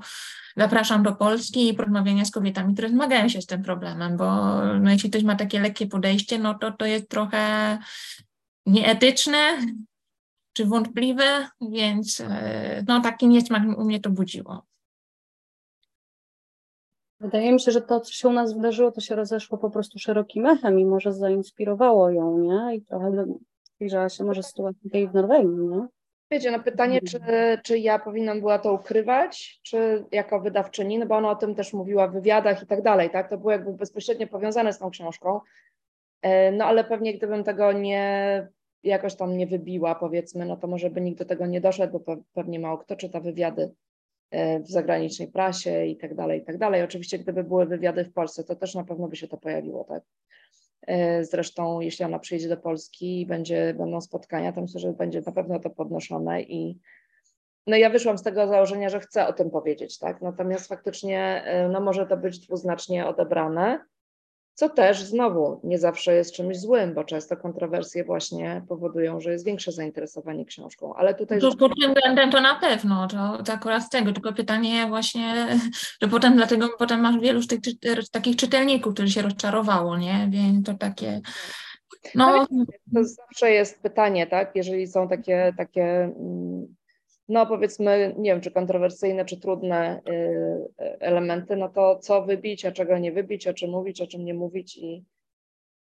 zapraszam 0.58 1.04
do 1.04 1.16
Polski 1.16 1.70
i 1.70 1.74
porozmawiania 1.74 2.26
z 2.26 2.32
kobietami, 2.32 2.74
które 2.74 2.90
zmagają 2.90 3.30
się 3.30 3.42
z 3.42 3.46
tym 3.46 3.64
problemem, 3.64 4.18
bo 4.18 4.56
no, 4.80 4.92
jeśli 4.92 5.10
ktoś 5.10 5.24
ma 5.24 5.36
takie 5.36 5.60
lekkie 5.60 5.88
podejście, 5.88 6.40
no 6.40 6.54
to 6.54 6.72
to 6.72 6.86
jest 6.86 7.10
trochę 7.10 7.78
nieetyczne 8.66 9.38
czy 10.54 10.66
wątpliwe, 10.66 11.48
więc 11.62 12.22
e, 12.22 12.84
no 12.88 13.02
taki 13.02 13.28
niesmak 13.28 13.64
u 13.78 13.86
mnie 13.86 14.00
to 14.00 14.10
budziło. 14.10 14.66
Wydaje 17.20 17.52
mi 17.52 17.62
się, 17.62 17.72
że 17.72 17.82
to, 17.82 18.00
co 18.00 18.14
się 18.14 18.28
u 18.28 18.34
nas 18.34 18.54
wydarzyło, 18.54 18.92
to 18.92 19.02
się 19.02 19.16
rozeszło 19.16 19.58
po 19.58 19.70
prostu 19.70 20.00
szerokim 20.00 20.46
echem 20.46 20.80
i 20.80 20.86
może 20.86 21.14
zainspirowało 21.14 22.10
ją, 22.10 22.38
nie? 22.38 22.76
I 22.76 22.82
trochę 22.82 23.26
zbliżała 23.64 24.10
się 24.10 24.24
może 24.24 24.44
sytuacja 24.44 24.90
tej 24.92 25.08
w 25.08 25.14
Norwegii, 25.14 25.68
nie? 25.68 25.88
Wiecie, 26.36 26.52
na 26.52 26.60
pytanie, 26.60 27.02
czy, 27.02 27.20
czy 27.64 27.80
ja 27.80 28.00
powinnam 28.00 28.40
była 28.40 28.60
to 28.60 28.74
ukrywać, 28.74 29.60
czy 29.64 30.06
jako 30.12 30.40
wydawczyni, 30.40 31.00
no 31.00 31.06
bo 31.06 31.16
ona 31.16 31.30
o 31.30 31.36
tym 31.36 31.56
też 31.56 31.74
mówiła 31.74 32.08
w 32.08 32.14
wywiadach 32.14 32.64
i 32.64 32.66
tak 32.66 32.82
dalej, 32.82 33.10
tak? 33.10 33.30
To 33.30 33.38
było 33.38 33.52
jakby 33.52 33.74
bezpośrednio 33.74 34.28
powiązane 34.28 34.74
z 34.74 34.80
tą 34.80 34.90
książką. 34.90 35.40
E, 36.22 36.52
no 36.52 36.66
ale 36.66 36.84
pewnie 36.84 37.14
gdybym 37.14 37.44
tego 37.44 37.72
nie 37.72 38.48
jakoś 38.84 39.16
tam 39.16 39.38
nie 39.38 39.48
wybiła, 39.48 39.96
powiedzmy, 39.96 40.46
no 40.46 40.58
to 40.58 40.68
może 40.68 40.90
by 40.90 41.02
nikt 41.02 41.20
do 41.20 41.26
tego 41.26 41.46
nie 41.46 41.62
doszedł, 41.62 42.00
bo 42.00 42.18
pewnie 42.34 42.60
mało 42.60 42.78
kto 42.78 42.96
czyta 42.96 43.20
wywiady 43.20 43.72
e, 44.32 44.60
w 44.60 44.68
zagranicznej 44.68 45.28
prasie 45.28 45.86
i 45.86 45.98
tak 45.98 46.16
dalej, 46.16 46.42
i 46.42 46.46
tak 46.46 46.58
dalej. 46.58 46.84
Oczywiście, 46.84 47.20
gdyby 47.20 47.44
były 47.44 47.66
wywiady 47.66 48.06
w 48.06 48.14
Polsce, 48.14 48.44
to 48.44 48.56
też 48.56 48.76
na 48.76 48.84
pewno 48.84 49.08
by 49.08 49.16
się 49.16 49.28
to 49.28 49.38
pojawiło, 49.38 49.84
tak? 49.84 50.04
E, 50.88 51.24
zresztą, 51.24 51.80
jeśli 51.80 52.06
ona 52.06 52.20
przyjedzie 52.20 52.50
do 52.50 52.58
Polski 52.58 53.22
i 53.22 53.26
będzie, 53.26 53.74
będą 53.78 54.02
spotkania, 54.02 54.54
to 54.54 54.62
myślę, 54.62 54.80
że 54.80 54.94
będzie 54.94 55.22
na 55.26 55.32
pewno 55.32 55.60
to 55.60 55.70
podnoszone 55.70 56.42
i 56.42 56.80
no 57.68 57.78
ja 57.78 57.90
wyszłam 57.90 58.18
z 58.18 58.24
tego 58.24 58.48
założenia, 58.48 58.90
że 58.90 59.00
chcę 59.00 59.28
o 59.28 59.34
tym 59.34 59.52
powiedzieć, 59.52 60.00
tak? 60.00 60.22
Natomiast 60.22 60.68
faktycznie 60.68 61.44
e, 61.46 61.70
no 61.70 61.82
może 61.82 62.06
to 62.06 62.18
być 62.18 62.40
dwuznacznie 62.40 63.08
odebrane 63.08 63.86
co 64.56 64.70
też 64.70 65.04
znowu 65.04 65.60
nie 65.64 65.80
zawsze 65.80 66.16
jest 66.16 66.34
czymś 66.34 66.60
złym, 66.60 66.94
bo 66.94 67.04
często 67.04 67.38
kontrowersje 67.38 68.04
właśnie 68.04 68.62
powodują, 68.70 69.22
że 69.22 69.32
jest 69.32 69.46
większe 69.46 69.72
zainteresowanie 69.72 70.46
książką. 70.46 70.94
Ale 70.94 71.14
tutaj. 71.14 71.40
To, 71.40 71.56
pod 71.56 71.72
tym 71.82 71.94
względem 71.94 72.32
to 72.32 72.42
na 72.42 72.56
pewno, 72.56 73.08
to, 73.08 73.44
to 73.44 73.54
akurat 73.54 73.84
z 73.84 73.90
tego, 73.90 74.14
tylko 74.14 74.34
pytanie 74.34 74.86
właśnie, 74.88 75.48
że 76.02 76.08
potem 76.08 76.36
dlatego 76.36 76.70
potem 76.78 77.00
masz 77.00 77.20
wielu 77.20 77.42
z 77.42 77.48
tych, 77.48 77.60
takich 78.12 78.36
czytelników, 78.36 78.94
którzy 78.94 79.10
się 79.10 79.22
rozczarowało, 79.22 79.98
nie? 79.98 80.28
Więc 80.30 80.66
to 80.66 80.74
takie. 80.74 81.22
No, 82.16 82.48
no 82.52 82.66
to 82.94 83.04
zawsze 83.04 83.52
jest 83.52 83.82
pytanie, 83.82 84.28
tak? 84.28 84.52
Jeżeli 84.56 84.88
są 84.88 85.08
takie, 85.08 85.54
takie 85.58 85.84
mm, 85.84 86.76
no 87.30 87.46
powiedzmy, 87.46 88.16
nie 88.18 88.32
wiem, 88.32 88.42
czy 88.42 88.52
kontrowersyjne, 88.52 89.26
czy 89.26 89.40
trudne 89.40 90.02
y, 90.10 91.00
elementy, 91.00 91.56
no 91.56 91.70
to 91.70 92.00
co 92.00 92.22
wybić, 92.22 92.66
a 92.66 92.72
czego 92.72 92.98
nie 92.98 93.12
wybić, 93.12 93.48
o 93.48 93.54
czym 93.54 93.72
mówić, 93.72 94.02
o 94.02 94.08
czym 94.08 94.26
nie 94.26 94.34
mówić 94.34 94.78
i 94.78 95.06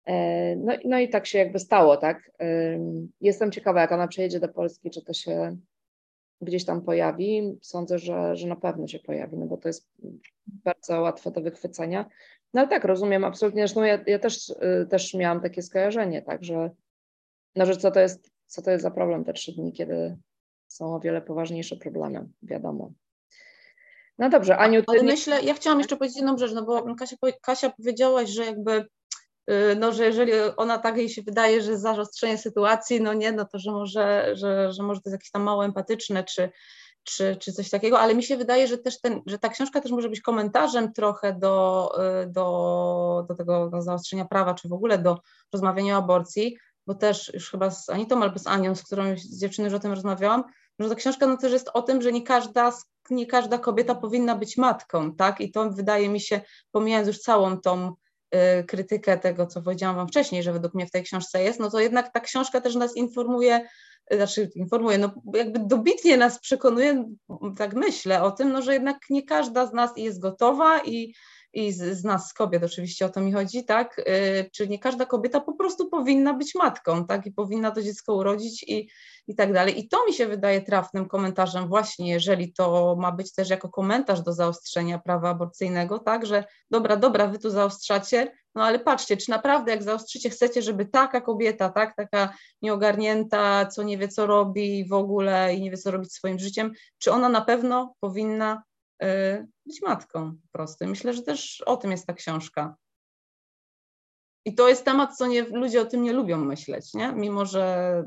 e, 0.05 0.57
no, 0.57 0.73
no 0.85 0.99
i 0.99 1.09
tak 1.09 1.27
się 1.27 1.39
jakby 1.39 1.59
stało, 1.59 1.97
tak. 1.97 2.31
Jestem 3.21 3.53
ciekawa, 3.53 3.81
jak 3.81 3.93
ona 3.93 4.09
przyjedzie 4.09 4.41
do 4.41 4.49
Polski, 4.49 4.91
czy 4.91 5.03
to 5.03 5.13
się 5.13 5.57
gdzieś 6.41 6.65
tam 6.65 6.83
pojawi. 6.83 7.59
Sądzę, 7.63 7.99
że, 7.99 8.37
że 8.37 8.49
na 8.49 8.57
pewno 8.57 8.87
się 8.87 8.99
pojawi, 8.99 9.37
no 9.37 9.47
bo 9.47 9.57
to 9.57 9.69
jest 9.69 9.91
bardzo 10.47 11.01
łatwe 11.01 11.31
do 11.31 11.41
wychwycenia. 11.41 12.07
No 12.55 12.61
ale 12.61 12.71
tak, 12.71 12.85
rozumiem 12.85 13.25
absolutnie, 13.25 13.63
zresztą 13.63 13.83
ja, 13.83 14.05
ja 14.07 14.19
też, 14.19 14.51
y, 14.51 14.87
też 14.91 15.15
miałam 15.15 15.41
takie 15.41 15.63
skojarzenie, 15.63 16.23
tak, 16.23 16.45
że, 16.45 16.71
no, 17.57 17.67
że 17.67 17.77
co 17.77 17.91
to 17.91 18.01
jest, 18.01 18.31
co 18.47 18.63
to 18.63 18.71
jest 18.71 18.83
za 18.83 18.91
problem 18.91 19.25
te 19.25 19.33
trzy 19.33 19.53
dni, 19.53 19.73
kiedy 19.73 20.17
są 20.75 20.95
o 20.95 21.01
wiele 21.01 21.23
poważniejsze 21.23 21.77
problemy, 21.77 22.29
wiadomo. 22.43 22.93
No 24.19 24.29
dobrze, 24.29 24.59
Aniu, 24.59 24.81
ty... 24.81 24.87
Ale 24.89 25.03
myślę, 25.03 25.43
ja 25.43 25.55
chciałam 25.55 25.79
jeszcze 25.79 25.97
powiedzieć 25.97 26.17
jedną 26.17 26.39
rzecz, 26.39 26.53
no 26.53 26.63
bo 26.63 26.95
Kasia, 26.95 27.17
Kasia 27.43 27.71
powiedziałaś, 27.71 28.31
że 28.31 28.45
jakby 28.45 28.87
y, 29.51 29.77
no, 29.79 29.93
że 29.93 30.05
jeżeli 30.05 30.33
ona 30.57 30.79
tak 30.79 30.97
jej 30.97 31.09
się 31.09 31.23
wydaje, 31.23 31.63
że 31.63 31.79
zaostrzenie 31.79 32.39
sytuacji, 32.39 33.01
no 33.01 33.13
nie, 33.15 33.33
no 33.33 33.45
to 33.45 33.59
że 33.59 33.73
może, 33.73 34.31
że, 34.37 34.73
że 34.73 34.83
może 34.83 35.01
to 35.01 35.11
jest 35.11 35.15
jakieś 35.15 35.31
tam 35.31 35.43
mało 35.43 35.65
empatyczne, 35.65 36.25
czy, 36.25 36.51
czy, 37.05 37.37
czy 37.37 37.53
coś 37.53 37.71
takiego, 37.71 38.01
ale 38.01 38.15
mi 38.15 38.23
się 38.23 38.37
wydaje, 38.37 38.69
że 38.69 38.79
też 38.79 39.01
ten, 39.01 39.23
że 39.27 39.39
ta 39.39 39.49
książka 39.49 39.81
też 39.81 39.93
może 39.93 40.09
być 40.09 40.21
komentarzem 40.21 40.93
trochę 40.93 41.33
do, 41.33 41.91
y, 42.23 42.27
do, 42.27 43.25
do 43.29 43.35
tego 43.35 43.71
do 43.71 43.83
zaostrzenia 43.83 44.25
prawa, 44.25 44.55
czy 44.55 44.69
w 44.69 44.73
ogóle 44.73 44.99
do 44.99 45.19
rozmawiania 45.53 45.95
o 45.95 45.99
aborcji, 45.99 46.57
bo 46.87 46.95
też 46.95 47.35
już 47.35 47.51
chyba 47.51 47.71
z 47.71 47.91
Anitą 47.91 48.23
albo 48.23 48.39
z 48.39 48.47
Anią, 48.47 48.75
z 48.75 48.83
którą 48.83 49.17
z 49.17 49.39
dziewczyną 49.41 49.65
już 49.65 49.75
o 49.75 49.79
tym 49.79 49.93
rozmawiałam, 49.93 50.45
że 50.79 50.89
ta 50.89 50.95
książka 50.95 51.27
no 51.27 51.37
też 51.37 51.53
jest 51.53 51.71
o 51.75 51.83
tym, 51.83 52.03
że 52.03 52.13
nie 52.13 52.23
każda, 52.23 52.73
nie 53.11 53.27
każda 53.27 53.59
kobieta 53.59 53.95
powinna 53.95 54.35
być 54.35 54.57
matką, 54.57 55.15
tak? 55.17 55.41
I 55.41 55.51
to 55.51 55.71
wydaje 55.71 56.09
mi 56.09 56.21
się, 56.21 56.41
pomijając 56.71 57.09
już 57.09 57.19
całą 57.19 57.61
tą 57.61 57.93
y, 58.35 58.65
krytykę 58.65 59.19
tego, 59.19 59.47
co 59.47 59.63
powiedziałam 59.63 59.97
Wam 59.97 60.09
wcześniej, 60.09 60.43
że 60.43 60.53
według 60.53 60.75
mnie 60.75 60.87
w 60.87 60.91
tej 60.91 61.03
książce 61.03 61.43
jest, 61.43 61.61
no 61.61 61.71
to 61.71 61.81
jednak 61.81 62.13
ta 62.13 62.21
książka 62.21 62.61
też 62.61 62.75
nas 62.75 62.97
informuje, 62.97 63.69
y, 64.13 64.17
znaczy 64.17 64.51
informuje, 64.55 64.99
no 64.99 65.15
jakby 65.35 65.59
dobitnie 65.59 66.17
nas 66.17 66.39
przekonuje, 66.41 67.05
tak 67.57 67.75
myślę 67.75 68.23
o 68.23 68.31
tym, 68.31 68.53
no 68.53 68.63
że 68.63 68.73
jednak 68.73 68.97
nie 69.11 69.23
każda 69.23 69.67
z 69.67 69.73
nas 69.73 69.91
jest 69.97 70.21
gotowa 70.21 70.83
i 70.85 71.15
i 71.55 71.73
z, 71.73 71.99
z, 71.99 72.05
nas, 72.05 72.29
z 72.29 72.33
kobiet 72.33 72.65
oczywiście 72.65 73.07
o 73.07 73.09
to 73.09 73.21
mi 73.21 73.33
chodzi, 73.33 73.65
tak? 73.65 73.97
Yy, 74.07 74.51
czyli 74.53 74.71
nie 74.71 74.79
każda 74.79 75.07
kobieta 75.07 75.41
po 75.41 75.53
prostu 75.53 75.89
powinna 75.89 76.35
być 76.35 76.55
matką, 76.55 77.07
tak? 77.07 77.27
I 77.27 77.33
powinna 77.33 77.71
to 77.71 77.83
dziecko 77.83 78.15
urodzić 78.15 78.63
i, 78.63 78.91
i 79.27 79.35
tak 79.35 79.53
dalej. 79.53 79.79
I 79.81 79.89
to 79.89 80.07
mi 80.07 80.13
się 80.13 80.27
wydaje 80.27 80.63
trafnym 80.63 81.09
komentarzem 81.09 81.69
właśnie, 81.69 82.11
jeżeli 82.11 82.53
to 82.53 82.97
ma 82.99 83.13
być 83.13 83.35
też 83.35 83.51
jako 83.51 83.69
komentarz 83.69 84.21
do 84.21 84.33
zaostrzenia 84.33 84.99
prawa 84.99 85.31
aborcyjnego, 85.31 85.99
tak? 85.99 86.27
Że 86.27 86.45
dobra, 86.71 86.97
dobra, 86.97 87.27
wy 87.27 87.39
tu 87.39 87.51
zaostrzacie, 87.51 88.33
no 88.55 88.63
ale 88.63 88.79
patrzcie, 88.79 89.17
czy 89.17 89.31
naprawdę 89.31 89.71
jak 89.71 89.83
zaostrzycie 89.83 90.31
chcecie, 90.31 90.63
żeby 90.63 90.87
taka 90.87 91.21
kobieta, 91.21 91.69
tak? 91.69 91.97
Taka 91.97 92.35
nieogarnięta, 92.63 93.67
co 93.67 93.83
nie 93.83 93.99
wie 93.99 94.09
co 94.09 94.27
robi 94.27 94.89
w 94.89 94.93
ogóle 94.93 95.55
i 95.55 95.61
nie 95.61 95.71
wie 95.71 95.77
co 95.77 95.91
robić 95.91 96.13
swoim 96.13 96.39
życiem, 96.39 96.73
czy 96.99 97.13
ona 97.13 97.29
na 97.29 97.41
pewno 97.41 97.95
powinna 98.01 98.63
być 99.67 99.83
matką 99.83 100.33
po 100.33 100.49
prostu. 100.53 100.87
Myślę, 100.87 101.13
że 101.13 101.23
też 101.23 101.61
o 101.61 101.77
tym 101.77 101.91
jest 101.91 102.07
ta 102.07 102.13
książka. 102.13 102.77
I 104.45 104.55
to 104.55 104.69
jest 104.69 104.85
temat, 104.85 105.17
co 105.17 105.27
nie, 105.27 105.43
ludzie 105.43 105.81
o 105.81 105.85
tym 105.85 106.03
nie 106.03 106.13
lubią 106.13 106.39
myśleć, 106.39 106.95
nie? 106.95 107.13
Mimo, 107.13 107.47
że 107.47 108.05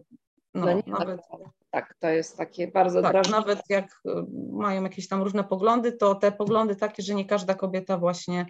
no, 0.53 0.65
no 0.65 0.73
nie, 0.73 0.83
nawet... 0.87 1.21
Tak, 1.71 1.95
to 1.99 2.09
jest 2.09 2.37
takie 2.37 2.67
bardzo 2.67 3.01
tak, 3.01 3.11
drażliwe. 3.11 3.39
Nawet 3.39 3.61
jak 3.69 4.01
y, 4.05 4.09
mają 4.51 4.83
jakieś 4.83 5.07
tam 5.07 5.21
różne 5.21 5.43
poglądy, 5.43 5.91
to 5.91 6.15
te 6.15 6.31
poglądy 6.31 6.75
takie, 6.75 7.03
że 7.03 7.15
nie 7.15 7.25
każda 7.25 7.53
kobieta 7.53 7.97
właśnie 7.97 8.45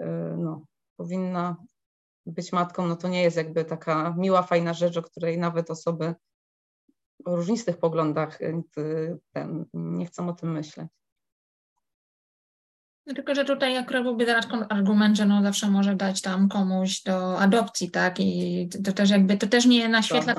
y, 0.00 0.04
no, 0.38 0.64
powinna 0.96 1.56
być 2.26 2.52
matką, 2.52 2.86
no 2.86 2.96
to 2.96 3.08
nie 3.08 3.22
jest 3.22 3.36
jakby 3.36 3.64
taka 3.64 4.14
miła, 4.18 4.42
fajna 4.42 4.74
rzecz, 4.74 4.96
o 4.96 5.02
której 5.02 5.38
nawet 5.38 5.70
osoby 5.70 6.14
o 7.24 7.36
różnistych 7.36 7.78
poglądach 7.78 8.38
ten, 9.32 9.64
nie 9.74 10.06
chcą 10.06 10.28
o 10.28 10.32
tym 10.32 10.52
myśleć. 10.52 10.88
Tylko, 13.04 13.34
że 13.34 13.44
tutaj 13.44 13.76
akurat 13.76 14.02
byłby 14.02 14.26
teraz 14.26 14.46
argument, 14.68 15.16
że 15.16 15.26
no 15.26 15.42
zawsze 15.42 15.70
może 15.70 15.96
dać 15.96 16.20
tam 16.20 16.48
komuś 16.48 17.02
do 17.02 17.38
adopcji, 17.40 17.90
tak? 17.90 18.20
I 18.20 18.68
to 18.84 18.92
też 18.92 19.10
jakby, 19.10 19.36
to 19.36 19.46
też 19.46 19.66
nie 19.66 19.88
naświetla 19.88 20.34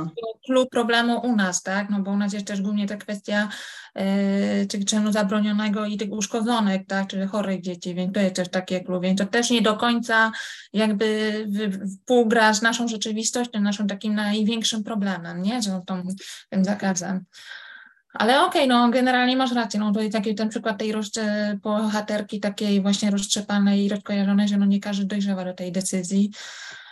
klucz 0.45 0.69
problemu 0.69 1.19
u 1.19 1.36
nas, 1.36 1.63
tak? 1.63 1.89
No 1.89 1.99
bo 1.99 2.12
u 2.12 2.17
nas 2.17 2.34
jest 2.34 2.47
też 2.47 2.62
głównie 2.62 2.88
ta 2.88 2.97
kwestia 2.97 3.49
yy, 3.95 4.86
czynu 4.86 5.12
zabronionego 5.12 5.86
i 5.86 5.97
tych 5.97 6.12
uszkodzonych, 6.12 6.88
tak? 6.88 7.08
Czyli 7.08 7.28
chorych 7.28 7.62
dzieci, 7.62 7.95
więc 7.95 8.13
to 8.13 8.19
jest 8.19 8.36
też 8.36 8.49
takie 8.49 8.82
klucz, 8.82 9.04
więc 9.04 9.19
to 9.19 9.26
też 9.26 9.49
nie 9.49 9.62
do 9.62 9.78
końca 9.78 10.32
jakby 10.73 11.34
współgra 11.88 12.54
z 12.54 12.62
naszą 12.62 12.88
rzeczywistością, 12.88 13.62
naszym 13.62 13.88
takim 13.88 14.15
największym 14.15 14.84
problemem, 14.84 15.41
nie? 15.41 15.62
Z 15.62 15.86
tą, 15.86 16.04
tym 16.49 16.65
zakazem. 16.65 17.26
Ale 18.13 18.45
okej, 18.45 18.63
okay, 18.63 18.67
no 18.67 18.89
generalnie 18.89 19.38
masz 19.38 19.52
rację, 19.52 19.80
no 19.80 20.02
jest 20.02 20.13
taki 20.13 20.36
ten 20.36 20.49
przykład 20.49 20.78
tej 20.78 20.91
rozcze, 20.91 21.58
bohaterki 21.63 22.39
takiej 22.39 22.82
właśnie 22.82 23.12
roztrzepanej 23.12 23.86
i 23.86 23.89
rozkojarzonej, 23.89 24.47
że 24.47 24.58
no 24.58 24.65
nie 24.65 24.80
każdy 24.80 25.06
dojrzewa 25.06 25.45
do 25.45 25.54
tej 25.54 25.71
decyzji. 25.71 26.32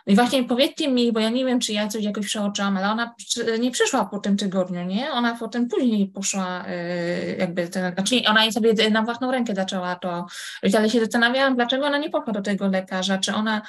I 0.07 0.15
właśnie 0.15 0.43
powiedzcie 0.43 0.87
mi, 0.87 1.11
bo 1.11 1.19
ja 1.19 1.29
nie 1.29 1.45
wiem, 1.45 1.59
czy 1.59 1.73
ja 1.73 1.87
coś 1.87 2.03
jakoś 2.03 2.25
przeoczyłam, 2.25 2.77
ale 2.77 2.91
ona 2.91 3.15
nie 3.59 3.71
przyszła 3.71 4.05
po 4.05 4.19
tym 4.19 4.37
tygodniu, 4.37 4.83
nie? 4.83 5.11
Ona 5.11 5.35
potem 5.35 5.67
później 5.67 6.07
poszła 6.07 6.65
y, 6.67 7.35
jakby, 7.39 7.67
ten, 7.67 7.93
znaczy 7.93 8.21
ona 8.27 8.51
sobie 8.51 8.89
na 8.89 9.01
własną 9.01 9.31
rękę 9.31 9.55
zaczęła 9.55 9.95
to, 9.95 10.25
ale 10.77 10.89
się 10.89 10.99
zastanawiałam, 10.99 11.55
dlaczego 11.55 11.85
ona 11.85 11.97
nie 11.97 12.09
poszła 12.09 12.33
do 12.33 12.41
tego 12.41 12.67
lekarza, 12.67 13.17
czy 13.17 13.33
ona 13.33 13.61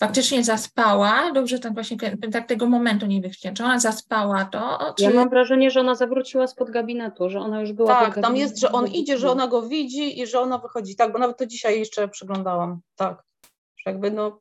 faktycznie 0.00 0.44
zaspała, 0.44 1.32
dobrze 1.32 1.58
tak 1.58 1.74
właśnie 1.74 1.96
tak 2.32 2.48
tego 2.48 2.66
momentu 2.66 3.06
nie 3.06 3.20
wychciałem, 3.20 3.56
czy 3.56 3.64
ona 3.64 3.78
zaspała 3.78 4.44
to? 4.44 4.94
Czy... 4.98 5.04
Ja 5.04 5.10
mam 5.10 5.28
wrażenie, 5.28 5.70
że 5.70 5.80
ona 5.80 5.94
zawróciła 5.94 6.46
spod 6.46 6.70
gabinetu, 6.70 7.30
że 7.30 7.40
ona 7.40 7.60
już 7.60 7.72
była 7.72 7.94
Tak, 7.94 8.14
tam 8.22 8.36
jest, 8.36 8.58
że 8.58 8.72
on 8.72 8.86
idzie, 8.86 9.18
że 9.18 9.30
ona 9.30 9.46
go 9.46 9.62
widzi 9.62 10.20
i 10.20 10.26
że 10.26 10.40
ona 10.40 10.58
wychodzi, 10.58 10.96
tak, 10.96 11.12
bo 11.12 11.18
nawet 11.18 11.38
to 11.38 11.46
dzisiaj 11.46 11.78
jeszcze 11.78 12.08
przeglądałam, 12.08 12.80
tak, 12.96 13.22
że 13.76 13.90
jakby 13.90 14.10
no 14.10 14.40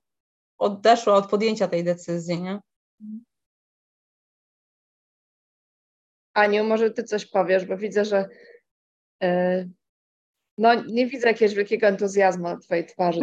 odeszła 0.58 1.16
od 1.16 1.30
podjęcia 1.30 1.68
tej 1.68 1.84
decyzji, 1.84 2.42
nie? 2.42 2.60
Aniu, 6.34 6.64
może 6.64 6.92
ty 6.92 7.04
coś 7.04 7.26
powiesz, 7.26 7.66
bo 7.66 7.78
widzę, 7.78 8.06
że 8.06 8.30
yy, 9.22 9.70
no, 10.60 10.84
nie 10.88 11.08
widzę 11.08 11.28
jakiegoś 11.28 11.56
wielkiego 11.56 11.88
entuzjazmu 11.88 12.44
na 12.44 12.58
twojej 12.58 12.86
twarzy. 12.86 13.20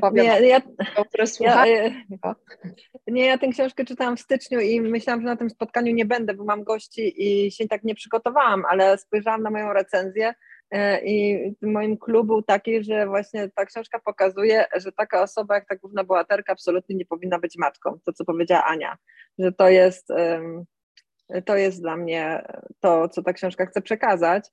To 0.00 0.10
nie, 0.10 0.24
ja, 0.24 0.40
ja, 0.40 0.60
ja, 1.40 2.34
nie, 3.06 3.26
ja 3.26 3.38
tę 3.38 3.48
książkę 3.48 3.84
czytałam 3.84 4.16
w 4.16 4.20
styczniu 4.20 4.60
i 4.60 4.80
myślałam, 4.80 5.20
że 5.20 5.26
na 5.26 5.36
tym 5.36 5.50
spotkaniu 5.50 5.94
nie 5.94 6.04
będę, 6.04 6.34
bo 6.34 6.44
mam 6.44 6.64
gości 6.64 7.14
i 7.16 7.50
się 7.50 7.68
tak 7.68 7.84
nie 7.84 7.94
przygotowałam, 7.94 8.62
ale 8.70 8.98
spojrzałam 8.98 9.42
na 9.42 9.50
moją 9.50 9.72
recenzję 9.72 10.34
e, 10.70 11.04
i 11.04 11.38
moim 11.62 11.98
klubu 11.98 12.26
był 12.26 12.42
taki, 12.42 12.84
że 12.84 13.06
właśnie 13.06 13.50
ta 13.54 13.64
książka 13.66 13.98
pokazuje, 14.04 14.64
że 14.76 14.92
taka 14.92 15.22
osoba 15.22 15.54
jak 15.54 15.68
ta 15.68 15.76
główna 15.76 16.04
bohaterka 16.04 16.52
absolutnie 16.52 16.96
nie 16.96 17.06
powinna 17.06 17.38
być 17.38 17.56
matką, 17.58 17.98
to 18.04 18.12
co 18.12 18.24
powiedziała 18.24 18.64
Ania, 18.64 18.96
że 19.38 19.52
to 19.52 19.68
jest... 19.68 20.10
Um, 20.10 20.64
to 21.44 21.56
jest 21.56 21.80
dla 21.80 21.96
mnie 21.96 22.46
to, 22.80 23.08
co 23.08 23.22
ta 23.22 23.32
książka 23.32 23.66
chce 23.66 23.82
przekazać. 23.82 24.50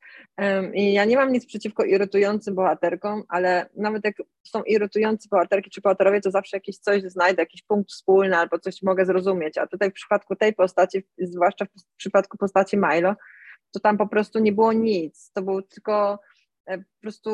I 0.73 0.93
ja 0.93 1.05
nie 1.05 1.15
mam 1.15 1.31
nic 1.31 1.45
przeciwko 1.45 1.83
irytującym 1.83 2.55
bohaterkom, 2.55 3.23
ale 3.27 3.69
nawet 3.75 4.05
jak 4.05 4.15
są 4.47 4.63
irytujący 4.63 5.29
bohaterki 5.31 5.69
czy 5.69 5.81
bohaterowie, 5.81 6.21
to 6.21 6.31
zawsze 6.31 6.57
jakieś 6.57 6.77
coś 6.77 7.03
znajdę, 7.03 7.41
jakiś 7.41 7.63
punkt 7.63 7.91
wspólny 7.91 8.37
albo 8.37 8.59
coś 8.59 8.81
mogę 8.81 9.05
zrozumieć. 9.05 9.57
A 9.57 9.67
tutaj 9.67 9.91
w 9.91 9.93
przypadku 9.93 10.35
tej 10.35 10.53
postaci, 10.53 11.03
zwłaszcza 11.17 11.65
w 11.65 11.97
przypadku 11.97 12.37
postaci 12.37 12.77
Milo, 12.77 13.15
to 13.71 13.79
tam 13.79 13.97
po 13.97 14.07
prostu 14.07 14.39
nie 14.39 14.51
było 14.51 14.73
nic. 14.73 15.31
To 15.33 15.41
był 15.41 15.61
tylko 15.61 16.19
e, 16.65 16.77
po 16.77 17.01
prostu 17.01 17.29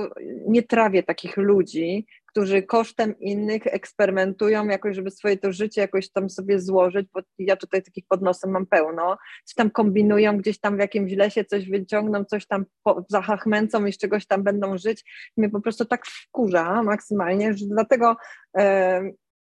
nie 0.47 0.63
trawię 0.63 1.03
takich 1.03 1.37
ludzi, 1.37 2.05
którzy 2.37 2.63
kosztem 2.63 3.19
innych 3.19 3.67
eksperymentują 3.67 4.67
jakoś, 4.67 4.95
żeby 4.95 5.11
swoje 5.11 5.37
to 5.37 5.51
życie 5.51 5.81
jakoś 5.81 6.11
tam 6.11 6.29
sobie 6.29 6.59
złożyć, 6.59 7.07
bo 7.13 7.19
ja 7.39 7.55
tutaj 7.55 7.83
takich 7.83 8.05
pod 8.07 8.21
nosem 8.21 8.51
mam 8.51 8.65
pełno, 8.65 9.17
coś 9.45 9.55
tam 9.55 9.71
kombinują, 9.71 10.37
gdzieś 10.37 10.59
tam 10.59 10.75
w 10.75 10.79
jakimś 10.79 11.13
lesie 11.13 11.45
coś 11.45 11.69
wyciągną, 11.69 12.25
coś 12.25 12.47
tam 12.47 12.65
po, 12.83 13.05
zachachmęcą 13.09 13.85
i 13.85 13.93
z 13.93 13.97
czegoś 13.97 14.27
tam 14.27 14.43
będą 14.43 14.77
żyć. 14.77 15.03
Mnie 15.37 15.49
po 15.49 15.61
prostu 15.61 15.85
tak 15.85 16.05
wkurza 16.05 16.83
maksymalnie, 16.83 17.53
że 17.53 17.65
dlatego, 17.65 18.15
e, 18.57 19.01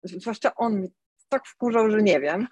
zwłaszcza 0.03 0.55
on 0.55 0.77
mnie 0.77 0.87
tak 1.29 1.47
wkurzał, 1.47 1.91
że 1.91 2.01
nie 2.01 2.19
wiem. 2.19 2.47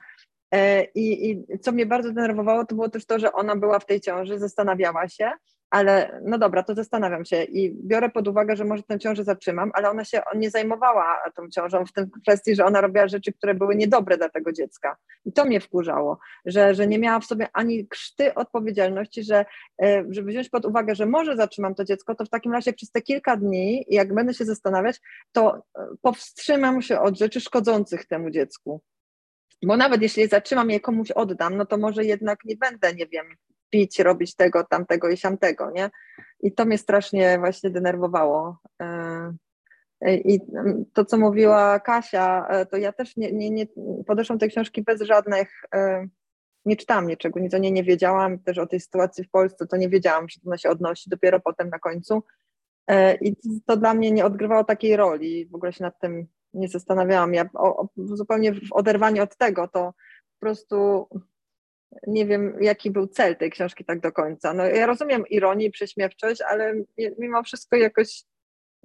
E, 0.54 0.84
I, 0.84 1.30
I 1.30 1.60
co 1.60 1.72
mnie 1.72 1.86
bardzo 1.86 2.12
denerwowało, 2.14 2.66
to 2.66 2.76
było 2.76 2.90
też 2.90 3.06
to, 3.06 3.20
że 3.20 3.34
ona 3.34 3.56
była 3.56 3.80
w 3.80 3.86
tej 3.86 4.02
ciąży, 4.02 4.40
zastanawiała 4.40 5.10
się, 5.10 5.32
ale 5.70 6.22
no 6.24 6.38
dobra, 6.38 6.64
to 6.64 6.76
zastanawiam 6.76 7.26
się 7.26 7.44
i 7.44 7.76
biorę 7.84 8.10
pod 8.10 8.28
uwagę, 8.28 8.56
że 8.56 8.66
może 8.66 8.84
tę 8.84 9.00
ciążę 9.00 9.24
zatrzymam, 9.24 9.72
ale 9.74 9.90
ona 9.90 10.06
się 10.06 10.22
nie 10.36 10.50
zajmowała 10.50 11.18
tą 11.36 11.50
ciążą 11.50 11.86
w 11.86 11.94
tym 11.94 12.10
kwestii, 12.22 12.56
że 12.56 12.66
ona 12.66 12.82
robiła 12.82 13.08
rzeczy, 13.08 13.34
które 13.34 13.54
były 13.54 13.76
niedobre 13.76 14.18
dla 14.18 14.30
tego 14.30 14.52
dziecka. 14.52 14.98
I 15.26 15.32
to 15.32 15.46
mnie 15.46 15.60
wkurzało, 15.60 16.20
że, 16.46 16.76
że 16.76 16.88
nie 16.88 17.00
miała 17.00 17.20
w 17.20 17.26
sobie 17.26 17.48
ani 17.54 17.88
krzty 17.88 18.34
odpowiedzialności, 18.34 19.24
że 19.24 19.46
e, 19.82 20.06
żeby 20.10 20.32
wziąć 20.32 20.50
pod 20.50 20.66
uwagę, 20.66 20.96
że 20.96 21.06
może 21.06 21.36
zatrzymam 21.36 21.76
to 21.76 21.84
dziecko, 21.84 22.16
to 22.16 22.26
w 22.26 22.30
takim 22.30 22.54
razie 22.54 22.74
przez 22.74 22.92
te 22.92 23.02
kilka 23.02 23.38
dni, 23.38 23.86
jak 23.90 24.14
będę 24.14 24.34
się 24.34 24.46
zastanawiać, 24.46 25.02
to 25.32 25.56
e, 25.56 25.62
powstrzymam 26.02 26.82
się 26.82 27.00
od 27.00 27.18
rzeczy 27.18 27.42
szkodzących 27.42 28.06
temu 28.06 28.30
dziecku. 28.30 28.82
Bo 29.64 29.78
nawet 29.78 30.02
jeśli 30.02 30.28
zatrzymam 30.28 30.70
je 30.70 30.80
komuś 30.80 31.12
oddam, 31.12 31.58
no 31.58 31.66
to 31.66 31.78
może 31.78 32.06
jednak 32.06 32.46
nie 32.46 32.56
będę, 32.56 32.94
nie 32.94 33.08
wiem, 33.08 33.26
pić, 33.70 34.00
robić 34.00 34.36
tego, 34.36 34.64
tamtego 34.64 35.10
i 35.10 35.18
siamtego, 35.18 35.72
nie? 35.72 35.90
I 36.40 36.52
to 36.52 36.66
mnie 36.66 36.78
strasznie 36.78 37.40
właśnie 37.40 37.70
denerwowało. 37.70 38.58
E, 40.02 40.16
I 40.16 40.40
to, 40.94 41.06
co 41.06 41.18
mówiła 41.18 41.80
Kasia, 41.80 42.48
e, 42.48 42.66
to 42.66 42.78
ja 42.78 42.94
też 42.94 43.18
nie, 43.18 43.32
nie, 43.32 43.50
nie 43.50 43.68
podeszłam 44.08 44.40
tej 44.40 44.50
książki 44.50 44.82
bez 44.82 45.02
żadnych, 45.02 45.62
e, 45.76 46.08
nie 46.66 46.76
czytałam 46.76 47.08
niczego, 47.08 47.40
nic 47.40 47.54
o 47.54 47.58
niej 47.58 47.72
nie 47.72 47.84
wiedziałam, 47.84 48.40
też 48.40 48.58
o 48.58 48.68
tej 48.68 48.80
sytuacji 48.80 49.24
w 49.24 49.30
Polsce, 49.30 49.68
to 49.68 49.78
nie 49.78 49.90
wiedziałam, 49.90 50.30
że 50.30 50.40
ona 50.46 50.58
się 50.58 50.70
odnosi, 50.70 51.10
dopiero 51.10 51.40
potem 51.40 51.70
na 51.70 51.80
końcu. 51.80 52.24
I 53.22 53.36
to 53.66 53.78
dla 53.78 53.94
mnie 53.94 54.12
nie 54.12 54.26
odgrywało 54.26 54.64
takiej 54.64 54.96
roli, 54.96 55.46
w 55.46 55.56
ogóle 55.56 55.74
się 55.74 55.84
nad 55.84 56.00
tym 56.00 56.28
nie 56.54 56.68
zastanawiałam. 56.68 57.34
Ja 57.34 57.50
o, 57.54 57.78
o, 57.78 57.90
zupełnie 57.96 58.54
w 58.54 58.60
oderwaniu 58.72 59.24
od 59.24 59.38
tego, 59.38 59.68
to 59.68 59.94
po 60.34 60.40
prostu 60.40 61.08
nie 62.08 62.26
wiem, 62.26 62.58
jaki 62.62 62.92
był 62.92 63.08
cel 63.08 63.36
tej 63.36 63.52
książki 63.52 63.86
tak 63.86 64.00
do 64.00 64.12
końca. 64.12 64.54
No, 64.54 64.66
ja 64.66 64.86
rozumiem 64.86 65.28
ironię 65.28 65.66
i 65.66 65.72
prześmiewczość, 65.72 66.42
ale 66.42 66.74
mimo 67.20 67.44
wszystko 67.44 67.76
jakoś 67.76 68.24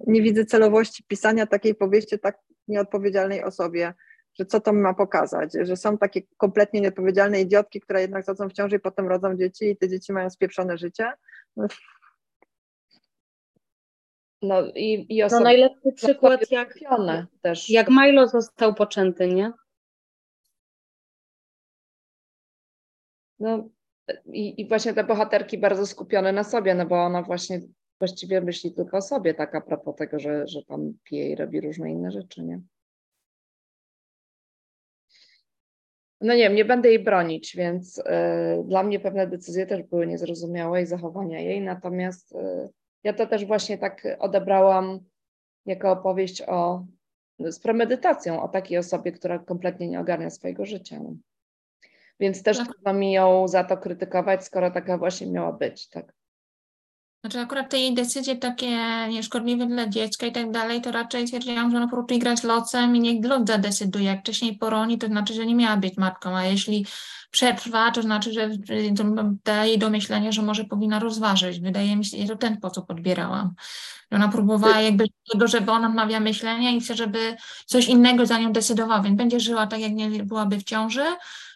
nie 0.07 0.21
widzę 0.21 0.45
celowości 0.45 1.03
pisania 1.07 1.47
takiej 1.47 1.75
powieści 1.75 2.19
tak 2.19 2.37
nieodpowiedzialnej 2.67 3.43
osobie, 3.43 3.93
że 4.39 4.45
co 4.45 4.59
to 4.59 4.73
ma 4.73 4.93
pokazać, 4.93 5.53
że 5.61 5.77
są 5.77 5.97
takie 5.97 6.21
kompletnie 6.37 6.81
nieodpowiedzialne 6.81 7.41
idiotki, 7.41 7.81
które 7.81 8.01
jednak 8.01 8.25
chodzą 8.25 8.49
w 8.49 8.53
ciąży 8.53 8.75
i 8.75 8.79
potem 8.79 9.07
rodzą 9.07 9.37
dzieci 9.37 9.69
i 9.69 9.77
te 9.77 9.89
dzieci 9.89 10.13
mają 10.13 10.29
spieprzone 10.29 10.77
życie. 10.77 11.11
No 14.41 14.63
i, 14.75 15.05
i 15.09 15.23
osoby, 15.23 15.39
no 15.39 15.43
najlepszy 15.43 15.91
przykład 15.95 16.51
jak, 16.51 16.73
też. 17.41 17.69
jak 17.69 17.89
Milo 17.89 18.27
został 18.27 18.73
poczęty, 18.73 19.27
nie? 19.27 19.51
No 23.43 23.69
i, 24.25 24.61
i 24.61 24.67
właśnie 24.67 24.93
te 24.93 25.03
bohaterki 25.03 25.57
bardzo 25.57 25.87
skupione 25.87 26.31
na 26.31 26.43
sobie, 26.43 26.75
no 26.75 26.85
bo 26.85 26.95
ona 26.95 27.21
właśnie 27.21 27.61
właściwie 27.99 28.41
myśli 28.41 28.73
tylko 28.73 28.97
o 28.97 29.01
sobie, 29.01 29.33
tak 29.33 29.55
a 29.55 29.61
propos 29.61 29.95
tego, 29.95 30.19
że, 30.19 30.47
że 30.47 30.63
tam 30.63 30.93
pije 31.03 31.29
i 31.29 31.35
robi 31.35 31.61
różne 31.61 31.91
inne 31.91 32.11
rzeczy, 32.11 32.43
nie? 32.43 32.61
No 36.21 36.33
nie 36.33 36.43
wiem, 36.43 36.55
nie 36.55 36.65
będę 36.65 36.89
jej 36.89 37.03
bronić, 37.03 37.55
więc 37.55 37.97
y, 37.97 38.03
dla 38.65 38.83
mnie 38.83 38.99
pewne 38.99 39.27
decyzje 39.27 39.65
też 39.65 39.83
były 39.83 40.07
niezrozumiałe 40.07 40.81
i 40.81 40.85
zachowania 40.85 41.39
jej, 41.39 41.61
natomiast 41.61 42.31
y, 42.31 42.69
ja 43.03 43.13
to 43.13 43.27
też 43.27 43.45
właśnie 43.45 43.77
tak 43.77 44.17
odebrałam 44.19 44.99
jako 45.65 45.91
opowieść 45.91 46.41
o, 46.41 46.85
z 47.39 47.59
premedytacją 47.59 48.43
o 48.43 48.47
takiej 48.47 48.77
osobie, 48.77 49.11
która 49.11 49.39
kompletnie 49.39 49.87
nie 49.87 49.99
ogarnia 49.99 50.29
swojego 50.29 50.65
życia. 50.65 50.99
No. 50.99 51.15
Więc 52.23 52.43
też 52.43 52.57
tak. 52.57 52.67
trudno 52.67 52.93
mi 52.93 53.11
ją 53.11 53.47
za 53.47 53.63
to 53.63 53.77
krytykować, 53.77 54.45
skoro 54.45 54.71
taka 54.71 54.97
właśnie 54.97 55.27
miała 55.27 55.51
być, 55.51 55.87
tak. 55.87 56.13
Znaczy 57.21 57.39
akurat 57.39 57.69
te 57.69 57.79
jej 57.79 57.93
decyzje 57.93 58.35
takie 58.35 58.77
nieszkodliwe 59.09 59.65
dla 59.65 59.87
dziecka 59.87 60.25
i 60.25 60.31
tak 60.31 60.51
dalej, 60.51 60.81
to 60.81 60.91
raczej 60.91 61.27
stwierdziłam, 61.27 61.71
że 61.71 61.77
ona 61.77 61.87
po 61.87 61.95
prostu 61.95 62.19
grać 62.19 62.43
locem 62.43 62.95
i 62.95 62.99
niech 62.99 63.25
lot 63.25 63.47
zadecyduje. 63.47 64.05
Jak 64.05 64.19
wcześniej 64.19 64.57
poroni, 64.57 64.97
to 64.97 65.07
znaczy, 65.07 65.33
że 65.33 65.45
nie 65.45 65.55
miała 65.55 65.77
być 65.77 65.97
matką, 65.97 66.37
a 66.37 66.45
jeśli 66.45 66.85
przetrwa, 67.31 67.91
to 67.91 68.01
znaczy, 68.01 68.33
że 68.33 68.49
to 68.97 69.03
daje 69.43 69.69
jej 69.69 69.79
do 69.79 69.89
myślenia, 69.89 70.31
że 70.31 70.41
może 70.41 70.63
powinna 70.63 70.99
rozważyć. 70.99 71.59
Wydaje 71.59 71.95
mi 71.95 72.05
się, 72.05 72.17
że 72.17 72.27
to 72.27 72.35
ten 72.35 72.57
sposób 72.57 72.91
odbierałam. 72.91 73.53
Ona 74.11 74.29
próbowała 74.29 74.81
jakby 74.81 75.05
tego, 75.31 75.47
żeby 75.47 75.71
ona 75.71 75.87
odmawia 75.87 76.19
myślenia 76.19 76.71
i 76.71 76.81
chce, 76.81 76.95
żeby 76.95 77.35
coś 77.65 77.87
innego 77.87 78.25
za 78.25 78.39
nią 78.39 78.53
decydował, 78.53 79.03
więc 79.03 79.17
będzie 79.17 79.39
żyła 79.39 79.67
tak, 79.67 79.79
jak 79.79 79.91
nie 79.91 80.09
byłaby 80.09 80.57
w 80.57 80.63
ciąży, 80.63 81.05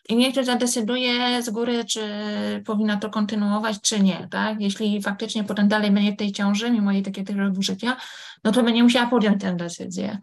i 0.09 0.15
niech 0.15 0.45
zadecyduje 0.45 1.43
z 1.43 1.49
góry, 1.49 1.85
czy 1.85 2.01
powinna 2.65 2.97
to 2.97 3.09
kontynuować, 3.09 3.81
czy 3.81 3.99
nie, 3.99 4.27
tak? 4.31 4.61
Jeśli 4.61 5.01
faktycznie 5.01 5.43
potem 5.43 5.67
dalej 5.67 5.91
będzie 5.91 6.11
w 6.11 6.17
tej 6.17 6.31
ciąży, 6.31 6.71
mimo 6.71 6.91
jej 6.91 7.03
takiego 7.03 7.33
życia, 7.59 7.97
no 8.43 8.51
to 8.51 8.63
będzie 8.63 8.83
musiała 8.83 9.09
podjąć 9.09 9.41
tę 9.41 9.55
decyzję. 9.55 10.17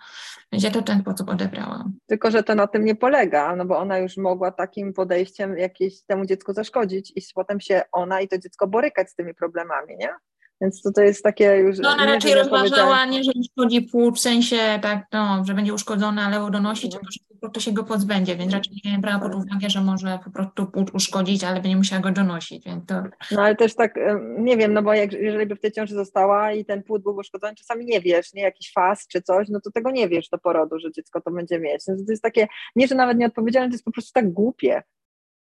Więc 0.53 0.65
ja 0.65 0.71
to 0.71 0.81
w 0.81 0.85
ten 0.85 1.01
sposób 1.01 1.29
odebrałam. 1.29 1.93
Tylko, 2.07 2.31
że 2.31 2.43
to 2.43 2.55
na 2.55 2.67
tym 2.67 2.85
nie 2.85 2.95
polega, 2.95 3.57
no 3.57 3.65
bo 3.65 3.79
ona 3.79 3.99
już 3.99 4.17
mogła 4.17 4.51
takim 4.51 4.93
podejściem 4.93 5.59
jakieś 5.59 6.03
temu 6.03 6.27
dziecku 6.27 6.53
zaszkodzić 6.53 7.13
i 7.17 7.21
potem 7.35 7.61
się 7.61 7.83
ona 7.93 8.21
i 8.21 8.29
to 8.29 8.39
dziecko 8.39 8.67
borykać 8.67 9.11
z 9.11 9.15
tymi 9.15 9.35
problemami, 9.35 9.97
nie? 9.97 10.15
Więc 10.61 10.83
to, 10.83 10.93
to 10.93 11.01
jest 11.01 11.23
takie 11.23 11.57
już. 11.57 11.79
No 11.79 11.91
ona 11.91 12.07
raczej 12.07 12.35
rozważała 12.35 13.07
nie, 13.07 13.25
że 13.25 13.33
uszkodzi 13.41 13.83
płód, 13.83 14.17
w 14.17 14.21
sensie 14.21 14.57
tak, 14.83 15.07
no, 15.13 15.45
że 15.47 15.55
będzie 15.55 15.75
uszkodzony, 15.75 16.23
ale 16.23 16.51
donosić, 16.51 16.93
tylko 16.93 17.07
że 17.11 17.21
po 17.29 17.39
prostu 17.39 17.61
się 17.61 17.73
go 17.73 17.85
pozbędzie, 17.85 18.37
więc 18.37 18.53
raczej 18.53 18.73
nie 18.85 18.99
brała 18.99 19.19
pod 19.19 19.35
uwagę, 19.35 19.71
że 19.71 19.81
może 19.81 20.19
po 20.25 20.31
prostu 20.31 20.67
płód 20.67 20.91
uszkodzić, 20.95 21.45
ale 21.45 21.61
będzie 21.61 21.77
musiała 21.77 22.03
go 22.03 22.11
donosić, 22.11 22.65
więc 22.65 22.87
to... 22.87 22.95
No 23.31 23.43
ale 23.43 23.57
też 23.57 23.75
tak, 23.75 23.95
nie 24.39 24.57
wiem, 24.57 24.73
no 24.73 24.83
bo 24.83 24.95
jak, 24.95 25.13
jeżeli 25.13 25.47
by 25.47 25.57
w 25.57 25.61
tej 25.61 25.73
ciąży 25.73 25.95
została 25.95 26.53
i 26.53 26.65
ten 26.65 26.83
płód 26.83 27.03
był 27.03 27.17
uszkodzony, 27.17 27.55
czasami 27.55 27.87
nie 27.87 28.01
wiesz, 28.01 28.35
nie, 28.35 28.43
jakiś 28.43 28.73
faz 28.73 29.07
czy 29.09 29.23
coś, 29.23 29.49
no 29.49 29.61
to 29.61 29.71
tego 29.71 29.91
nie 29.91 30.09
wiesz 30.09 30.29
do 30.29 30.39
porodu, 30.39 30.79
że 30.79 30.93
dziecko 30.93 31.21
to 31.21 31.31
będzie 31.31 31.59
mieć. 31.59 31.83
No 31.89 31.95
to 31.95 32.13
jest 32.13 32.23
takie, 32.23 32.47
nie, 32.77 32.87
że 32.87 32.95
nawet 32.95 33.19
nieodpowiedzialne, 33.19 33.69
to 33.69 33.75
jest 33.75 33.85
po 33.85 33.93
prostu 33.93 34.13
tak 34.13 34.33
głupie 34.33 34.83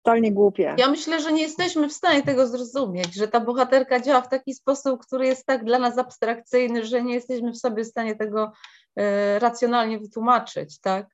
totalnie 0.02 0.32
głupie. 0.32 0.74
Ja 0.78 0.88
myślę, 0.88 1.20
że 1.20 1.32
nie 1.32 1.42
jesteśmy 1.42 1.88
w 1.88 1.92
stanie 1.92 2.22
tego 2.22 2.46
zrozumieć, 2.46 3.14
że 3.14 3.28
ta 3.28 3.40
bohaterka 3.40 4.00
działa 4.00 4.20
w 4.20 4.28
taki 4.28 4.54
sposób, 4.54 5.06
który 5.06 5.26
jest 5.26 5.46
tak 5.46 5.64
dla 5.64 5.78
nas 5.78 5.98
abstrakcyjny, 5.98 6.84
że 6.84 7.02
nie 7.02 7.14
jesteśmy 7.14 7.52
w 7.52 7.58
sobie 7.58 7.84
w 7.84 7.88
stanie 7.88 8.16
tego 8.16 8.52
e, 8.96 9.38
racjonalnie 9.38 9.98
wytłumaczyć, 9.98 10.80
tak? 10.80 11.06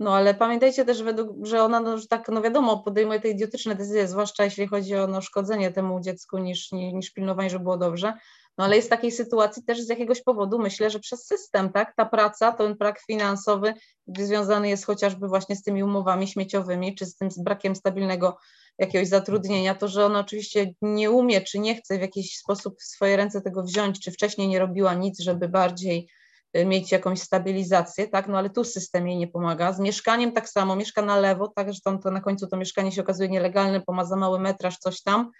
No 0.00 0.14
ale 0.14 0.34
pamiętajcie 0.34 0.84
też, 0.84 1.02
według, 1.02 1.46
że 1.46 1.62
ona, 1.62 1.80
no, 1.80 1.98
że 1.98 2.06
tak, 2.06 2.28
no 2.28 2.42
wiadomo, 2.42 2.78
podejmuje 2.78 3.20
te 3.20 3.28
idiotyczne 3.28 3.74
decyzje, 3.74 4.08
zwłaszcza 4.08 4.44
jeśli 4.44 4.66
chodzi 4.66 4.96
o 4.96 5.06
no, 5.06 5.20
szkodzenie 5.20 5.70
temu 5.70 6.00
dziecku 6.00 6.38
niż, 6.38 6.72
niż 6.72 7.10
pilnowanie, 7.10 7.50
żeby 7.50 7.62
było 7.62 7.76
dobrze. 7.76 8.12
No 8.60 8.64
ale 8.64 8.76
jest 8.76 8.88
w 8.88 8.90
takiej 8.90 9.12
sytuacji 9.12 9.64
też 9.64 9.82
z 9.82 9.88
jakiegoś 9.88 10.22
powodu, 10.22 10.58
myślę, 10.58 10.90
że 10.90 10.98
przez 10.98 11.26
system, 11.26 11.72
tak? 11.72 11.94
Ta 11.96 12.06
praca, 12.06 12.52
ten 12.52 12.74
brak 12.74 13.00
finansowy 13.06 13.74
związany 14.18 14.68
jest 14.68 14.86
chociażby 14.86 15.28
właśnie 15.28 15.56
z 15.56 15.62
tymi 15.62 15.82
umowami 15.82 16.28
śmieciowymi, 16.28 16.94
czy 16.94 17.06
z 17.06 17.16
tym 17.16 17.28
brakiem 17.38 17.76
stabilnego 17.76 18.38
jakiegoś 18.78 19.08
zatrudnienia, 19.08 19.74
to, 19.74 19.88
że 19.88 20.06
ona 20.06 20.20
oczywiście 20.20 20.74
nie 20.82 21.10
umie, 21.10 21.40
czy 21.40 21.58
nie 21.58 21.74
chce 21.74 21.98
w 21.98 22.00
jakiś 22.00 22.36
sposób 22.36 22.74
w 22.80 22.84
swoje 22.84 23.16
ręce 23.16 23.40
tego 23.40 23.62
wziąć, 23.62 24.00
czy 24.00 24.10
wcześniej 24.10 24.48
nie 24.48 24.58
robiła 24.58 24.94
nic, 24.94 25.20
żeby 25.20 25.48
bardziej 25.48 26.08
y, 26.56 26.66
mieć 26.66 26.92
jakąś 26.92 27.20
stabilizację, 27.20 28.08
tak, 28.08 28.28
no 28.28 28.38
ale 28.38 28.50
tu 28.50 28.64
system 28.64 29.08
jej 29.08 29.16
nie 29.16 29.28
pomaga. 29.28 29.72
Z 29.72 29.80
mieszkaniem 29.80 30.32
tak 30.32 30.48
samo, 30.48 30.76
mieszka 30.76 31.02
na 31.02 31.16
lewo, 31.16 31.48
tak, 31.48 31.72
że 31.74 31.80
tam 31.84 31.98
to 31.98 32.10
na 32.10 32.20
końcu 32.20 32.46
to 32.46 32.56
mieszkanie 32.56 32.92
się 32.92 33.00
okazuje 33.00 33.28
nielegalne, 33.28 33.82
bo 33.86 33.92
ma 33.92 34.04
za 34.04 34.16
mały 34.16 34.40
metraż, 34.40 34.78
coś 34.78 35.02
tam, 35.02 35.30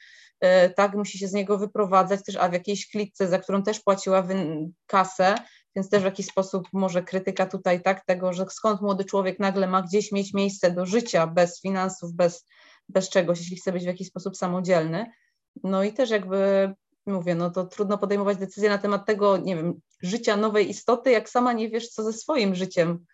tak, 0.77 0.95
musi 0.95 1.19
się 1.19 1.29
z 1.29 1.33
niego 1.33 1.59
wyprowadzać 1.59 2.25
też, 2.25 2.37
a 2.37 2.49
w 2.49 2.53
jakiejś 2.53 2.91
klitce, 2.91 3.29
za 3.29 3.39
którą 3.39 3.63
też 3.63 3.81
płaciła 3.81 4.27
kasę, 4.87 5.35
więc 5.77 5.91
też 5.91 6.03
w 6.03 6.05
jakiś 6.05 6.27
sposób 6.27 6.69
może 6.73 7.03
krytyka 7.03 7.47
tutaj 7.47 7.83
tak 7.83 8.05
tego, 8.05 8.33
że 8.33 8.47
skąd 8.51 8.81
młody 8.81 9.05
człowiek 9.05 9.39
nagle 9.39 9.67
ma 9.67 9.83
gdzieś 9.83 10.13
mieć 10.13 10.35
miejsce 10.35 10.71
do 10.71 10.87
życia 10.87 11.27
bez 11.27 11.61
finansów, 11.61 12.13
bez, 12.13 12.47
bez 12.89 13.09
czegoś, 13.09 13.39
jeśli 13.39 13.57
chce 13.57 13.73
być 13.73 13.83
w 13.83 13.87
jakiś 13.87 14.09
sposób 14.09 14.37
samodzielny. 14.37 15.07
No 15.65 15.85
i 15.85 15.93
też 15.93 16.11
jakby 16.11 16.73
mówię, 17.07 17.35
no 17.35 17.51
to 17.51 17.67
trudno 17.67 17.99
podejmować 17.99 18.39
decyzje 18.39 18.71
na 18.71 18.79
temat 18.79 19.07
tego, 19.07 19.37
nie 19.37 19.57
wiem, 19.57 19.81
życia 20.03 20.37
nowej 20.37 20.71
istoty, 20.71 21.11
jak 21.11 21.31
sama 21.31 21.53
nie 21.53 21.71
wiesz, 21.71 21.89
co 21.89 22.03
ze 22.03 22.13
swoim 22.13 22.55
życiem 22.55 23.05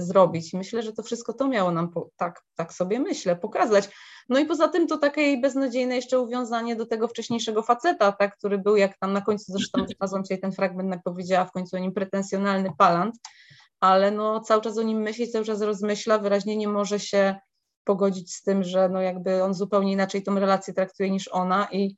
zrobić. 0.00 0.52
Myślę, 0.52 0.82
że 0.82 0.92
to 0.92 1.02
wszystko 1.02 1.32
to 1.32 1.48
miało 1.48 1.70
nam, 1.70 1.88
po, 1.88 2.10
tak, 2.16 2.42
tak 2.54 2.72
sobie 2.72 3.00
myślę, 3.00 3.36
pokazać. 3.36 3.88
No 4.28 4.38
i 4.38 4.46
poza 4.46 4.68
tym 4.68 4.86
to 4.86 4.98
takie 4.98 5.40
beznadziejne 5.40 5.96
jeszcze 5.96 6.20
uwiązanie 6.20 6.76
do 6.76 6.86
tego 6.86 7.08
wcześniejszego 7.08 7.62
faceta, 7.62 8.12
tak, 8.12 8.36
który 8.36 8.58
był 8.58 8.76
jak 8.76 8.98
tam 8.98 9.12
na 9.12 9.20
końcu, 9.20 9.52
zresztą 9.52 9.84
znalazłam 9.86 10.24
dzisiaj 10.24 10.40
ten 10.40 10.52
fragment, 10.52 10.90
jak 10.90 11.02
powiedziała 11.02 11.44
w 11.44 11.52
końcu 11.52 11.76
o 11.76 11.78
nim 11.78 11.92
pretensjonalny 11.92 12.70
palant, 12.78 13.14
ale 13.80 14.10
no 14.10 14.40
cały 14.40 14.62
czas 14.62 14.78
o 14.78 14.82
nim 14.82 14.98
myśli, 14.98 15.28
cały 15.28 15.44
czas 15.44 15.62
rozmyśla, 15.62 16.18
wyraźnie 16.18 16.56
nie 16.56 16.68
może 16.68 17.00
się 17.00 17.34
pogodzić 17.84 18.34
z 18.34 18.42
tym, 18.42 18.62
że 18.62 18.88
no 18.88 19.00
jakby 19.00 19.42
on 19.42 19.54
zupełnie 19.54 19.92
inaczej 19.92 20.22
tą 20.22 20.34
relację 20.38 20.74
traktuje 20.74 21.10
niż 21.10 21.28
ona 21.28 21.68
i 21.72 21.96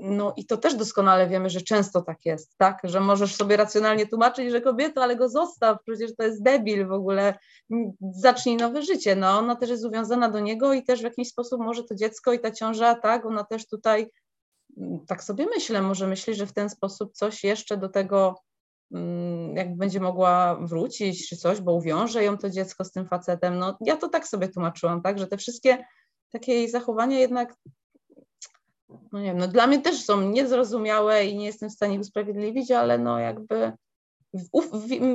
no 0.00 0.34
i 0.36 0.46
to 0.46 0.56
też 0.56 0.74
doskonale 0.74 1.28
wiemy, 1.28 1.50
że 1.50 1.60
często 1.60 2.02
tak 2.02 2.24
jest, 2.24 2.56
tak? 2.56 2.80
Że 2.84 3.00
możesz 3.00 3.34
sobie 3.34 3.56
racjonalnie 3.56 4.06
tłumaczyć, 4.06 4.50
że 4.50 4.60
kobieta, 4.60 5.02
ale 5.02 5.16
go 5.16 5.28
zostaw, 5.28 5.78
przecież 5.86 6.16
to 6.16 6.24
jest 6.24 6.42
debil 6.42 6.86
w 6.86 6.92
ogóle, 6.92 7.34
mm, 7.70 7.92
zacznij 8.00 8.56
nowe 8.56 8.82
życie. 8.82 9.16
No 9.16 9.38
ona 9.38 9.56
też 9.56 9.70
jest 9.70 9.84
uwiązana 9.84 10.30
do 10.30 10.40
niego 10.40 10.72
i 10.72 10.84
też 10.84 11.00
w 11.00 11.04
jakiś 11.04 11.28
sposób 11.28 11.60
może 11.60 11.84
to 11.84 11.94
dziecko 11.94 12.32
i 12.32 12.40
ta 12.40 12.50
ciąża, 12.50 12.94
tak? 12.94 13.26
Ona 13.26 13.44
też 13.44 13.66
tutaj, 13.66 14.10
mm, 14.76 15.06
tak 15.06 15.24
sobie 15.24 15.46
myślę, 15.46 15.82
może 15.82 16.06
myśli, 16.06 16.34
że 16.34 16.46
w 16.46 16.52
ten 16.52 16.70
sposób 16.70 17.12
coś 17.12 17.44
jeszcze 17.44 17.76
do 17.76 17.88
tego 17.88 18.34
jakby 19.54 19.76
będzie 19.76 20.00
mogła 20.00 20.54
wrócić 20.60 21.28
czy 21.28 21.36
coś, 21.36 21.60
bo 21.60 21.72
uwiąże 21.72 22.24
ją 22.24 22.38
to 22.38 22.50
dziecko 22.50 22.84
z 22.84 22.92
tym 22.92 23.06
facetem. 23.06 23.58
No 23.58 23.78
ja 23.80 23.96
to 23.96 24.08
tak 24.08 24.28
sobie 24.28 24.48
tłumaczyłam, 24.48 25.02
tak? 25.02 25.18
Że 25.18 25.26
te 25.26 25.36
wszystkie 25.36 25.84
takie 26.32 26.54
jej 26.54 26.70
zachowania 26.70 27.18
jednak 27.18 27.54
no 28.88 29.20
nie 29.20 29.24
wiem, 29.24 29.38
no 29.38 29.48
dla 29.48 29.66
mnie 29.66 29.82
też 29.82 30.04
są 30.04 30.20
niezrozumiałe 30.20 31.26
i 31.26 31.36
nie 31.36 31.46
jestem 31.46 31.70
w 31.70 31.72
stanie 31.72 32.00
usprawiedliwić, 32.00 32.70
ale 32.70 32.98
no 32.98 33.18
jakby 33.18 33.72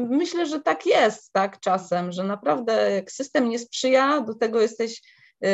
myślę, 0.10 0.46
że 0.46 0.62
tak 0.62 0.86
jest, 0.86 1.34
tak 1.34 1.60
czasem, 1.60 2.12
że 2.12 2.24
naprawdę 2.24 2.92
jak 2.92 3.12
system 3.12 3.50
nie 3.50 3.60
sprzyja, 3.60 4.22
do 4.22 4.36
tego 4.36 4.62
jesteś, 4.62 5.02
yy, 5.42 5.50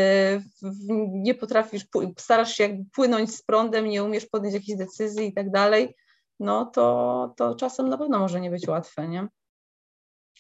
nie 1.12 1.34
potrafisz, 1.34 1.86
starasz 2.18 2.54
się 2.54 2.64
jakby 2.64 2.86
płynąć 2.96 3.36
z 3.36 3.44
prądem, 3.44 3.86
nie 3.86 4.04
umiesz 4.04 4.26
podjąć 4.26 4.54
jakichś 4.54 4.78
decyzji 4.78 5.28
i 5.28 5.34
tak 5.34 5.52
dalej, 5.52 5.96
no 6.40 6.66
to, 6.66 7.34
to 7.38 7.56
czasem 7.56 7.90
na 7.90 7.98
pewno 7.98 8.20
może 8.20 8.42
nie 8.42 8.50
być 8.52 8.68
łatwe, 8.68 9.08
nie? 9.08 9.28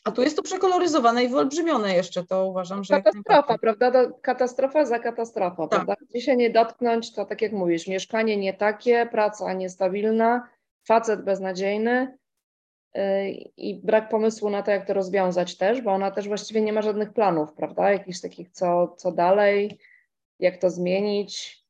A 0.03 0.11
tu 0.11 0.21
jest 0.21 0.35
to 0.35 0.43
przekoloryzowane 0.43 1.23
i 1.23 1.29
wyolbrzymione 1.29 1.95
jeszcze, 1.95 2.25
to 2.25 2.45
uważam, 2.45 2.83
że... 2.83 3.01
Katastrofa, 3.01 3.57
prawda? 3.57 3.91
Katastrofa 4.21 4.85
za 4.85 4.99
katastrofą, 4.99 5.69
tak. 5.69 5.69
prawda? 5.69 6.05
Gdzie 6.09 6.21
się 6.21 6.35
nie 6.35 6.49
dotknąć, 6.49 7.13
to 7.13 7.25
tak 7.25 7.41
jak 7.41 7.51
mówisz, 7.51 7.87
mieszkanie 7.87 8.37
nie 8.37 8.53
takie, 8.53 9.07
praca 9.11 9.53
niestabilna, 9.53 10.49
facet 10.87 11.23
beznadziejny, 11.23 12.17
i 13.57 13.81
brak 13.83 14.09
pomysłu 14.09 14.49
na 14.49 14.63
to, 14.63 14.71
jak 14.71 14.87
to 14.87 14.93
rozwiązać 14.93 15.57
też, 15.57 15.81
bo 15.81 15.91
ona 15.91 16.11
też 16.11 16.27
właściwie 16.27 16.61
nie 16.61 16.73
ma 16.73 16.81
żadnych 16.81 17.13
planów, 17.13 17.53
prawda? 17.53 17.91
Jakichś 17.91 18.21
takich, 18.21 18.49
co, 18.49 18.95
co 18.97 19.11
dalej, 19.11 19.79
jak 20.39 20.57
to 20.57 20.69
zmienić. 20.69 21.63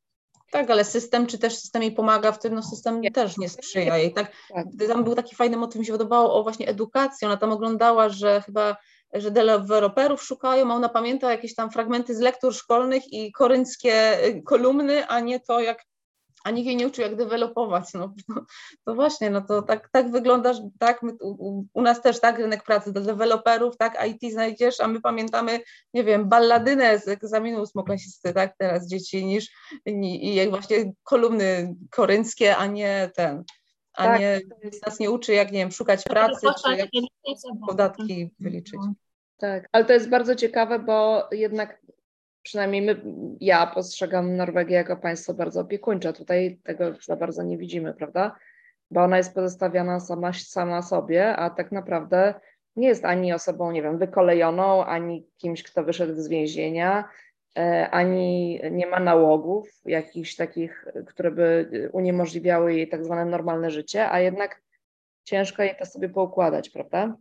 Tak, 0.50 0.70
ale 0.70 0.84
system, 0.84 1.26
czy 1.26 1.38
też 1.38 1.58
system 1.58 1.82
jej 1.82 1.92
pomaga 1.92 2.32
w 2.32 2.38
tym, 2.38 2.54
no 2.54 2.62
system 2.62 3.00
nie. 3.00 3.10
też 3.10 3.38
nie 3.38 3.48
sprzyja 3.48 3.98
jej. 3.98 4.12
Tak, 4.12 4.32
tak. 4.54 4.66
Tam 4.88 5.04
był 5.04 5.14
taki 5.14 5.36
fajny 5.36 5.56
motyw, 5.56 5.78
mi 5.78 5.86
się 5.86 5.92
podobało 5.92 6.34
o 6.34 6.42
właśnie 6.42 6.68
edukacji. 6.68 7.26
Ona 7.26 7.36
tam 7.36 7.52
oglądała, 7.52 8.08
że 8.08 8.42
chyba 8.46 8.76
że 9.12 9.30
deweloperów 9.30 10.22
szukają, 10.22 10.72
a 10.72 10.74
ona 10.74 10.88
pamięta 10.88 11.30
jakieś 11.30 11.54
tam 11.54 11.70
fragmenty 11.70 12.14
z 12.14 12.20
lektur 12.20 12.54
szkolnych 12.54 13.12
i 13.12 13.32
korynckie 13.32 14.24
y, 14.26 14.42
kolumny, 14.42 15.06
a 15.06 15.20
nie 15.20 15.40
to, 15.40 15.60
jak 15.60 15.84
a 16.48 16.50
nikt 16.50 16.66
jej 16.66 16.76
nie 16.76 16.86
uczył, 16.86 17.04
jak 17.04 17.16
dewelopować. 17.16 17.94
No, 17.94 18.14
no, 18.28 18.44
to 18.84 18.94
właśnie, 18.94 19.30
no 19.30 19.40
to 19.40 19.62
tak, 19.62 19.88
tak 19.92 20.10
wygląda, 20.10 20.52
tak, 20.78 21.02
my, 21.02 21.12
u, 21.22 21.64
u, 21.74 21.82
nas 21.82 22.02
też 22.02 22.20
tak, 22.20 22.38
rynek 22.38 22.64
pracy 22.64 22.92
do 22.92 23.00
deweloperów, 23.00 23.76
tak, 23.76 24.06
IT 24.08 24.32
znajdziesz, 24.32 24.80
a 24.80 24.88
my 24.88 25.00
pamiętamy, 25.00 25.60
nie 25.94 26.04
wiem, 26.04 26.28
balladynę 26.28 26.98
z 26.98 27.08
egzaminu 27.08 27.62
ósmoklasisty, 27.62 28.32
tak, 28.32 28.54
teraz 28.58 28.88
dzieci, 28.88 29.26
niż 29.26 29.50
i, 29.86 30.28
i 30.28 30.34
jak 30.34 30.50
właśnie 30.50 30.92
kolumny 31.02 31.74
korynckie, 31.90 32.56
a 32.56 32.66
nie 32.66 33.10
ten, 33.16 33.44
a 33.94 34.04
tak. 34.04 34.20
nie, 34.20 34.40
nas 34.86 34.98
nie 34.98 35.10
uczy, 35.10 35.32
jak, 35.32 35.52
nie 35.52 35.58
wiem, 35.58 35.72
szukać 35.72 36.04
pracy, 36.04 36.46
czy 36.64 36.76
jak 36.76 36.88
podatki 37.66 38.30
wyliczyć. 38.40 38.80
Tak, 39.38 39.68
ale 39.72 39.84
to 39.84 39.92
jest 39.92 40.08
bardzo 40.08 40.34
ciekawe, 40.34 40.78
bo 40.78 41.28
jednak 41.32 41.80
przynajmniej 42.48 42.82
my, 42.82 43.02
ja 43.40 43.66
postrzegam 43.66 44.36
Norwegię 44.36 44.74
jako 44.74 44.96
państwo 44.96 45.34
bardzo 45.34 45.60
opiekuńcze. 45.60 46.12
Tutaj 46.12 46.58
tego 46.64 46.94
za 47.02 47.16
bardzo 47.16 47.42
nie 47.42 47.58
widzimy, 47.58 47.94
prawda? 47.94 48.36
Bo 48.90 49.02
ona 49.02 49.16
jest 49.16 49.34
pozostawiona 49.34 50.00
sama, 50.00 50.32
sama 50.32 50.82
sobie, 50.82 51.36
a 51.36 51.50
tak 51.50 51.72
naprawdę 51.72 52.34
nie 52.76 52.88
jest 52.88 53.04
ani 53.04 53.32
osobą, 53.32 53.70
nie 53.70 53.82
wiem, 53.82 53.98
wykolejoną, 53.98 54.84
ani 54.84 55.26
kimś, 55.36 55.62
kto 55.62 55.84
wyszedł 55.84 56.14
z 56.20 56.28
więzienia, 56.28 57.08
e, 57.58 57.90
ani 57.90 58.60
nie 58.70 58.86
ma 58.86 59.00
nałogów 59.00 59.68
jakichś 59.84 60.36
takich, 60.36 60.84
które 61.06 61.30
by 61.30 61.68
uniemożliwiały 61.92 62.74
jej 62.74 62.88
tak 62.88 63.04
zwane 63.04 63.24
normalne 63.24 63.70
życie, 63.70 64.10
a 64.10 64.20
jednak 64.20 64.62
ciężko 65.24 65.62
jej 65.62 65.76
to 65.78 65.86
sobie 65.86 66.08
poukładać, 66.08 66.70
prawda? 66.70 67.16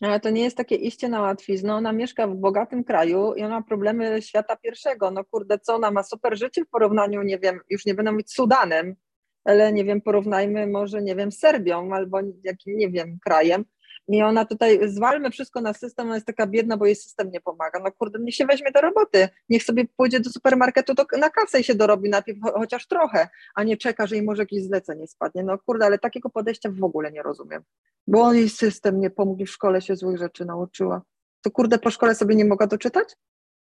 Ale 0.00 0.20
to 0.20 0.30
nie 0.30 0.42
jest 0.42 0.56
takie 0.56 0.74
iście 0.74 1.08
na 1.08 1.20
łatwiznę. 1.20 1.74
Ona 1.74 1.92
mieszka 1.92 2.26
w 2.26 2.34
bogatym 2.34 2.84
kraju 2.84 3.34
i 3.34 3.42
ona 3.42 3.60
ma 3.60 3.66
problemy 3.66 4.22
świata 4.22 4.56
pierwszego. 4.56 5.10
No 5.10 5.24
kurde, 5.24 5.58
co 5.58 5.74
ona 5.74 5.90
ma 5.90 6.02
super 6.02 6.38
życie 6.38 6.64
w 6.64 6.68
porównaniu, 6.68 7.22
nie 7.22 7.38
wiem, 7.38 7.60
już 7.70 7.86
nie 7.86 7.94
będę 7.94 8.12
mówić 8.12 8.32
Sudanem, 8.32 8.96
ale 9.44 9.72
nie 9.72 9.84
wiem, 9.84 10.00
porównajmy 10.00 10.66
może, 10.66 11.02
nie 11.02 11.16
wiem, 11.16 11.32
Serbią 11.32 11.94
albo 11.94 12.18
jakim, 12.44 12.76
nie 12.76 12.90
wiem, 12.90 13.18
krajem. 13.24 13.64
I 14.08 14.22
ona 14.22 14.44
tutaj, 14.44 14.80
zwalmy 14.88 15.30
wszystko 15.30 15.60
na 15.60 15.72
system, 15.72 16.06
ona 16.06 16.14
jest 16.14 16.26
taka 16.26 16.46
biedna, 16.46 16.76
bo 16.76 16.86
jej 16.86 16.96
system 16.96 17.30
nie 17.30 17.40
pomaga. 17.40 17.80
No 17.84 17.92
kurde, 17.92 18.18
niech 18.18 18.34
się 18.34 18.46
weźmie 18.46 18.72
do 18.72 18.80
roboty, 18.80 19.28
niech 19.48 19.62
sobie 19.62 19.84
pójdzie 19.96 20.20
do 20.20 20.30
supermarketu 20.30 20.94
do, 20.94 21.04
na 21.18 21.30
kasę 21.30 21.60
i 21.60 21.64
się 21.64 21.74
dorobi 21.74 22.10
najpierw 22.10 22.38
chociaż 22.54 22.86
trochę, 22.86 23.28
a 23.54 23.62
nie 23.62 23.76
czeka, 23.76 24.06
że 24.06 24.16
jej 24.16 24.24
może 24.24 24.42
jakieś 24.42 24.64
zlecenie 24.64 25.06
spadnie. 25.06 25.42
No 25.42 25.58
kurde, 25.58 25.86
ale 25.86 25.98
takiego 25.98 26.30
podejścia 26.30 26.70
w 26.72 26.84
ogóle 26.84 27.12
nie 27.12 27.22
rozumiem. 27.22 27.62
Bo 28.06 28.32
jej 28.32 28.48
system 28.48 29.00
nie 29.00 29.10
pomógł 29.10 29.44
w 29.44 29.50
szkole 29.50 29.82
się 29.82 29.96
złych 29.96 30.18
rzeczy 30.18 30.44
nauczyła. 30.44 31.02
To 31.42 31.50
kurde, 31.50 31.78
po 31.78 31.90
szkole 31.90 32.14
sobie 32.14 32.34
nie 32.34 32.44
mogła 32.44 32.66
doczytać? 32.66 33.16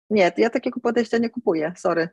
Nie, 0.09 0.31
ja 0.37 0.49
takiego 0.49 0.79
podejścia 0.79 1.17
nie 1.17 1.29
kupuję, 1.29 1.73
sorry. 1.77 2.09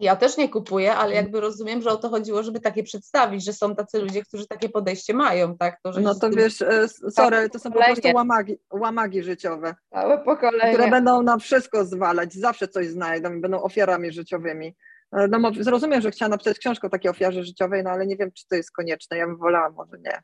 Ja 0.00 0.16
też 0.16 0.36
nie 0.36 0.48
kupuję, 0.48 0.94
ale 0.94 1.14
jakby 1.14 1.40
rozumiem, 1.40 1.82
że 1.82 1.90
o 1.90 1.96
to 1.96 2.08
chodziło, 2.08 2.42
żeby 2.42 2.60
takie 2.60 2.82
przedstawić, 2.82 3.44
że 3.44 3.52
są 3.52 3.74
tacy 3.74 3.98
ludzie, 3.98 4.22
którzy 4.22 4.46
takie 4.46 4.68
podejście 4.68 5.14
mają, 5.14 5.56
tak? 5.56 5.80
To, 5.82 5.92
że 5.92 6.00
no 6.00 6.14
to 6.14 6.20
tym... 6.20 6.34
wiesz, 6.34 6.62
e, 6.62 6.88
sorry, 6.88 7.36
ale 7.36 7.48
to 7.50 7.58
są 7.58 7.72
po 7.72 7.78
prostu 7.84 8.08
łamagi, 8.14 8.58
łamagi 8.72 9.22
życiowe. 9.22 9.74
Całe 9.90 10.18
pokolenie. 10.18 10.72
Które 10.72 10.90
będą 10.90 11.22
na 11.22 11.38
wszystko 11.38 11.84
zwalać, 11.84 12.34
zawsze 12.34 12.68
coś 12.68 12.88
znajdą 12.88 13.32
i 13.32 13.40
będą 13.40 13.62
ofiarami 13.62 14.12
życiowymi. 14.12 14.76
E, 15.12 15.28
no 15.28 15.50
zrozumiem, 15.60 16.00
że 16.00 16.10
chciała 16.10 16.28
napisać 16.28 16.58
książkę 16.58 16.86
o 16.86 16.90
takiej 16.90 17.10
ofiarze 17.10 17.44
życiowej, 17.44 17.84
no 17.84 17.90
ale 17.90 18.06
nie 18.06 18.16
wiem, 18.16 18.32
czy 18.32 18.46
to 18.48 18.56
jest 18.56 18.72
konieczne. 18.72 19.16
Ja 19.16 19.26
bym 19.26 19.36
wolała, 19.36 19.70
może 19.70 19.98
nie. 20.04 20.22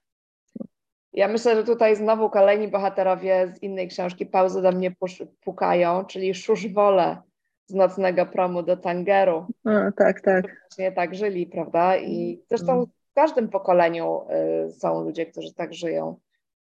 Ja 1.12 1.28
myślę, 1.28 1.56
że 1.56 1.64
tutaj 1.64 1.96
znowu 1.96 2.30
kolejni 2.30 2.68
bohaterowie 2.68 3.52
z 3.56 3.62
innej 3.62 3.88
książki 3.88 4.26
pauzy 4.26 4.62
do 4.62 4.72
mnie 4.72 4.94
pukają, 5.40 6.04
czyli 6.04 6.34
Szusz 6.34 6.68
Wolę 6.68 7.22
z 7.66 7.74
nocnego 7.74 8.26
promu 8.26 8.62
do 8.62 8.76
Tangeru. 8.76 9.46
A, 9.64 9.92
tak, 9.92 10.20
tak. 10.20 10.44
Właśnie 10.62 10.92
tak 10.92 11.14
żyli, 11.14 11.46
prawda? 11.46 11.96
I 11.96 12.42
zresztą 12.48 12.72
mm. 12.72 12.86
w 12.86 13.14
każdym 13.14 13.48
pokoleniu 13.48 14.20
y, 14.68 14.72
są 14.72 15.00
ludzie, 15.04 15.26
którzy 15.26 15.54
tak 15.54 15.74
żyją. 15.74 16.16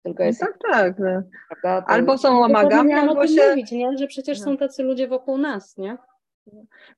Tylko 0.03 0.23
jest 0.23 0.41
no 0.41 0.47
tak, 0.47 0.57
tak. 0.71 0.99
No. 0.99 1.21
Prawda? 1.49 1.85
Albo 1.87 2.17
są 2.17 2.39
łamagami, 2.39 2.93
albo 2.93 3.27
się... 3.27 3.49
Mówić, 3.49 3.71
nie? 3.71 3.97
Że 3.97 4.07
przecież 4.07 4.41
są 4.41 4.57
tacy 4.57 4.83
ludzie 4.83 5.07
wokół 5.07 5.37
nas, 5.37 5.77
nie? 5.77 5.97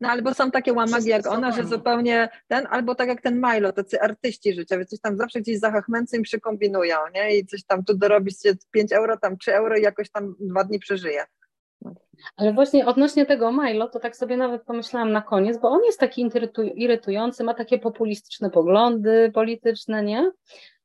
No 0.01 0.09
albo 0.09 0.33
są 0.33 0.51
takie 0.51 0.73
łamagi 0.73 1.09
jak 1.09 1.27
ona, 1.27 1.51
że 1.51 1.63
zupełnie 1.63 2.29
ten, 2.47 2.67
albo 2.69 2.95
tak 2.95 3.07
jak 3.07 3.21
ten 3.21 3.41
Milo, 3.41 3.73
tacy 3.73 4.01
artyści 4.01 4.53
życiowi, 4.53 4.85
coś 4.85 4.99
tam 4.99 5.17
zawsze 5.17 5.41
gdzieś 5.41 5.59
zachachmęcy 5.59 6.17
im 6.17 6.23
przykombinują, 6.23 6.97
nie? 7.13 7.37
I 7.37 7.45
coś 7.45 7.63
tam 7.63 7.83
tu 7.83 7.97
dorobić 7.97 8.41
się 8.41 8.53
5 8.71 8.91
euro, 8.91 9.17
tam 9.17 9.37
3 9.37 9.55
euro 9.55 9.77
i 9.77 9.81
jakoś 9.81 10.09
tam 10.09 10.35
dwa 10.39 10.63
dni 10.63 10.79
przeżyje. 10.79 11.23
Ale 12.37 12.53
właśnie 12.53 12.85
odnośnie 12.85 13.25
tego 13.25 13.51
Milo, 13.51 13.89
to 13.89 13.99
tak 13.99 14.15
sobie 14.15 14.37
nawet 14.37 14.63
pomyślałam 14.63 15.11
na 15.11 15.21
koniec, 15.21 15.57
bo 15.57 15.69
on 15.69 15.83
jest 15.83 15.99
taki 15.99 16.29
irytujący, 16.75 17.43
ma 17.43 17.53
takie 17.53 17.79
populistyczne 17.79 18.49
poglądy 18.49 19.31
polityczne, 19.33 20.03
nie? 20.03 20.31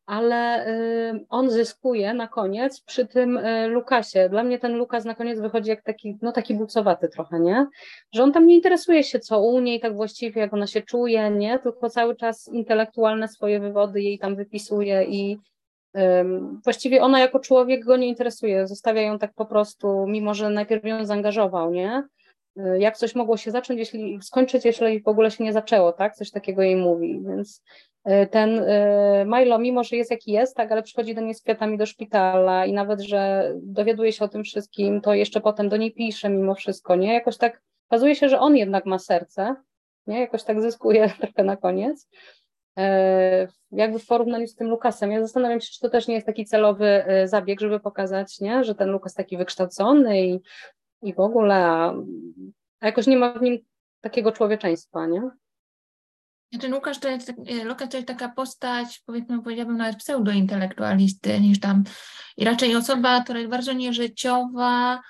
Ale 0.07 0.69
y, 0.69 1.27
on 1.29 1.51
zyskuje 1.51 2.15
na 2.15 2.29
koniec 2.29 2.81
przy 2.81 3.07
tym 3.07 3.37
y, 3.37 3.69
Lukasie. 3.69 4.29
Dla 4.29 4.43
mnie 4.43 4.59
ten 4.59 4.77
Lukas 4.77 5.05
na 5.05 5.15
koniec 5.15 5.41
wychodzi 5.41 5.71
jak 5.71 5.83
taki, 5.83 6.19
no 6.23 6.33
taki 6.33 6.55
bucowaty 6.55 7.09
trochę, 7.09 7.41
nie? 7.41 7.67
Że 8.13 8.23
on 8.23 8.33
tam 8.33 8.47
nie 8.47 8.55
interesuje 8.55 9.05
się, 9.05 9.19
co 9.19 9.41
u 9.43 9.61
niej 9.61 9.81
tak 9.81 9.97
właściwie, 9.97 10.41
jak 10.41 10.55
ona 10.55 10.67
się 10.67 10.83
czuje, 10.83 11.31
nie? 11.31 11.59
Tylko 11.59 11.91
cały 11.91 12.17
czas 12.17 12.49
intelektualne 12.49 13.29
swoje 13.29 13.61
wywody 13.61 14.03
jej 14.03 14.19
tam 14.19 14.37
wypisuje 14.37 15.05
i 15.05 15.39
właściwie 16.64 17.03
ona 17.03 17.20
jako 17.20 17.38
człowiek 17.38 17.85
go 17.85 17.96
nie 17.96 18.09
interesuje, 18.09 18.66
zostawia 18.66 19.03
ją 19.03 19.18
tak 19.18 19.35
po 19.35 19.46
prostu, 19.46 20.07
mimo 20.07 20.35
że 20.35 20.50
najpierw 20.50 20.85
ją 20.85 21.05
zaangażował, 21.05 21.70
nie? 21.70 22.03
Y, 22.59 22.79
jak 22.79 22.96
coś 22.96 23.14
mogło 23.14 23.37
się 23.37 23.50
zacząć, 23.50 23.79
jeśli 23.79 24.18
skończyć, 24.22 24.64
jeśli 24.64 25.03
w 25.03 25.09
ogóle 25.09 25.31
się 25.31 25.44
nie 25.44 25.53
zaczęło, 25.53 25.92
tak? 25.92 26.14
Coś 26.14 26.31
takiego 26.31 26.62
jej 26.62 26.76
mówi, 26.76 27.22
więc 27.26 27.62
y, 28.09 28.26
ten 28.26 28.59
y, 28.59 29.24
Milo, 29.26 29.59
mimo 29.59 29.85
że 29.85 29.96
jest 29.96 30.11
jaki 30.11 30.33
jest, 30.33 30.57
tak, 30.57 30.72
ale 30.72 30.83
przychodzi 30.83 31.14
do 31.14 31.20
niej 31.20 31.35
z 31.35 31.42
kwiatami 31.42 31.79
do 31.79 31.87
szpitala 31.87 32.66
i 32.66 32.72
nawet, 32.72 33.00
że 33.00 33.53
dowiaduje 33.62 34.12
się 34.12 34.24
o 34.24 34.29
tym 34.29 34.44
wszystkim, 34.44 35.00
to 35.00 35.14
jeszcze 35.14 35.40
potem 35.40 35.68
do 35.68 35.76
niej 35.76 35.92
pisze 35.92 36.29
mimo 36.29 36.55
wszystko, 36.55 36.96
nie? 36.96 37.14
Jakoś 37.14 37.37
tak 37.37 37.62
okazuje 37.88 38.14
się, 38.14 38.29
że 38.29 38.40
on 38.40 38.57
jednak 38.57 38.87
ma 38.87 38.98
serce, 38.98 39.55
nie? 40.07 40.20
Jakoś 40.20 40.44
tak 40.44 40.61
zyskuje 40.61 41.11
trochę 41.20 41.44
na 41.44 41.57
koniec. 41.57 42.09
E, 42.81 43.49
jakby 43.73 43.99
w 43.99 44.07
porównaniu 44.07 44.47
z 44.47 44.55
tym 44.55 44.69
Lukasem. 44.69 45.12
Ja 45.12 45.21
zastanawiam 45.21 45.61
się, 45.61 45.69
czy 45.73 45.81
to 45.81 45.90
też 45.90 46.09
nie 46.09 46.14
jest 46.14 46.27
taki 46.27 46.45
celowy 46.45 46.87
e, 46.87 47.29
zabieg, 47.29 47.61
żeby 47.61 47.81
pokazać, 47.81 48.40
nie? 48.40 48.64
że 48.64 48.75
ten 48.75 48.90
Lukas 48.90 49.14
taki 49.14 49.37
wykształcony 49.37 50.27
i, 50.27 50.40
i 51.03 51.14
w 51.14 51.21
ogóle, 51.21 51.55
a, 51.55 51.95
a 52.81 52.87
jakoś 52.87 53.07
nie 53.07 53.16
ma 53.16 53.33
w 53.33 53.43
nim 53.43 53.59
takiego 54.01 54.33
człowieczeństwa, 54.33 55.07
nie? 55.07 55.23
Znaczy 56.53 56.69
Lukasz 56.69 56.99
to 56.99 57.09
jest, 57.09 57.33
e, 57.47 57.64
Lukasz 57.64 57.88
to 57.88 57.97
jest 57.97 58.09
taka 58.09 58.29
postać, 58.29 59.03
powiedzmy, 59.07 59.43
powiedziałabym 59.43 59.77
nawet 59.77 59.97
pseudointelektualisty 59.97 61.40
niż 61.40 61.61
tam 61.61 61.85
i 62.37 62.45
raczej 62.45 62.77
osoba, 62.77 63.25
która 63.25 63.38
jest 63.38 63.51
bardzo 63.51 63.73
nieżyciowa, 63.73 65.01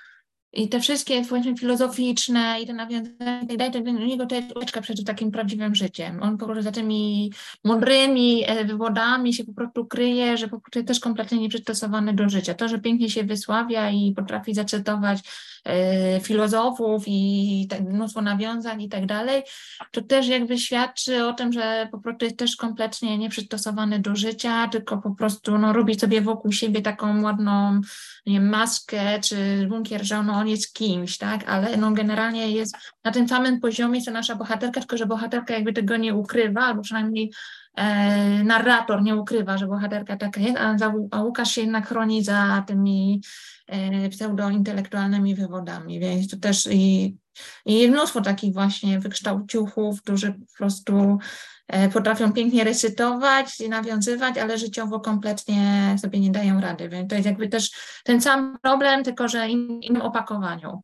i 0.52 0.68
te 0.68 0.80
wszystkie, 0.80 1.24
powiedzmy, 1.28 1.56
filozoficzne 1.56 2.60
i 2.60 2.66
te 2.66 2.72
nawiązania 2.72 3.40
tak 3.58 3.72
to 3.72 3.78
u 3.78 3.92
niego 3.92 4.26
to 4.26 4.34
jest 4.34 4.56
ucieczka 4.56 4.80
przed 4.80 5.04
takim 5.04 5.30
prawdziwym 5.30 5.74
życiem. 5.74 6.22
On 6.22 6.38
po 6.38 6.46
prostu 6.46 6.62
za 6.62 6.72
tymi 6.72 7.32
mądrymi 7.64 8.44
e, 8.46 8.64
wywodami 8.64 9.34
się 9.34 9.44
po 9.44 9.52
prostu 9.52 9.86
kryje, 9.86 10.36
że 10.36 10.48
po 10.48 10.60
prostu 10.60 10.84
też 10.84 11.00
kompletnie 11.00 11.38
nieprzystosowany 11.38 12.14
do 12.14 12.28
życia. 12.28 12.54
To, 12.54 12.68
że 12.68 12.78
pięknie 12.78 13.10
się 13.10 13.24
wysławia 13.24 13.90
i 13.90 14.12
potrafi 14.16 14.54
zacytować 14.54 15.18
e, 15.64 16.20
filozofów 16.20 17.04
i 17.06 17.66
tak, 17.70 17.80
mnóstwo 17.80 18.22
nawiązań 18.22 18.82
i 18.82 18.88
tak 18.88 19.06
dalej, 19.06 19.42
to 19.90 20.02
też 20.02 20.28
jakby 20.28 20.58
świadczy 20.58 21.24
o 21.24 21.32
tym, 21.32 21.52
że 21.52 21.88
po 21.92 21.98
prostu 21.98 22.24
jest 22.24 22.36
też 22.36 22.56
kompletnie 22.56 23.18
nieprzystosowany 23.18 23.98
do 23.98 24.16
życia, 24.16 24.68
tylko 24.68 24.98
po 24.98 25.10
prostu 25.10 25.58
no, 25.58 25.72
robi 25.72 26.00
sobie 26.00 26.20
wokół 26.20 26.52
siebie 26.52 26.82
taką 26.82 27.22
ładną 27.22 27.80
nie 28.26 28.32
wiem, 28.32 28.48
maskę 28.48 29.20
czy 29.20 29.66
bunkier, 29.68 30.04
że 30.04 30.18
ono 30.18 30.39
on 30.40 30.48
jest 30.48 30.74
kimś, 30.74 31.18
tak, 31.18 31.48
ale 31.48 31.76
no 31.76 31.92
generalnie 31.92 32.50
jest 32.50 32.76
na 33.04 33.10
tym 33.10 33.28
samym 33.28 33.60
poziomie 33.60 34.02
co 34.02 34.10
nasza 34.10 34.34
bohaterka, 34.34 34.80
tylko 34.80 34.96
że 34.96 35.06
bohaterka 35.06 35.54
jakby 35.54 35.72
tego 35.72 35.96
nie 35.96 36.14
ukrywa, 36.14 36.60
albo 36.60 36.82
przynajmniej 36.82 37.32
e, 37.76 38.44
narrator 38.44 39.02
nie 39.02 39.16
ukrywa, 39.16 39.58
że 39.58 39.66
bohaterka 39.66 40.16
taka 40.16 40.40
jest, 40.40 40.56
a, 40.58 40.76
a 41.10 41.22
Łukasz 41.22 41.50
się 41.50 41.60
jednak 41.60 41.88
chroni 41.88 42.24
za 42.24 42.64
tymi 42.66 43.20
e, 43.66 44.08
pseudointelektualnymi 44.08 45.34
wywodami, 45.34 46.00
więc 46.00 46.28
to 46.28 46.36
też 46.36 46.68
i, 46.72 47.16
i 47.66 47.88
mnóstwo 47.88 48.20
takich 48.20 48.52
właśnie 48.52 49.00
wykształciuchów, 49.00 50.02
którzy 50.02 50.32
po 50.32 50.56
prostu 50.58 51.18
potrafią 51.92 52.32
pięknie 52.32 52.64
recytować, 52.64 53.60
nawiązywać, 53.68 54.38
ale 54.38 54.58
życiowo 54.58 55.00
kompletnie 55.00 55.96
sobie 55.98 56.20
nie 56.20 56.30
dają 56.30 56.60
rady. 56.60 56.88
Więc 56.88 57.10
to 57.10 57.14
jest 57.14 57.26
jakby 57.26 57.48
też 57.48 57.70
ten 58.04 58.20
sam 58.20 58.58
problem, 58.62 59.04
tylko 59.04 59.28
że 59.28 59.48
in, 59.48 59.80
innym 59.82 60.02
opakowaniu. 60.02 60.82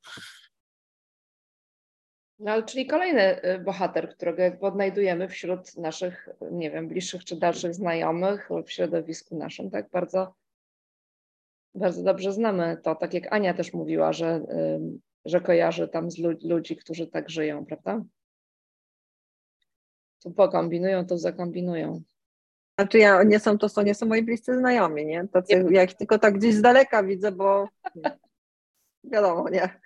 No 2.39 2.62
czyli 2.62 2.87
kolejny 2.87 3.45
y, 3.45 3.59
bohater, 3.59 4.16
którego 4.16 4.43
jakby 4.43 4.66
odnajdujemy 4.66 5.28
wśród 5.28 5.76
naszych, 5.76 6.28
nie 6.51 6.70
wiem, 6.70 6.89
bliższych 6.89 7.24
czy 7.24 7.37
dalszych 7.37 7.74
znajomych, 7.74 8.49
w 8.66 8.70
środowisku 8.70 9.37
naszym, 9.37 9.70
tak 9.70 9.91
bardzo, 9.91 10.34
bardzo 11.74 12.03
dobrze 12.03 12.32
znamy 12.32 12.76
to, 12.82 12.95
tak 12.95 13.14
jak 13.14 13.32
Ania 13.32 13.55
też 13.55 13.72
mówiła, 13.72 14.12
że, 14.12 14.41
że 15.24 15.41
kojarzy 15.41 15.89
tam 15.89 16.11
z 16.11 16.18
ludzi, 16.43 16.76
którzy 16.76 17.07
tak 17.07 17.30
żyją, 17.30 17.66
prawda? 17.66 18.03
Tu 20.27 20.33
pokombinują, 20.33 21.07
to 21.07 21.18
zakombinują. 21.18 22.03
Znaczy 22.79 22.99
ja, 22.99 23.22
nie 23.22 23.41
są 23.41 23.59
to, 23.59 23.68
są, 23.68 23.83
nie 23.83 23.95
są 23.95 24.07
moi 24.07 24.22
bliscy 24.22 24.59
znajomi, 24.59 25.07
nie? 25.07 25.29
Tacy, 25.29 25.64
nie. 25.64 25.77
Ja 25.77 25.83
ich 25.83 25.95
tylko 25.95 26.18
tak 26.18 26.39
gdzieś 26.39 26.55
z 26.55 26.62
daleka 26.62 27.03
widzę, 27.03 27.33
bo 27.33 27.68
wiadomo, 29.05 29.49
nie? 29.49 29.81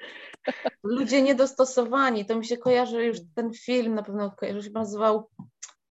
Ludzie 0.82 1.22
niedostosowani, 1.22 2.24
to 2.24 2.36
mi 2.36 2.46
się 2.46 2.56
kojarzy 2.56 3.04
już 3.04 3.18
ten 3.34 3.52
film, 3.52 3.94
na 3.94 4.02
pewno 4.02 4.30
kojarzy 4.30 4.62
się 4.62 4.70
nazywał 4.70 5.28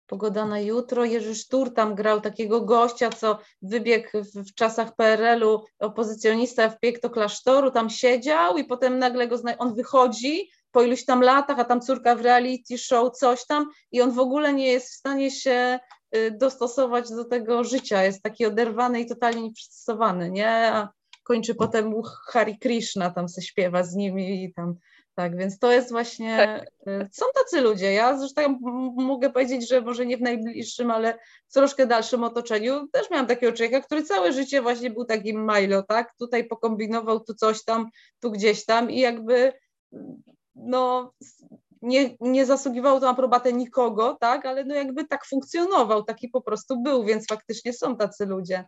Pogoda 0.06 0.46
na 0.46 0.60
jutro. 0.60 1.04
Jerzy 1.04 1.34
Sztur 1.34 1.74
tam 1.74 1.94
grał 1.94 2.20
takiego 2.20 2.60
gościa, 2.60 3.10
co 3.10 3.38
wybiegł 3.62 4.08
w, 4.14 4.50
w 4.50 4.54
czasach 4.54 4.96
PRL-u, 4.96 5.64
opozycjonista 5.78 6.68
wbiegł 6.68 7.00
do 7.00 7.10
klasztoru, 7.10 7.70
tam 7.70 7.90
siedział 7.90 8.58
i 8.58 8.64
potem 8.64 8.98
nagle 8.98 9.28
go 9.28 9.36
zna- 9.38 9.58
on 9.58 9.74
wychodzi 9.74 10.50
po 10.76 10.82
iluś 10.82 11.04
tam 11.04 11.22
latach, 11.22 11.58
a 11.58 11.64
tam 11.64 11.80
córka 11.80 12.14
w 12.14 12.20
reality 12.20 12.78
show, 12.78 13.12
coś 13.12 13.46
tam 13.46 13.70
i 13.92 14.02
on 14.02 14.10
w 14.10 14.18
ogóle 14.18 14.54
nie 14.54 14.66
jest 14.66 14.88
w 14.88 14.94
stanie 14.94 15.30
się 15.30 15.78
y, 16.16 16.30
dostosować 16.30 17.10
do 17.10 17.24
tego 17.24 17.64
życia, 17.64 18.02
jest 18.02 18.22
taki 18.22 18.46
oderwany 18.46 19.00
i 19.00 19.06
totalnie 19.06 19.42
nieprzystosowany, 19.42 20.30
nie? 20.30 20.72
A 20.72 20.88
kończy 21.22 21.54
potem 21.54 21.94
Hari 22.28 22.58
Krishna, 22.58 23.10
tam 23.10 23.28
se 23.28 23.42
śpiewa 23.42 23.82
z 23.82 23.94
nimi 23.94 24.44
i 24.44 24.52
tam, 24.52 24.74
tak, 25.14 25.36
więc 25.36 25.58
to 25.58 25.72
jest 25.72 25.90
właśnie, 25.90 26.36
tak. 26.36 26.92
Y, 26.92 27.08
są 27.12 27.26
tacy 27.34 27.60
ludzie, 27.60 27.92
ja 27.92 28.18
zresztą 28.18 28.58
mogę 28.96 29.30
powiedzieć, 29.30 29.68
że 29.68 29.80
może 29.80 30.06
nie 30.06 30.16
w 30.16 30.22
najbliższym, 30.22 30.90
ale 30.90 31.18
w 31.48 31.52
troszkę 31.52 31.86
dalszym 31.86 32.24
otoczeniu 32.24 32.88
też 32.88 33.10
miałam 33.10 33.26
takiego 33.26 33.52
człowieka, 33.52 33.80
który 33.80 34.02
całe 34.02 34.32
życie 34.32 34.62
właśnie 34.62 34.90
był 34.90 35.04
takim 35.04 35.50
Milo, 35.54 35.82
tak, 35.82 36.14
tutaj 36.18 36.44
pokombinował, 36.44 37.20
tu 37.20 37.34
coś 37.34 37.64
tam, 37.64 37.90
tu 38.20 38.30
gdzieś 38.30 38.64
tam 38.64 38.90
i 38.90 39.00
jakby 39.00 39.52
no 40.56 41.12
nie, 41.82 42.16
nie 42.20 42.46
zasługiwał 42.46 43.00
to 43.00 43.06
na 43.06 43.10
aprobatę 43.10 43.52
nikogo, 43.52 44.16
tak, 44.20 44.46
ale 44.46 44.64
no 44.64 44.74
jakby 44.74 45.06
tak 45.06 45.26
funkcjonował, 45.26 46.02
taki 46.02 46.28
po 46.28 46.40
prostu 46.40 46.82
był, 46.82 47.04
więc 47.04 47.26
faktycznie 47.26 47.72
są 47.72 47.96
tacy 47.96 48.26
ludzie 48.26 48.64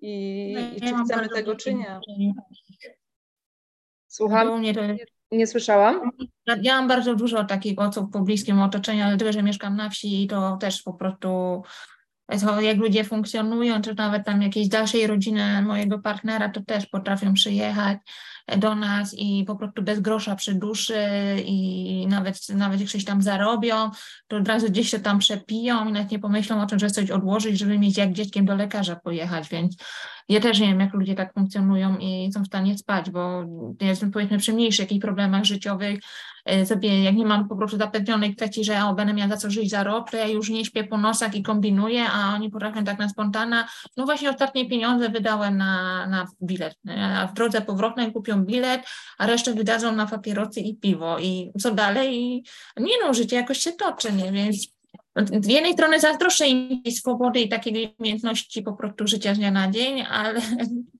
i, 0.00 0.52
no, 0.54 0.60
i 0.76 0.80
czy 0.80 1.04
chcemy 1.04 1.28
tego, 1.28 1.56
czy 1.56 1.74
nie. 1.74 2.00
Słucham? 4.08 4.62
Nie, 4.62 4.74
nie 5.30 5.46
słyszałam. 5.46 6.10
Ja 6.62 6.76
mam 6.76 6.88
bardzo 6.88 7.14
dużo 7.14 7.44
takich 7.44 7.78
osób 7.78 8.12
po 8.12 8.20
bliskim 8.20 8.60
otoczeniu, 8.60 9.04
ale 9.04 9.16
tyle, 9.16 9.32
że 9.32 9.42
mieszkam 9.42 9.76
na 9.76 9.90
wsi 9.90 10.22
i 10.22 10.26
to 10.26 10.56
też 10.56 10.82
po 10.82 10.92
prostu 10.92 11.62
jak 12.60 12.76
ludzie 12.76 13.04
funkcjonują, 13.04 13.82
czy 13.82 13.94
nawet 13.94 14.24
tam 14.24 14.42
jakiejś 14.42 14.68
dalszej 14.68 15.06
rodziny 15.06 15.62
mojego 15.62 15.98
partnera, 15.98 16.48
to 16.48 16.60
też 16.62 16.86
potrafią 16.86 17.34
przyjechać 17.34 17.98
do 18.46 18.74
nas 18.74 19.14
i 19.18 19.44
po 19.46 19.56
prostu 19.56 19.82
bez 19.82 20.00
grosza 20.00 20.36
przy 20.36 20.54
duszy 20.54 21.06
i 21.44 22.06
nawet, 22.08 22.48
nawet 22.48 22.80
jak 22.80 22.88
coś 22.88 23.04
tam 23.04 23.22
zarobią, 23.22 23.90
to 24.28 24.36
od 24.36 24.48
razu 24.48 24.66
gdzieś 24.66 24.90
się 24.90 25.00
tam 25.00 25.18
przepiją 25.18 25.88
i 25.88 25.92
nawet 25.92 26.10
nie 26.10 26.18
pomyślą 26.18 26.62
o 26.62 26.66
tym, 26.66 26.78
że 26.78 26.90
coś 26.90 27.10
odłożyć, 27.10 27.58
żeby 27.58 27.78
mieć 27.78 27.96
jak 27.96 28.12
dzieckiem 28.12 28.44
do 28.44 28.54
lekarza 28.54 28.96
pojechać, 28.96 29.48
więc 29.48 29.76
ja 30.28 30.40
też 30.40 30.60
nie 30.60 30.66
wiem, 30.66 30.80
jak 30.80 30.94
ludzie 30.94 31.14
tak 31.14 31.34
funkcjonują 31.34 31.98
i 31.98 32.32
są 32.32 32.42
w 32.42 32.46
stanie 32.46 32.78
spać, 32.78 33.10
bo 33.10 33.44
ja 33.80 33.88
jestem 33.88 34.10
powiedzmy 34.10 34.38
przy 34.38 34.52
mniejszych 34.52 34.80
jakichś 34.80 35.00
problemach 35.00 35.44
życiowych, 35.44 35.98
e, 36.44 36.66
sobie 36.66 37.02
jak 37.02 37.14
nie 37.14 37.26
mam 37.26 37.48
po 37.48 37.56
prostu 37.56 37.76
zapewnionej 37.76 38.36
kwestii, 38.36 38.64
że 38.64 38.72
ja 38.72 38.92
będę 38.92 39.14
miała 39.14 39.30
za 39.30 39.36
co 39.36 39.50
żyć 39.50 39.70
za 39.70 39.84
rok, 39.84 40.10
to 40.10 40.16
ja 40.16 40.26
już 40.26 40.50
nie 40.50 40.64
śpię 40.64 40.84
po 40.84 40.98
nosach 40.98 41.34
i 41.34 41.42
kombinuję, 41.42 42.06
a 42.10 42.34
oni 42.34 42.50
potrafią 42.50 42.84
tak 42.84 42.98
na 42.98 43.08
spontana. 43.08 43.68
No 43.96 44.04
właśnie 44.04 44.30
ostatnie 44.30 44.68
pieniądze 44.68 45.08
wydałem 45.08 45.56
na, 45.56 46.06
na 46.06 46.26
bilet, 46.42 46.78
a 46.88 47.26
w 47.26 47.34
drodze 47.34 47.60
powrotnej 47.60 48.12
kupią 48.12 48.44
bilet, 48.44 48.82
a 49.18 49.26
resztę 49.26 49.54
wydadzą 49.54 49.96
na 49.96 50.06
papierosy 50.06 50.60
i 50.60 50.76
piwo 50.76 51.18
i 51.18 51.52
co 51.60 51.74
dalej? 51.74 52.14
I 52.16 52.44
nie 52.76 52.94
no, 53.02 53.14
życie 53.14 53.36
jakoś 53.36 53.58
się 53.58 53.72
toczy, 53.72 54.12
nie? 54.12 54.32
Więc 54.32 54.73
z 55.16 55.46
jednej 55.46 55.72
strony 55.72 56.00
zazdroszczę 56.00 56.46
im 56.46 56.82
swobody 56.90 57.40
i 57.40 57.48
takiej 57.48 57.94
umiejętności 57.98 58.62
po 58.62 58.72
prostu 58.72 59.06
życia 59.06 59.34
z 59.34 59.38
dnia 59.38 59.50
na 59.50 59.70
dzień, 59.70 60.02
ale 60.10 60.40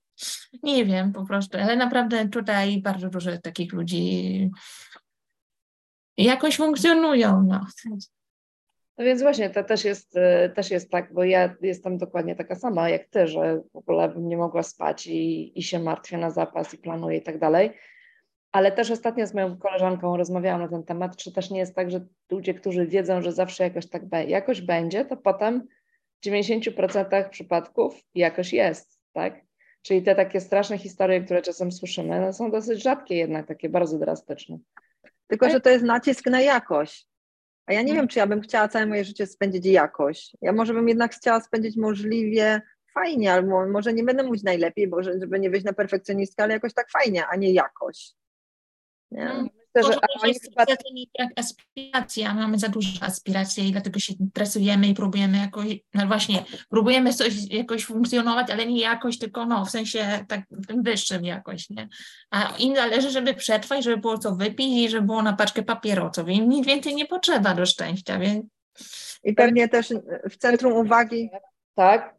nie 0.62 0.84
wiem 0.84 1.12
po 1.12 1.26
prostu, 1.26 1.58
ale 1.58 1.76
naprawdę 1.76 2.28
tutaj 2.28 2.80
bardzo 2.82 3.08
dużo 3.08 3.38
takich 3.38 3.72
ludzi 3.72 4.50
jakoś 6.16 6.56
funkcjonują. 6.56 7.46
No. 7.48 7.66
No 8.98 9.04
więc 9.04 9.22
właśnie 9.22 9.50
to 9.50 9.64
też 9.64 9.84
jest, 9.84 10.14
też 10.54 10.70
jest 10.70 10.90
tak, 10.90 11.12
bo 11.12 11.24
ja 11.24 11.54
jestem 11.62 11.98
dokładnie 11.98 12.36
taka 12.36 12.54
sama 12.54 12.88
jak 12.88 13.08
ty, 13.08 13.26
że 13.26 13.60
w 13.72 13.76
ogóle 13.76 14.08
bym 14.08 14.28
nie 14.28 14.36
mogła 14.36 14.62
spać 14.62 15.06
i, 15.06 15.58
i 15.58 15.62
się 15.62 15.78
martwię 15.78 16.18
na 16.18 16.30
zapas 16.30 16.74
i 16.74 16.78
planuję 16.78 17.18
i 17.18 17.22
tak 17.22 17.38
dalej. 17.38 17.70
Ale 18.54 18.72
też 18.72 18.90
ostatnio 18.90 19.26
z 19.26 19.34
moją 19.34 19.56
koleżanką 19.58 20.16
rozmawiałam 20.16 20.60
na 20.60 20.68
ten 20.68 20.82
temat, 20.82 21.16
czy 21.16 21.32
też 21.32 21.50
nie 21.50 21.58
jest 21.58 21.74
tak, 21.74 21.90
że 21.90 22.06
ludzie, 22.30 22.54
którzy 22.54 22.86
wiedzą, 22.86 23.22
że 23.22 23.32
zawsze 23.32 23.64
jakoś 23.64 23.86
tak 23.88 24.08
be, 24.08 24.24
jakoś 24.24 24.60
będzie, 24.60 25.04
to 25.04 25.16
potem 25.16 25.66
w 26.22 26.26
90% 26.26 27.28
przypadków 27.28 27.94
jakoś 28.14 28.52
jest, 28.52 29.00
tak? 29.12 29.40
Czyli 29.82 30.02
te 30.02 30.14
takie 30.14 30.40
straszne 30.40 30.78
historie, 30.78 31.20
które 31.20 31.42
czasem 31.42 31.72
słyszymy, 31.72 32.20
no 32.20 32.32
są 32.32 32.50
dosyć 32.50 32.82
rzadkie 32.82 33.16
jednak, 33.16 33.46
takie 33.46 33.68
bardzo 33.68 33.98
drastyczne. 33.98 34.58
Tylko, 35.26 35.50
że 35.50 35.60
to 35.60 35.70
jest 35.70 35.84
nacisk 35.84 36.26
na 36.26 36.40
jakość. 36.40 37.08
A 37.66 37.72
ja 37.72 37.80
nie 37.80 37.86
hmm. 37.86 38.02
wiem, 38.02 38.08
czy 38.08 38.18
ja 38.18 38.26
bym 38.26 38.40
chciała 38.40 38.68
całe 38.68 38.86
moje 38.86 39.04
życie 39.04 39.26
spędzić 39.26 39.66
jakoś. 39.66 40.30
Ja 40.42 40.52
może 40.52 40.74
bym 40.74 40.88
jednak 40.88 41.14
chciała 41.14 41.40
spędzić 41.40 41.76
możliwie 41.76 42.62
fajnie, 42.94 43.32
albo 43.32 43.66
może 43.66 43.92
nie 43.92 44.04
będę 44.04 44.22
mówić 44.22 44.42
najlepiej, 44.42 44.88
bo 44.88 45.02
żeby 45.02 45.40
nie 45.40 45.50
wyjść 45.50 45.66
na 45.66 45.72
perfekcjonistkę, 45.72 46.42
ale 46.42 46.54
jakoś 46.54 46.74
tak 46.74 46.90
fajnie, 46.90 47.26
a 47.26 47.36
nie 47.36 47.52
jakoś. 47.52 48.14
Nie? 49.14 49.24
No, 49.24 49.42
myślę, 49.74 49.92
że 49.92 50.00
oni 50.22 50.34
chyba... 50.40 50.64
brak 51.18 51.30
aspiracji, 51.36 52.22
a 52.22 52.34
mamy 52.34 52.58
za 52.58 52.68
dużo 52.68 53.02
aspiracji 53.02 53.68
i 53.68 53.72
dlatego 53.72 53.98
się 53.98 54.12
stresujemy 54.30 54.88
i 54.88 54.94
próbujemy 54.94 55.38
jakoś, 55.38 55.66
no 55.94 56.06
właśnie, 56.06 56.44
próbujemy 56.70 57.12
coś 57.12 57.50
jakoś 57.50 57.84
funkcjonować, 57.84 58.50
ale 58.50 58.66
nie 58.66 58.80
jakoś, 58.80 59.18
tylko 59.18 59.46
no, 59.46 59.64
w 59.64 59.70
sensie 59.70 60.24
tak 60.28 60.40
wyższym 60.68 61.24
jakoś, 61.24 61.70
nie? 61.70 61.88
A 62.30 62.56
im 62.58 62.76
zależy, 62.76 63.10
żeby 63.10 63.34
przetrwać, 63.34 63.84
żeby 63.84 63.96
było 63.96 64.18
co 64.18 64.34
wypić 64.34 64.66
i 64.66 64.88
żeby 64.88 65.06
było 65.06 65.22
na 65.22 65.32
paczkę 65.32 65.62
papierosów. 65.62 66.28
Im 66.28 66.48
nic 66.48 66.66
więcej 66.66 66.94
nie 66.94 67.06
potrzeba 67.06 67.54
do 67.54 67.66
szczęścia, 67.66 68.18
więc... 68.18 68.44
I 69.24 69.34
pewnie 69.34 69.68
też 69.68 69.88
w 70.30 70.36
centrum 70.36 70.72
uwagi 70.72 71.30
tak? 71.74 72.14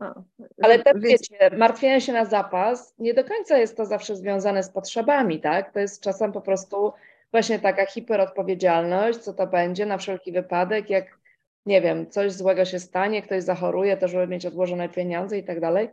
Ale 0.61 0.79
też 0.79 0.93
wiecie, 0.99 1.49
martwienie 1.57 2.01
się 2.01 2.13
na 2.13 2.25
zapas 2.25 2.95
nie 2.99 3.13
do 3.13 3.23
końca 3.23 3.57
jest 3.57 3.77
to 3.77 3.85
zawsze 3.85 4.15
związane 4.15 4.63
z 4.63 4.69
potrzebami, 4.69 5.39
tak? 5.39 5.73
To 5.73 5.79
jest 5.79 6.03
czasem 6.03 6.31
po 6.31 6.41
prostu 6.41 6.93
właśnie 7.31 7.59
taka 7.59 7.85
hiperodpowiedzialność, 7.85 9.19
co 9.19 9.33
to 9.33 9.47
będzie 9.47 9.85
na 9.85 9.97
wszelki 9.97 10.31
wypadek, 10.31 10.89
jak 10.89 11.19
nie 11.65 11.81
wiem, 11.81 12.09
coś 12.09 12.31
złego 12.31 12.65
się 12.65 12.79
stanie, 12.79 13.21
ktoś 13.21 13.43
zachoruje, 13.43 13.97
to 13.97 14.07
żeby 14.07 14.27
mieć 14.27 14.45
odłożone 14.45 14.89
pieniądze 14.89 15.37
i 15.37 15.43
tak 15.43 15.59
dalej. 15.59 15.89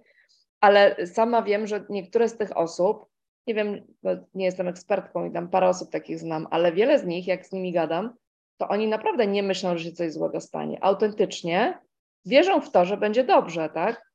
Ale 0.61 1.07
sama 1.07 1.43
wiem, 1.43 1.67
że 1.67 1.85
niektóre 1.89 2.29
z 2.29 2.37
tych 2.37 2.57
osób, 2.57 3.07
nie 3.47 3.55
wiem, 3.55 3.87
nie 4.35 4.45
jestem 4.45 4.69
ekspertką 4.69 5.25
i 5.25 5.33
tam 5.33 5.49
parę 5.49 5.69
osób 5.69 5.91
takich 5.91 6.19
znam, 6.19 6.47
ale 6.51 6.73
wiele 6.73 6.99
z 6.99 7.05
nich, 7.05 7.27
jak 7.27 7.47
z 7.47 7.53
nimi 7.53 7.73
gadam, 7.73 8.15
to 8.59 8.69
oni 8.69 8.89
naprawdę 8.89 9.27
nie 9.27 9.43
myślą, 9.43 9.79
że 9.79 9.85
się 9.85 9.93
coś 9.93 10.13
złego 10.13 10.41
stanie. 10.41 10.79
Autentycznie 10.85 11.79
wierzą 12.27 12.61
w 12.61 12.71
to, 12.71 12.85
że 12.85 12.97
będzie 12.97 13.25
dobrze, 13.25 13.69
tak? 13.75 14.13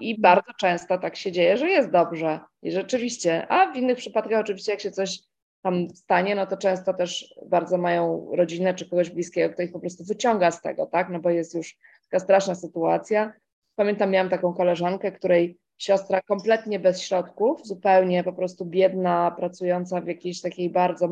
I 0.00 0.20
bardzo 0.20 0.52
często 0.60 0.98
tak 0.98 1.16
się 1.16 1.32
dzieje, 1.32 1.56
że 1.56 1.68
jest 1.68 1.90
dobrze. 1.90 2.40
I 2.62 2.72
rzeczywiście, 2.72 3.46
a 3.48 3.72
w 3.72 3.76
innych 3.76 3.98
przypadkach 3.98 4.40
oczywiście, 4.40 4.72
jak 4.72 4.80
się 4.80 4.90
coś 4.90 5.18
tam 5.62 5.90
stanie, 5.90 6.34
no 6.34 6.46
to 6.46 6.56
często 6.56 6.94
też 6.94 7.34
bardzo 7.46 7.78
mają 7.78 8.30
rodzinę 8.32 8.74
czy 8.74 8.90
kogoś 8.90 9.10
bliskiego, 9.10 9.54
kto 9.54 9.62
ich 9.62 9.72
po 9.72 9.80
prostu 9.80 10.04
wyciąga 10.04 10.50
z 10.50 10.62
tego, 10.62 10.86
tak? 10.86 11.08
No 11.10 11.20
bo 11.20 11.30
jest 11.30 11.54
już 11.54 11.76
taka 12.10 12.24
straszna 12.24 12.54
sytuacja. 12.54 13.32
Pamiętam, 13.74 14.10
miałam 14.10 14.30
taką 14.30 14.54
koleżankę, 14.54 15.12
której 15.12 15.58
siostra 15.78 16.20
kompletnie 16.22 16.78
bez 16.78 17.02
środków, 17.02 17.66
zupełnie 17.66 18.24
po 18.24 18.32
prostu 18.32 18.66
biedna, 18.66 19.34
pracująca 19.38 20.00
w 20.00 20.06
jakiejś 20.06 20.40
takiej 20.40 20.70
bardzo 20.70 21.08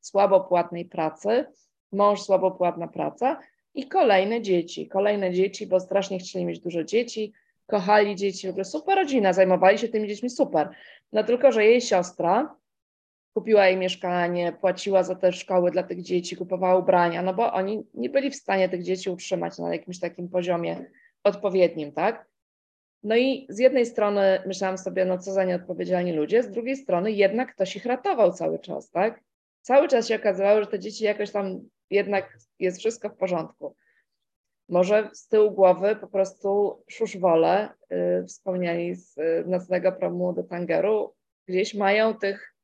słabo 0.00 0.40
płatnej 0.40 0.84
pracy, 0.84 1.46
mąż 1.92 2.22
słabo 2.22 2.50
płatna 2.50 2.88
praca, 2.88 3.38
i 3.76 3.88
kolejne 3.88 4.42
dzieci, 4.42 4.88
kolejne 4.88 5.32
dzieci, 5.32 5.66
bo 5.66 5.80
strasznie 5.80 6.18
chcieli 6.18 6.44
mieć 6.44 6.60
dużo 6.60 6.84
dzieci, 6.84 7.32
kochali 7.66 8.16
dzieci, 8.16 8.46
w 8.46 8.50
ogóle 8.50 8.64
super 8.64 8.96
rodzina, 8.96 9.32
zajmowali 9.32 9.78
się 9.78 9.88
tymi 9.88 10.08
dziećmi 10.08 10.30
super. 10.30 10.68
No 11.12 11.24
tylko, 11.24 11.52
że 11.52 11.64
jej 11.64 11.80
siostra 11.80 12.56
kupiła 13.34 13.66
jej 13.66 13.76
mieszkanie, 13.76 14.52
płaciła 14.60 15.02
za 15.02 15.14
te 15.14 15.32
szkoły 15.32 15.70
dla 15.70 15.82
tych 15.82 16.02
dzieci, 16.02 16.36
kupowała 16.36 16.78
ubrania, 16.78 17.22
no 17.22 17.34
bo 17.34 17.52
oni 17.52 17.82
nie 17.94 18.10
byli 18.10 18.30
w 18.30 18.36
stanie 18.36 18.68
tych 18.68 18.82
dzieci 18.82 19.10
utrzymać 19.10 19.58
na 19.58 19.72
jakimś 19.72 20.00
takim 20.00 20.28
poziomie 20.28 20.84
odpowiednim, 21.24 21.92
tak? 21.92 22.26
No 23.02 23.16
i 23.16 23.46
z 23.48 23.58
jednej 23.58 23.86
strony 23.86 24.38
myślałam 24.46 24.78
sobie, 24.78 25.04
no 25.04 25.18
co 25.18 25.32
za 25.32 25.44
nieodpowiedzialni 25.44 26.12
ludzie, 26.12 26.42
z 26.42 26.50
drugiej 26.50 26.76
strony 26.76 27.12
jednak 27.12 27.54
ktoś 27.54 27.76
ich 27.76 27.86
ratował 27.86 28.32
cały 28.32 28.58
czas, 28.58 28.90
tak? 28.90 29.20
Cały 29.62 29.88
czas 29.88 30.08
się 30.08 30.16
okazywało, 30.16 30.60
że 30.60 30.66
te 30.66 30.78
dzieci 30.78 31.04
jakoś 31.04 31.30
tam 31.30 31.60
jednak 31.90 32.38
jest 32.58 32.78
wszystko 32.78 33.08
w 33.08 33.16
porządku. 33.16 33.76
Może 34.68 35.10
z 35.12 35.28
tyłu 35.28 35.50
głowy 35.50 35.96
po 35.96 36.06
prostu 36.06 36.82
szuszwole, 36.88 37.68
yy, 37.90 38.24
wspomniani 38.26 38.94
z 38.94 39.18
y, 39.18 39.44
nocnego 39.46 39.92
promu 39.92 40.32
do 40.32 40.42
Tangeru, 40.42 41.14
gdzieś 41.48 41.74
mają 41.74 42.14
tych 42.14 42.56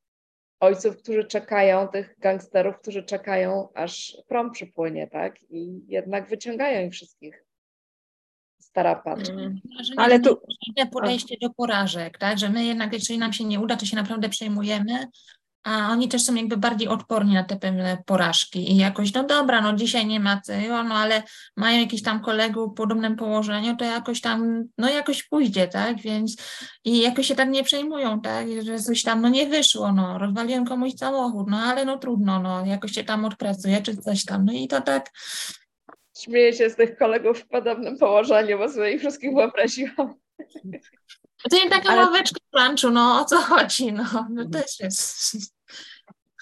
ojców, 0.61 0.97
którzy 0.97 1.25
czekają, 1.25 1.89
tych 1.89 2.15
gangsterów, 2.19 2.79
którzy 2.79 3.03
czekają, 3.03 3.69
aż 3.75 4.17
prom 4.29 4.51
przypłynie, 4.51 5.07
tak? 5.07 5.43
I 5.51 5.81
jednak 5.89 6.29
wyciągają 6.29 6.87
ich 6.87 6.93
wszystkich 6.93 7.45
z 8.59 8.73
tarapatu. 8.73 9.33
Mm. 9.33 9.61
Ale 9.97 10.21
tu... 10.21 10.41
Inne 10.67 10.91
podejście 10.91 11.37
do 11.41 11.51
porażek, 11.51 12.19
tak? 12.19 12.39
Że 12.39 12.49
my 12.49 12.65
jednak, 12.65 12.93
jeżeli 12.93 13.19
nam 13.19 13.33
się 13.33 13.45
nie 13.45 13.61
uda, 13.61 13.77
to 13.77 13.87
się 13.87 13.97
naprawdę 13.97 14.29
przejmujemy, 14.29 15.07
a 15.65 15.91
oni 15.91 16.09
też 16.09 16.23
są 16.23 16.35
jakby 16.35 16.57
bardziej 16.57 16.89
odporni 16.89 17.35
na 17.35 17.45
te 17.45 17.57
pewne 17.57 17.99
porażki 18.07 18.73
i 18.73 18.77
jakoś, 18.77 19.15
no 19.15 19.25
dobra, 19.25 19.61
no 19.61 19.73
dzisiaj 19.73 20.07
nie 20.07 20.21
ma 20.21 20.41
tego, 20.47 20.83
no 20.83 20.95
ale 20.95 21.23
mają 21.57 21.81
jakiś 21.81 22.03
tam 22.03 22.21
kolegów 22.21 22.73
w 22.73 22.75
podobnym 22.75 23.17
położeniu, 23.17 23.77
to 23.77 23.85
jakoś 23.85 24.21
tam, 24.21 24.65
no 24.79 24.91
jakoś 24.91 25.23
pójdzie, 25.23 25.69
tak, 25.69 26.01
więc 26.01 26.37
i 26.85 27.01
jakoś 27.01 27.27
się 27.27 27.35
tak 27.35 27.49
nie 27.49 27.65
przejmują, 27.65 28.21
tak, 28.21 28.47
że 28.63 28.79
coś 28.79 29.03
tam, 29.03 29.23
no 29.23 29.29
nie 29.29 29.47
wyszło, 29.47 29.93
no, 29.93 30.19
rozwaliłem 30.19 30.65
komuś 30.65 30.93
samochód, 30.95 31.47
no 31.51 31.57
ale 31.57 31.85
no 31.85 31.99
trudno, 31.99 32.41
no, 32.41 32.67
jakoś 32.67 32.93
się 32.93 33.05
tam 33.05 33.25
odpracuje, 33.25 33.83
czy 33.83 33.97
coś 33.97 34.25
tam, 34.25 34.45
no 34.45 34.53
i 34.53 34.69
to 34.69 34.81
tak... 34.81 35.11
Śmieję 36.19 36.53
się 36.53 36.71
z 36.71 36.77
tych 36.77 36.97
kolegów 36.97 37.39
w 37.39 37.49
podobnym 37.49 37.99
położeniu, 37.99 38.59
bo 38.59 38.69
sobie 38.69 38.93
ich 38.93 39.01
wszystkich 39.01 39.35
wyobraziłam. 39.35 40.15
To 41.51 41.57
nie 41.57 41.71
taka 41.71 41.89
Ale... 41.89 42.03
ławeczka 42.03 42.41
lunchu, 42.53 42.91
no 42.91 43.21
o 43.21 43.25
co 43.25 43.37
chodzi, 43.37 43.93
no, 43.93 44.27
no 44.31 44.49
też 44.49 44.81
jest. 44.81 45.37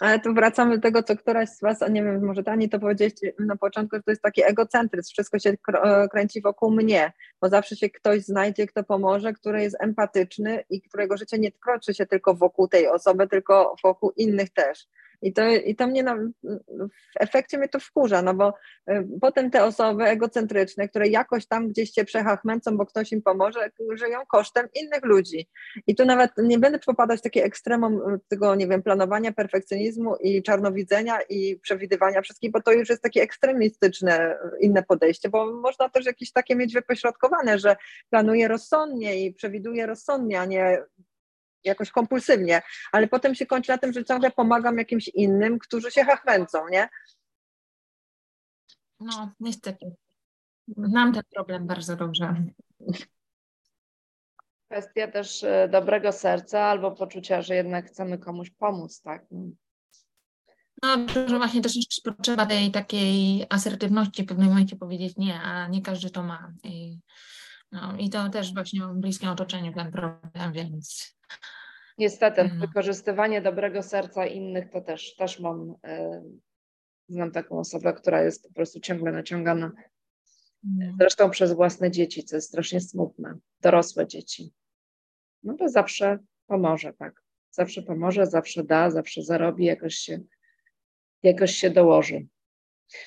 Ale 0.01 0.21
tu 0.21 0.35
wracamy 0.35 0.77
do 0.77 0.83
tego, 0.83 1.03
co 1.03 1.17
któraś 1.17 1.49
z 1.49 1.61
Was, 1.61 1.83
a 1.83 1.89
nie 1.89 2.05
wiem, 2.05 2.25
może 2.25 2.43
Tani 2.43 2.69
to 2.69 2.79
powiedzieliście 2.79 3.33
na 3.39 3.57
początku, 3.57 3.97
że 3.97 4.03
to 4.03 4.11
jest 4.11 4.23
taki 4.23 4.43
egocentryzm, 4.43 5.13
wszystko 5.13 5.39
się 5.39 5.51
e, 5.51 6.09
kręci 6.09 6.43
wokół 6.43 6.71
mnie, 6.71 7.13
bo 7.41 7.49
zawsze 7.49 7.77
się 7.77 7.91
ktoś 7.91 8.23
znajdzie, 8.23 8.67
kto 8.67 8.85
pomoże, 8.85 9.33
który 9.33 9.63
jest 9.63 9.77
empatyczny 9.81 10.65
i 10.71 10.83
którego 10.83 11.17
życie 11.17 11.39
nie 11.39 11.53
kroczy 11.53 11.95
się 11.95 12.07
tylko 12.07 12.35
wokół 12.35 12.69
tej 12.69 12.89
osoby, 12.89 13.29
tylko 13.29 13.75
wokół 13.85 14.13
innych 14.17 14.51
też. 14.51 14.87
I 15.23 15.33
to, 15.33 15.49
i 15.49 15.77
to 15.77 15.87
mnie 15.87 16.03
na, 16.03 16.17
w 16.17 17.21
efekcie 17.21 17.59
mnie 17.59 17.69
to 17.69 17.81
wkurza, 17.81 18.23
no 18.23 18.35
bo 18.35 18.55
y, 18.91 19.09
potem 19.21 19.51
te 19.51 19.65
osoby 19.65 20.05
egocentryczne, 20.05 20.89
które 20.89 21.09
jakoś 21.09 21.47
tam 21.47 21.69
gdzieś 21.69 21.93
się 21.93 22.05
przechachmęcą, 22.05 22.77
bo 22.77 22.87
ktoś 22.87 23.13
im 23.13 23.23
pomoże, 23.23 23.71
żyją 23.95 24.19
kosztem 24.29 24.69
innych 24.75 25.05
ludzi. 25.05 25.49
I 25.87 25.95
tu 25.95 26.05
nawet 26.05 26.31
nie 26.39 26.59
będę 26.59 26.79
popadać 26.79 27.21
w 27.21 27.23
takie 27.23 27.45
ekstremum 27.45 27.95
y, 27.95 28.19
tego, 28.29 28.55
nie 28.55 28.69
wiem, 28.69 28.83
planowania, 28.83 29.33
perfekcjonizmu 29.33 30.17
i 30.17 30.43
czarnowidzenia 30.43 31.19
i 31.29 31.59
przewidywania 31.63 32.23
wszystkich, 32.23 32.51
bo 32.51 32.63
to 32.63 32.73
już 32.73 32.89
jest 32.89 33.03
takie 33.03 33.23
ekstremistyczne 33.23 34.33
y, 34.33 34.61
inne 34.61 34.83
podejście, 34.83 35.29
bo 35.29 35.53
można 35.53 35.89
też 35.89 36.07
jakieś 36.07 36.33
takie 36.33 36.57
mieć 36.57 36.75
wypośrodkowane, 36.75 37.59
że 37.59 37.77
planuje 38.11 38.49
rozsądnie 38.49 39.25
i 39.27 39.35
przewiduje 39.35 39.87
rozsądnie, 39.87 40.41
a 40.41 40.45
nie 40.45 40.83
jakoś 41.65 41.91
kompulsywnie, 41.91 42.63
ale 42.93 43.09
potem 43.09 43.35
się 43.35 43.47
kończy 43.47 43.73
na 43.73 43.79
tym, 43.79 43.93
że 43.93 44.05
ciągle 44.05 44.31
pomagam 44.31 44.79
jakimś 44.79 45.09
innym, 45.09 45.59
którzy 45.59 45.91
się 45.91 46.05
hachmęcą, 46.05 46.69
nie? 46.69 46.89
No, 49.01 49.33
niestety. 49.41 49.95
Znam 50.77 51.13
ten 51.13 51.23
problem 51.35 51.67
bardzo 51.67 51.97
dobrze. 51.97 52.35
Kwestia 54.71 55.09
też 55.09 55.45
e, 55.45 55.69
dobrego 55.69 56.13
serca 56.13 56.61
albo 56.61 56.91
poczucia, 56.91 57.43
że 57.43 57.55
jednak 57.55 57.87
chcemy 57.87 58.19
komuś 58.19 58.51
pomóc, 58.51 59.01
tak? 59.01 59.27
No, 60.83 60.97
że 61.29 61.37
właśnie 61.37 61.63
też 61.63 61.73
potrzeba 62.05 62.47
tej 62.47 62.71
takiej 62.71 63.47
asertywności 63.51 64.23
w 64.23 64.27
pewnym 64.27 64.49
momencie 64.49 64.77
powiedzieć 64.77 65.17
nie, 65.17 65.41
a 65.41 65.69
nie 65.69 65.83
każdy 65.83 66.11
to 66.11 66.23
ma. 66.23 66.53
I, 66.65 66.99
no, 67.73 67.97
i 67.97 68.11
to 68.11 68.29
też 68.29 68.55
właśnie 68.55 68.81
w 68.81 68.95
bliskim 68.95 69.29
otoczeniu 69.29 69.73
ten 69.73 69.93
problem, 69.93 70.53
więc 70.53 71.17
Niestety, 71.99 72.41
mhm. 72.41 72.61
wykorzystywanie 72.61 73.43
dobrego 73.43 73.83
serca 73.83 74.27
innych 74.27 74.71
to 74.71 74.81
też, 74.81 75.17
też 75.17 75.41
mam, 75.41 75.71
y, 75.71 76.23
znam 77.09 77.33
taką 77.33 77.59
osobę, 77.59 77.93
która 77.93 78.23
jest 78.23 78.49
po 78.49 78.55
prostu 78.55 78.81
ciągle 78.81 79.13
naciągana. 79.13 79.73
Mhm. 80.65 80.97
Zresztą 80.99 81.31
przez 81.31 81.53
własne 81.53 81.91
dzieci, 81.91 82.25
co 82.25 82.37
jest 82.37 82.49
strasznie 82.49 82.81
smutne, 82.81 83.39
dorosłe 83.61 84.07
dzieci. 84.07 84.53
No 85.43 85.55
to 85.55 85.69
zawsze 85.69 86.19
pomoże, 86.47 86.93
tak. 86.93 87.23
Zawsze 87.51 87.83
pomoże, 87.83 88.27
zawsze 88.27 88.65
da, 88.65 88.91
zawsze 88.91 89.23
zarobi, 89.23 89.65
jakoś 89.65 89.95
się, 89.95 90.21
jakoś 91.23 91.51
się 91.51 91.71
dołoży. 91.71 92.27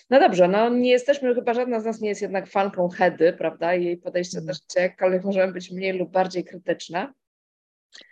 No 0.10 0.20
dobrze, 0.20 0.48
no 0.48 0.70
nie 0.70 0.92
jesteśmy, 0.92 1.36
chyba 1.36 1.54
żadna 1.54 1.80
z 1.80 1.86
nas 1.86 2.02
nie 2.02 2.10
jest 2.10 2.22
jednak 2.22 2.48
fanką 2.48 2.90
Hedy, 2.90 3.34
prawda? 3.34 3.74
Jej 3.74 3.98
podejście 3.98 4.38
mhm. 4.38 4.58
też 4.58 4.84
jakkolwiek 4.84 5.24
możemy 5.24 5.54
być 5.54 5.72
mniej 5.72 5.94
lub 5.94 6.12
bardziej 6.12 6.44
krytyczne. 6.44 7.14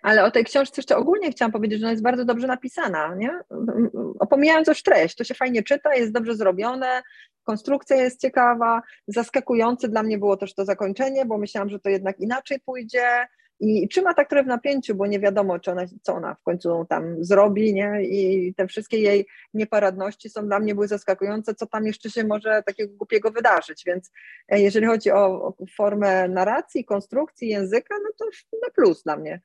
Ale 0.01 0.23
o 0.23 0.31
tej 0.31 0.45
książce 0.45 0.73
jeszcze 0.77 0.97
ogólnie 0.97 1.31
chciałam 1.31 1.51
powiedzieć, 1.51 1.79
że 1.79 1.85
ona 1.85 1.91
jest 1.91 2.03
bardzo 2.03 2.25
dobrze 2.25 2.47
napisana, 2.47 3.15
nie? 3.15 3.39
Opomijając 4.19 4.67
już 4.67 4.83
treść, 4.83 5.15
to 5.15 5.23
się 5.23 5.33
fajnie 5.33 5.63
czyta, 5.63 5.95
jest 5.95 6.11
dobrze 6.11 6.35
zrobione, 6.35 7.01
konstrukcja 7.43 7.95
jest 7.95 8.21
ciekawa, 8.21 8.81
zaskakujące 9.07 9.89
dla 9.89 10.03
mnie 10.03 10.17
było 10.17 10.37
też 10.37 10.53
to 10.53 10.65
zakończenie, 10.65 11.25
bo 11.25 11.37
myślałam, 11.37 11.69
że 11.69 11.79
to 11.79 11.89
jednak 11.89 12.19
inaczej 12.19 12.59
pójdzie 12.59 13.27
i 13.61 13.87
trzyma 13.87 14.13
tak 14.13 14.29
trochę 14.29 14.43
w 14.43 14.47
napięciu, 14.47 14.95
bo 14.95 15.07
nie 15.07 15.19
wiadomo, 15.19 15.59
czy 15.59 15.71
ona, 15.71 15.85
co 16.01 16.13
ona 16.13 16.35
w 16.35 16.43
końcu 16.43 16.85
tam 16.89 17.23
zrobi, 17.23 17.73
nie? 17.73 18.03
I 18.03 18.53
te 18.57 18.67
wszystkie 18.67 18.99
jej 18.99 19.27
nieparadności 19.53 20.29
są 20.29 20.47
dla 20.47 20.59
mnie 20.59 20.75
były 20.75 20.87
zaskakujące, 20.87 21.55
co 21.55 21.65
tam 21.65 21.85
jeszcze 21.85 22.09
się 22.09 22.23
może 22.23 22.63
takiego 22.65 22.93
głupiego 22.93 23.31
wydarzyć, 23.31 23.83
więc 23.85 24.11
e, 24.47 24.61
jeżeli 24.61 24.85
chodzi 24.85 25.11
o, 25.11 25.25
o 25.25 25.55
formę 25.75 26.27
narracji, 26.27 26.85
konstrukcji, 26.85 27.49
języka, 27.49 27.95
no 28.03 28.09
to 28.19 28.25
na 28.61 28.69
plus 28.69 29.03
dla 29.03 29.17
mnie. 29.17 29.41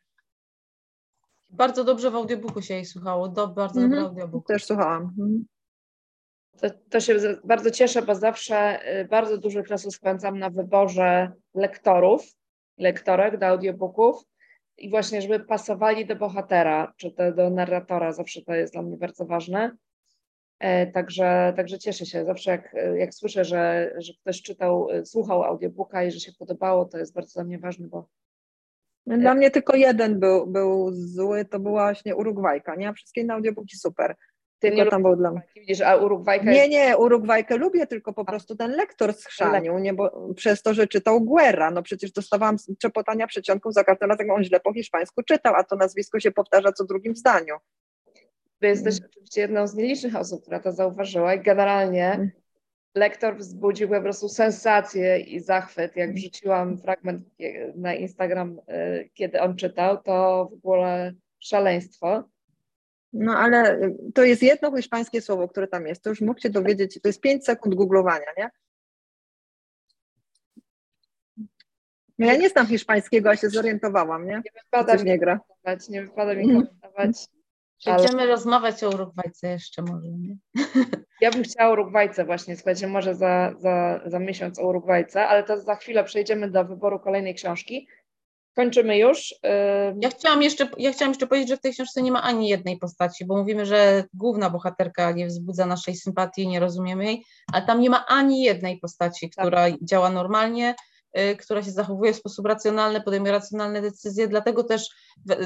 Bardzo 1.56 1.84
dobrze 1.84 2.10
w 2.10 2.14
audiobooku 2.14 2.62
się 2.62 2.74
jej 2.74 2.84
słuchało, 2.84 3.28
do, 3.28 3.48
bardzo 3.48 3.80
-hmm. 3.80 3.82
dobry 3.82 4.00
audiobook. 4.00 4.46
Też 4.46 4.64
słuchałam. 4.64 5.02
Mhm. 5.02 5.44
To, 6.60 6.70
to, 6.90 7.00
się 7.00 7.14
bardzo 7.44 7.70
cieszę, 7.70 8.02
bo 8.02 8.14
zawsze 8.14 8.88
y, 9.00 9.04
bardzo 9.04 9.38
dużo 9.38 9.62
czasu 9.62 9.90
spędzam 9.90 10.38
na 10.38 10.50
wyborze 10.50 11.32
lektorów, 11.54 12.22
lektorek 12.78 13.38
do 13.38 13.46
audiobooków 13.46 14.24
i 14.78 14.90
właśnie, 14.90 15.22
żeby 15.22 15.40
pasowali 15.40 16.06
do 16.06 16.16
bohatera, 16.16 16.92
czy 16.96 17.10
to 17.10 17.32
do 17.32 17.50
narratora, 17.50 18.12
zawsze 18.12 18.42
to 18.42 18.54
jest 18.54 18.72
dla 18.72 18.82
mnie 18.82 18.96
bardzo 18.96 19.26
ważne. 19.26 19.76
E, 20.58 20.86
także, 20.86 21.52
także 21.56 21.78
cieszę 21.78 22.06
się. 22.06 22.24
Zawsze 22.24 22.50
jak, 22.50 22.74
jak 22.96 23.14
słyszę, 23.14 23.44
że, 23.44 23.94
że 23.98 24.12
ktoś 24.20 24.42
czytał, 24.42 24.90
y, 24.90 25.06
słuchał 25.06 25.42
audiobooka 25.42 26.04
i 26.04 26.10
że 26.10 26.20
się 26.20 26.32
podobało, 26.38 26.84
to 26.84 26.98
jest 26.98 27.14
bardzo 27.14 27.32
dla 27.34 27.44
mnie 27.44 27.58
ważne, 27.58 27.88
bo 27.88 28.08
dla 29.06 29.34
mnie 29.34 29.50
tylko 29.50 29.76
jeden 29.76 30.20
był, 30.20 30.46
był 30.46 30.90
zły, 30.92 31.44
to 31.44 31.60
była 31.60 31.84
właśnie 31.84 32.16
Urugwajka, 32.16 32.74
nie? 32.74 32.88
A 32.88 32.92
wszystkie 32.92 33.20
inne 33.20 33.34
audiobooki 33.34 33.76
super. 33.76 34.16
Ty 34.58 34.68
tylko 34.68 34.84
nie 34.84 34.90
tam 34.90 35.02
był 35.02 35.16
dla 35.16 35.30
mnie. 35.30 35.42
Widzisz, 35.56 35.80
a 35.80 35.96
Nie, 36.52 36.68
nie, 36.68 36.96
Urugwajkę 36.96 37.56
lubię, 37.56 37.86
tylko 37.86 38.12
po 38.12 38.24
prostu 38.24 38.56
ten 38.56 38.70
lektor 38.70 39.14
schrzanił, 39.14 39.78
nie, 39.78 39.94
bo 39.94 40.34
przez 40.34 40.62
to, 40.62 40.74
że 40.74 40.86
czytał 40.86 41.20
Guerra, 41.20 41.70
no 41.70 41.82
przecież 41.82 42.12
dostawałam 42.12 42.56
przepotania 42.78 43.26
przedsionków 43.26 43.74
za 43.74 43.84
każdym 43.84 44.10
razem, 44.10 44.30
on 44.30 44.44
źle 44.44 44.60
po 44.60 44.72
hiszpańsku 44.72 45.22
czytał, 45.22 45.54
a 45.54 45.64
to 45.64 45.76
nazwisko 45.76 46.20
się 46.20 46.30
powtarza 46.30 46.72
co 46.72 46.84
drugim 46.84 47.16
zdaniu. 47.16 47.56
Wy 48.60 48.68
jesteś 48.68 48.98
mm. 48.98 49.10
oczywiście 49.10 49.40
jedną 49.40 49.66
z 49.66 49.74
nielicznych 49.74 50.16
osób, 50.16 50.42
która 50.42 50.60
to 50.60 50.72
zauważyła 50.72 51.34
i 51.34 51.42
generalnie 51.42 52.12
mm 52.12 52.30
lektor 52.96 53.36
wzbudził 53.36 53.88
po 53.88 54.00
prostu 54.00 54.28
sensację 54.28 55.18
i 55.18 55.40
zachwyt. 55.40 55.96
Jak 55.96 56.14
wrzuciłam 56.14 56.78
fragment 56.78 57.28
na 57.74 57.94
Instagram, 57.94 58.58
y, 58.58 59.10
kiedy 59.14 59.40
on 59.40 59.56
czytał, 59.56 60.02
to 60.02 60.48
w 60.50 60.54
ogóle 60.54 61.14
szaleństwo. 61.38 62.28
No 63.12 63.38
ale 63.38 63.90
to 64.14 64.24
jest 64.24 64.42
jedno 64.42 64.76
hiszpańskie 64.76 65.20
słowo, 65.20 65.48
które 65.48 65.68
tam 65.68 65.86
jest. 65.86 66.02
To 66.02 66.10
już 66.10 66.20
mógł 66.20 66.40
się 66.40 66.50
dowiedzieć, 66.50 67.00
to 67.02 67.08
jest 67.08 67.20
5 67.20 67.44
sekund 67.44 67.74
googlowania, 67.74 68.26
nie? 68.36 68.50
No 72.18 72.26
ja 72.26 72.36
nie 72.36 72.48
znam 72.48 72.66
hiszpańskiego, 72.66 73.30
a 73.30 73.36
się 73.36 73.50
zorientowałam, 73.50 74.26
nie? 74.26 74.34
Nie 74.34 74.62
wypada, 74.64 74.94
mi, 74.94 75.04
nie, 75.04 75.18
gra. 75.18 75.40
nie 75.88 76.02
wypada 76.02 76.34
mi 76.34 76.46
komentować. 76.46 77.26
Będziemy 77.86 78.22
ale... 78.22 78.26
rozmawiać 78.26 78.84
o 78.84 78.88
Urugwajce 78.88 79.48
jeszcze 79.48 79.82
może, 79.82 80.08
nie? 80.08 80.36
Ja 81.20 81.30
bym 81.30 81.42
chciała 81.42 81.72
Urugwajce 81.72 82.24
właśnie, 82.24 82.56
słuchajcie, 82.56 82.86
może 82.86 83.14
za, 83.14 83.52
za, 83.58 84.00
za 84.06 84.18
miesiąc 84.18 84.58
o 84.58 84.68
Urugwajce, 84.68 85.26
ale 85.26 85.44
to 85.44 85.60
za 85.60 85.76
chwilę 85.76 86.04
przejdziemy 86.04 86.50
do 86.50 86.64
wyboru 86.64 87.00
kolejnej 87.00 87.34
książki. 87.34 87.88
kończymy 88.56 88.98
już. 88.98 89.34
Ja 90.00 90.10
chciałam, 90.10 90.42
jeszcze, 90.42 90.68
ja 90.78 90.92
chciałam 90.92 91.10
jeszcze 91.10 91.26
powiedzieć, 91.26 91.48
że 91.48 91.56
w 91.56 91.60
tej 91.60 91.72
książce 91.72 92.02
nie 92.02 92.12
ma 92.12 92.22
ani 92.22 92.48
jednej 92.48 92.78
postaci, 92.78 93.24
bo 93.24 93.36
mówimy, 93.36 93.66
że 93.66 94.04
główna 94.14 94.50
bohaterka 94.50 95.12
nie 95.12 95.26
wzbudza 95.26 95.66
naszej 95.66 95.96
sympatii, 95.96 96.48
nie 96.48 96.60
rozumiemy 96.60 97.04
jej, 97.04 97.24
ale 97.52 97.66
tam 97.66 97.80
nie 97.80 97.90
ma 97.90 98.06
ani 98.06 98.42
jednej 98.42 98.78
postaci, 98.78 99.30
która 99.30 99.70
tak. 99.70 99.74
działa 99.82 100.10
normalnie, 100.10 100.74
która 101.38 101.62
się 101.62 101.70
zachowuje 101.70 102.12
w 102.12 102.16
sposób 102.16 102.46
racjonalny, 102.46 103.00
podejmuje 103.00 103.32
racjonalne 103.32 103.82
decyzje, 103.82 104.28
dlatego 104.28 104.64
też, 104.64 104.88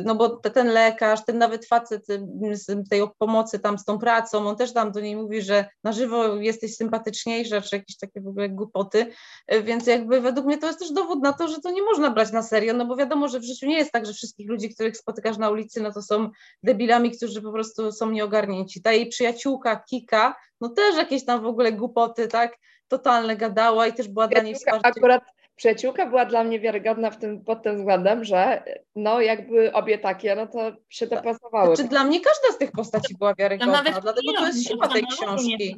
no 0.05 0.15
bo 0.15 0.29
ten 0.29 0.69
lekarz, 0.69 1.25
ten 1.25 1.39
nawet 1.39 1.67
facet 1.67 2.11
y, 2.11 2.57
z 2.57 2.89
tej 2.89 3.03
pomocy 3.19 3.59
tam 3.59 3.79
z 3.79 3.85
tą 3.85 3.99
pracą, 3.99 4.49
on 4.49 4.57
też 4.57 4.73
tam 4.73 4.93
do 4.93 5.01
niej 5.01 5.17
mówi, 5.17 5.43
że 5.43 5.65
na 5.85 5.93
żywo 5.93 6.37
jesteś 6.37 6.77
sympatyczniejsza, 6.77 7.61
czy 7.61 7.77
jakieś 7.77 7.97
takie 7.97 8.21
w 8.21 8.29
ogóle 8.29 8.49
głupoty, 8.49 9.07
y, 9.55 9.63
więc 9.63 9.87
jakby 9.87 10.21
według 10.21 10.47
mnie 10.47 10.59
to 10.59 10.67
jest 10.67 10.79
też 10.79 10.93
dowód 10.93 11.23
na 11.23 11.33
to, 11.33 11.49
że 11.49 11.61
to 11.61 11.71
nie 11.71 11.83
można 11.83 12.11
brać 12.11 12.33
na 12.33 12.43
serio, 12.43 12.75
no 12.75 12.87
bo 12.87 12.97
wiadomo, 12.97 13.29
że 13.29 13.41
w 13.41 13.45
życiu 13.45 13.67
nie 13.67 13.79
jest 13.79 13.93
tak, 13.93 14.07
że 14.07 14.13
wszystkich 14.13 14.49
ludzi, 14.49 14.75
których 14.75 14.97
spotykasz 14.97 15.39
na 15.39 15.51
ulicy, 15.51 15.81
no 15.81 15.93
to 15.93 16.03
są 16.03 16.31
debilami, 16.63 17.11
którzy 17.11 17.43
po 17.43 17.53
prostu 17.53 17.93
są 17.93 18.11
nieogarnięci. 18.11 18.83
Ta 18.83 18.93
jej 18.93 19.09
przyjaciółka 19.09 19.77
Kika, 19.77 20.35
no 20.61 20.69
też 20.69 20.97
jakieś 20.97 21.25
tam 21.25 21.43
w 21.43 21.47
ogóle 21.47 21.73
głupoty, 21.73 22.29
tak, 22.29 22.57
totalne 22.89 23.37
gadała 23.37 23.87
i 23.87 23.93
też 23.93 24.09
była 24.09 24.29
dla 24.29 24.43
niej 24.43 24.55
wsparciem. 24.55 24.93
Akurat 24.97 25.23
przyjaciółka 25.61 26.07
była 26.07 26.25
dla 26.25 26.45
mnie 26.45 26.61
wiarygodna 26.61 27.11
w 27.11 27.19
tym, 27.19 27.45
pod 27.45 27.63
tym 27.63 27.77
względem, 27.77 28.25
że 28.25 28.63
no 28.97 29.21
jakby 29.21 29.73
obie 29.73 29.99
takie, 29.99 30.35
no 30.35 30.47
to 30.47 30.73
się 30.89 31.07
to 31.07 31.23
pasowały. 31.23 31.77
Znaczy 31.77 31.91
dla 31.91 32.05
mnie 32.05 32.21
każda 32.21 32.57
z 32.57 32.59
tych 32.59 32.73
postaci 32.73 33.17
była 33.19 33.35
wiarygodna, 33.35 33.83
no 33.83 34.01
dlatego 34.01 34.33
to 34.39 34.47
jest 34.47 34.69
siła 34.69 34.89
tej 34.89 35.05
książki. 35.07 35.77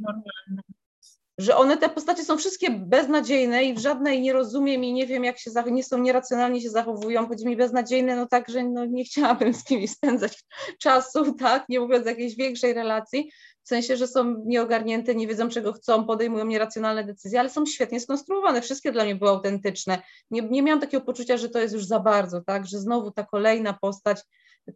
Że 1.38 1.56
one, 1.56 1.76
te 1.76 1.88
postacie 1.88 2.24
są 2.24 2.36
wszystkie 2.36 2.70
beznadziejne 2.70 3.64
i 3.64 3.74
w 3.74 3.78
żadnej 3.78 4.20
nie 4.20 4.32
rozumiem 4.32 4.84
i 4.84 4.92
nie 4.92 5.06
wiem 5.06 5.24
jak 5.24 5.38
się, 5.38 5.50
nie 5.70 5.84
są 5.84 5.98
nieracjonalnie 5.98 6.60
się 6.60 6.70
zachowują, 6.70 7.28
chodzi 7.28 7.46
mi 7.46 7.56
beznadziejne, 7.56 8.16
no 8.16 8.26
tak, 8.26 8.48
że 8.48 8.64
no 8.64 8.84
nie 8.84 9.04
chciałabym 9.04 9.54
z 9.54 9.70
nimi 9.70 9.88
spędzać 9.88 10.44
czasu, 10.78 11.34
tak, 11.34 11.68
nie 11.68 11.80
mówiąc 11.80 12.06
o 12.06 12.08
jakiejś 12.08 12.36
większej 12.36 12.72
relacji, 12.72 13.32
w 13.64 13.68
sensie, 13.68 13.96
że 13.96 14.06
są 14.06 14.42
nieogarnięte, 14.46 15.14
nie 15.14 15.26
wiedzą 15.26 15.48
czego 15.48 15.72
chcą, 15.72 16.04
podejmują 16.04 16.44
nieracjonalne 16.44 17.04
decyzje, 17.04 17.40
ale 17.40 17.50
są 17.50 17.66
świetnie 17.66 18.00
skonstruowane, 18.00 18.62
wszystkie 18.62 18.92
dla 18.92 19.04
mnie 19.04 19.14
były 19.14 19.30
autentyczne. 19.30 20.02
Nie, 20.30 20.42
nie 20.42 20.62
miałam 20.62 20.80
takiego 20.80 21.04
poczucia, 21.04 21.36
że 21.36 21.48
to 21.48 21.58
jest 21.58 21.74
już 21.74 21.84
za 21.84 22.00
bardzo, 22.00 22.40
tak, 22.40 22.66
że 22.66 22.78
znowu 22.78 23.10
ta 23.10 23.24
kolejna 23.24 23.72
postać 23.72 24.20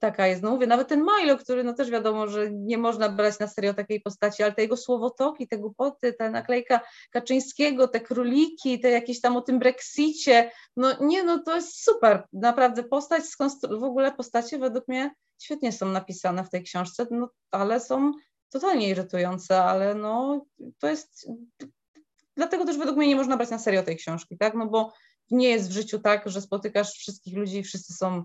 taka 0.00 0.26
jest. 0.26 0.42
No 0.42 0.50
mówię, 0.50 0.66
nawet 0.66 0.88
ten 0.88 1.06
Milo, 1.20 1.36
który 1.36 1.64
no 1.64 1.72
też 1.72 1.90
wiadomo, 1.90 2.28
że 2.28 2.50
nie 2.50 2.78
można 2.78 3.08
brać 3.08 3.38
na 3.38 3.48
serio 3.48 3.74
takiej 3.74 4.00
postaci, 4.00 4.42
ale 4.42 4.52
te 4.52 4.62
jego 4.62 4.76
słowotoki, 4.76 5.48
te 5.48 5.58
głupoty, 5.58 6.12
ta 6.12 6.30
naklejka 6.30 6.80
Kaczyńskiego, 7.10 7.88
te 7.88 8.00
króliki, 8.00 8.80
te 8.80 8.90
jakieś 8.90 9.20
tam 9.20 9.36
o 9.36 9.40
tym 9.40 9.58
Brexicie, 9.58 10.50
no 10.76 10.88
nie, 11.00 11.24
no 11.24 11.42
to 11.42 11.56
jest 11.56 11.84
super, 11.84 12.24
naprawdę 12.32 12.82
postać, 12.84 13.22
w 13.80 13.84
ogóle 13.84 14.12
postacie 14.12 14.58
według 14.58 14.88
mnie 14.88 15.10
świetnie 15.42 15.72
są 15.72 15.88
napisane 15.88 16.44
w 16.44 16.50
tej 16.50 16.62
książce, 16.62 17.06
no 17.10 17.28
ale 17.50 17.80
są 17.80 18.12
totalnie 18.50 18.88
irytujące, 18.88 19.62
ale 19.62 19.94
no 19.94 20.46
to 20.78 20.88
jest, 20.88 21.30
dlatego 22.36 22.64
też 22.64 22.78
według 22.78 22.96
mnie 22.96 23.08
nie 23.08 23.16
można 23.16 23.36
brać 23.36 23.50
na 23.50 23.58
serio 23.58 23.82
tej 23.82 23.96
książki, 23.96 24.38
tak, 24.38 24.54
no 24.54 24.66
bo 24.66 24.92
nie 25.30 25.48
jest 25.48 25.68
w 25.68 25.72
życiu 25.72 25.98
tak, 25.98 26.30
że 26.30 26.40
spotykasz 26.40 26.92
wszystkich 26.92 27.36
ludzi 27.36 27.58
i 27.58 27.62
wszyscy 27.62 27.92
są 27.92 28.24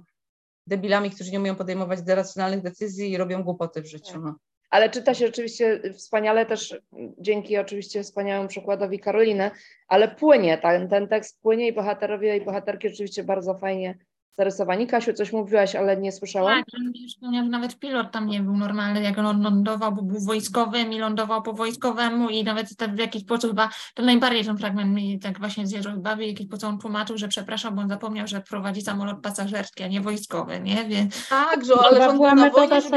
debilami, 0.67 1.11
którzy 1.11 1.32
nie 1.32 1.39
umieją 1.39 1.55
podejmować 1.55 1.99
racjonalnych 2.07 2.61
decyzji 2.61 3.11
i 3.11 3.17
robią 3.17 3.43
głupoty 3.43 3.82
w 3.82 3.88
życiu. 3.88 4.19
No. 4.19 4.36
Ale 4.69 4.89
czyta 4.89 5.13
się 5.13 5.28
oczywiście 5.28 5.82
wspaniale 5.93 6.45
też 6.45 6.76
dzięki 7.19 7.57
oczywiście 7.57 8.03
wspaniałemu 8.03 8.47
przykładowi 8.47 8.99
Karoliny, 8.99 9.51
ale 9.88 10.15
płynie, 10.15 10.57
ten, 10.57 10.89
ten 10.89 11.07
tekst 11.07 11.41
płynie 11.41 11.67
i 11.67 11.74
bohaterowie 11.74 12.38
i 12.38 12.45
bohaterki 12.45 12.88
oczywiście 12.88 13.24
bardzo 13.24 13.57
fajnie 13.57 13.97
zarysowani. 14.38 14.88
Kasiu, 14.88 15.13
coś 15.13 15.34
mówiłaś, 15.34 15.75
ale 15.75 15.97
nie 15.97 16.11
słyszałam. 16.11 16.63
Tak, 16.63 16.82
że 17.34 17.43
nawet 17.43 17.79
pilot 17.79 18.11
tam 18.11 18.27
nie 18.27 18.39
był 18.39 18.57
normalny, 18.57 19.01
jak 19.01 19.17
on 19.17 19.43
lądował, 19.43 19.91
bo 19.91 20.01
był 20.01 20.19
wojskowym 20.19 20.93
i 20.93 20.99
lądował 20.99 21.41
po 21.41 21.53
wojskowemu 21.53 22.29
i 22.29 22.43
nawet 22.43 22.67
w 22.95 22.99
jakiś 22.99 23.21
sposób 23.21 23.51
chyba, 23.51 23.69
to 23.93 24.03
najbardziej 24.03 24.45
ten 24.45 24.57
fragment 24.57 24.95
mi 24.95 25.19
tak 25.19 25.39
właśnie 25.39 25.67
zjeżdżał 25.67 25.97
bawi, 25.97 26.27
jakiś 26.27 26.47
sposób 26.47 26.69
on 26.69 26.79
tłumaczył, 26.79 27.17
że 27.17 27.27
przepraszam, 27.27 27.75
bo 27.75 27.82
on 27.82 27.89
zapomniał, 27.89 28.27
że 28.27 28.41
prowadzi 28.41 28.82
samolot 28.82 29.21
pasażerski, 29.23 29.84
a 29.84 29.88
nie 29.88 30.01
wojskowy, 30.01 30.59
nie? 30.59 30.86
Więc... 30.86 31.29
Tak, 31.29 31.65
że 31.65 31.73
ale 31.75 32.09
on 32.09 32.15
była 32.15 32.36
metoda 32.36 32.82
tak? 32.82 32.91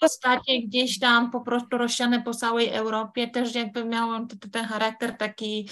postacie 0.00 0.62
gdzieś 0.66 0.98
tam 0.98 1.30
po 1.30 1.40
prostu 1.40 1.78
rozsiane 1.78 2.22
po 2.22 2.34
całej 2.34 2.68
Europie, 2.68 3.28
też 3.28 3.54
jakby 3.54 3.84
miał 3.84 4.08
ten 4.52 4.64
charakter 4.64 5.16
taki 5.16 5.68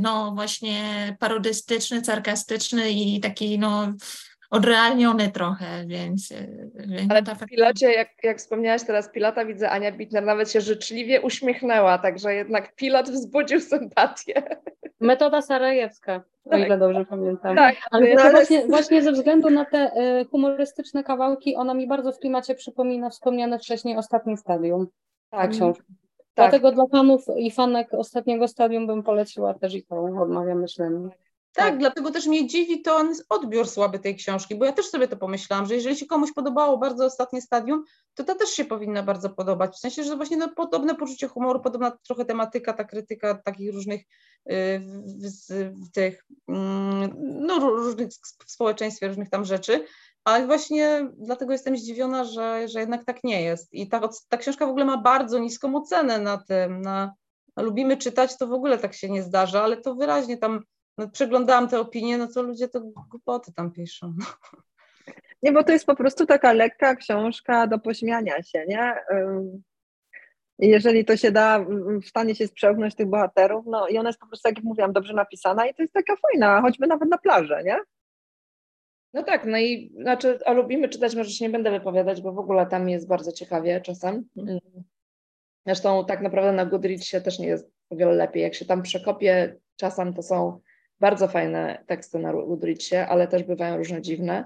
no 0.00 0.32
właśnie 0.34 0.80
parodystyczny, 1.18 2.04
sarkastyczny 2.04 2.90
i 2.90 3.20
taki 3.20 3.58
no 3.58 3.92
odrealniony 4.50 5.30
trochę, 5.30 5.86
więc... 5.86 6.30
Y, 6.30 6.72
więc 6.74 7.10
Ale 7.10 7.22
w 7.22 7.46
pilocie, 7.46 7.92
jak, 7.92 8.08
jak 8.22 8.38
wspomniałaś 8.38 8.84
teraz 8.84 9.12
pilota, 9.12 9.44
widzę 9.44 9.70
Ania 9.70 9.92
Bitner 9.92 10.24
nawet 10.24 10.50
się 10.50 10.60
życzliwie 10.60 11.20
uśmiechnęła, 11.20 11.98
także 11.98 12.34
jednak 12.34 12.74
pilot 12.74 13.10
wzbudził 13.10 13.60
sympatię. 13.60 14.42
Metoda 15.00 15.42
sarajewska, 15.42 16.22
tak. 16.50 16.60
o 16.60 16.64
ile 16.64 16.78
dobrze 16.78 17.04
pamiętam. 17.04 17.56
Tak, 17.56 17.76
ale, 17.90 18.14
ale... 18.18 18.30
Właśnie, 18.30 18.66
właśnie 18.66 19.02
ze 19.02 19.12
względu 19.12 19.50
na 19.50 19.64
te 19.64 19.90
y, 20.20 20.24
humorystyczne 20.24 21.04
kawałki, 21.04 21.56
ona 21.56 21.74
mi 21.74 21.86
bardzo 21.86 22.12
w 22.12 22.18
klimacie 22.18 22.54
przypomina 22.54 23.10
wspomniane 23.10 23.58
wcześniej 23.58 23.96
ostatnie 23.96 24.36
stadium. 24.36 24.86
Tak, 25.30 25.50
książka. 25.50 25.84
Tak. 26.36 26.50
Dlatego 26.50 26.72
dla 26.72 26.86
fanów 26.86 27.24
i 27.36 27.50
fanek 27.50 27.94
ostatniego 27.94 28.48
stadium 28.48 28.86
bym 28.86 29.02
poleciła 29.02 29.54
też 29.54 29.74
i 29.74 29.82
tą 29.82 30.22
odmawiam 30.22 30.60
myślenia. 30.60 31.08
Tak, 31.08 31.64
tak, 31.64 31.78
dlatego 31.78 32.10
też 32.10 32.26
mnie 32.26 32.46
dziwi 32.46 32.82
ten 32.82 33.14
odbiór 33.28 33.68
słaby 33.68 33.98
tej 33.98 34.16
książki, 34.16 34.54
bo 34.54 34.64
ja 34.64 34.72
też 34.72 34.86
sobie 34.86 35.08
to 35.08 35.16
pomyślałam, 35.16 35.66
że 35.66 35.74
jeżeli 35.74 35.96
się 35.96 36.06
komuś 36.06 36.32
podobało 36.32 36.78
bardzo 36.78 37.04
ostatnie 37.04 37.42
stadium, 37.42 37.84
to 38.14 38.24
to 38.24 38.34
też 38.34 38.50
się 38.50 38.64
powinna 38.64 39.02
bardzo 39.02 39.30
podobać. 39.30 39.74
W 39.74 39.78
sensie, 39.78 40.04
że 40.04 40.16
właśnie 40.16 40.36
no, 40.36 40.48
podobne 40.48 40.94
poczucie 40.94 41.28
humoru, 41.28 41.60
podobna 41.60 41.98
trochę 42.06 42.24
tematyka, 42.24 42.72
ta 42.72 42.84
krytyka 42.84 43.34
takich 43.34 43.74
różnych 43.74 44.00
yy, 44.46 44.78
w, 44.78 45.74
w 45.86 45.90
tych, 45.92 46.24
yy, 46.48 46.54
no, 47.16 47.58
różnych 47.58 48.08
w 48.46 48.50
społeczeństwie, 48.50 49.08
różnych 49.08 49.30
tam 49.30 49.44
rzeczy, 49.44 49.84
ale 50.26 50.46
właśnie 50.46 51.08
dlatego 51.18 51.52
jestem 51.52 51.76
zdziwiona, 51.76 52.24
że, 52.24 52.68
że 52.68 52.80
jednak 52.80 53.04
tak 53.04 53.24
nie 53.24 53.42
jest. 53.42 53.74
I 53.74 53.88
ta, 53.88 54.08
ta 54.28 54.36
książka 54.36 54.66
w 54.66 54.68
ogóle 54.68 54.84
ma 54.84 54.98
bardzo 54.98 55.38
niską 55.38 55.76
ocenę 55.76 56.18
na 56.18 56.38
tym, 56.38 56.82
na, 56.82 57.14
na 57.56 57.62
lubimy 57.62 57.96
czytać, 57.96 58.38
to 58.38 58.46
w 58.46 58.52
ogóle 58.52 58.78
tak 58.78 58.94
się 58.94 59.10
nie 59.10 59.22
zdarza, 59.22 59.62
ale 59.62 59.76
to 59.76 59.94
wyraźnie 59.94 60.38
tam 60.38 60.60
no, 60.98 61.08
przeglądałam 61.08 61.68
te 61.68 61.80
opinie, 61.80 62.18
no 62.18 62.28
to 62.34 62.42
ludzie 62.42 62.68
to 62.68 62.80
głupoty 63.10 63.52
tam 63.52 63.72
piszą. 63.72 64.14
Nie, 65.42 65.52
bo 65.52 65.64
to 65.64 65.72
jest 65.72 65.86
po 65.86 65.96
prostu 65.96 66.26
taka 66.26 66.52
lekka 66.52 66.96
książka 66.96 67.66
do 67.66 67.78
pośmiania 67.78 68.42
się, 68.42 68.64
nie? 68.68 68.94
Jeżeli 70.58 71.04
to 71.04 71.16
się 71.16 71.32
da 71.32 71.64
w 72.02 72.06
stanie 72.06 72.34
się 72.34 72.46
sprzełknąć 72.46 72.94
tych 72.94 73.06
bohaterów, 73.06 73.64
no 73.66 73.88
i 73.88 73.98
ona 73.98 74.08
jest 74.08 74.20
po 74.20 74.26
prostu, 74.26 74.48
jak 74.48 74.64
mówiłam, 74.64 74.92
dobrze 74.92 75.14
napisana 75.14 75.66
i 75.66 75.74
to 75.74 75.82
jest 75.82 75.94
taka 75.94 76.16
fajna, 76.16 76.60
choćby 76.60 76.86
nawet 76.86 77.08
na 77.08 77.18
plażę, 77.18 77.62
nie? 77.64 77.78
No 79.16 79.22
tak, 79.22 79.44
no 79.44 79.58
i 79.58 79.92
znaczy, 80.00 80.38
a 80.44 80.52
lubimy 80.52 80.88
czytać, 80.88 81.16
może 81.16 81.30
się 81.30 81.44
nie 81.44 81.50
będę 81.50 81.70
wypowiadać, 81.70 82.22
bo 82.22 82.32
w 82.32 82.38
ogóle 82.38 82.66
tam 82.66 82.88
jest 82.88 83.08
bardzo 83.08 83.32
ciekawie 83.32 83.80
czasem. 83.80 84.24
Mhm. 84.36 84.58
Zresztą 85.66 86.04
tak 86.04 86.20
naprawdę 86.20 86.52
na 86.52 86.66
Goodreadsie 86.66 87.20
też 87.20 87.38
nie 87.38 87.46
jest 87.46 87.70
o 87.90 87.96
wiele 87.96 88.12
lepiej. 88.12 88.42
Jak 88.42 88.54
się 88.54 88.64
tam 88.64 88.82
przekopie, 88.82 89.56
czasem 89.76 90.14
to 90.14 90.22
są 90.22 90.60
bardzo 91.00 91.28
fajne 91.28 91.84
teksty 91.86 92.18
na 92.18 92.32
Goodreadsie, 92.32 92.96
ale 92.96 93.28
też 93.28 93.42
bywają 93.42 93.76
różne 93.76 94.02
dziwne. 94.02 94.44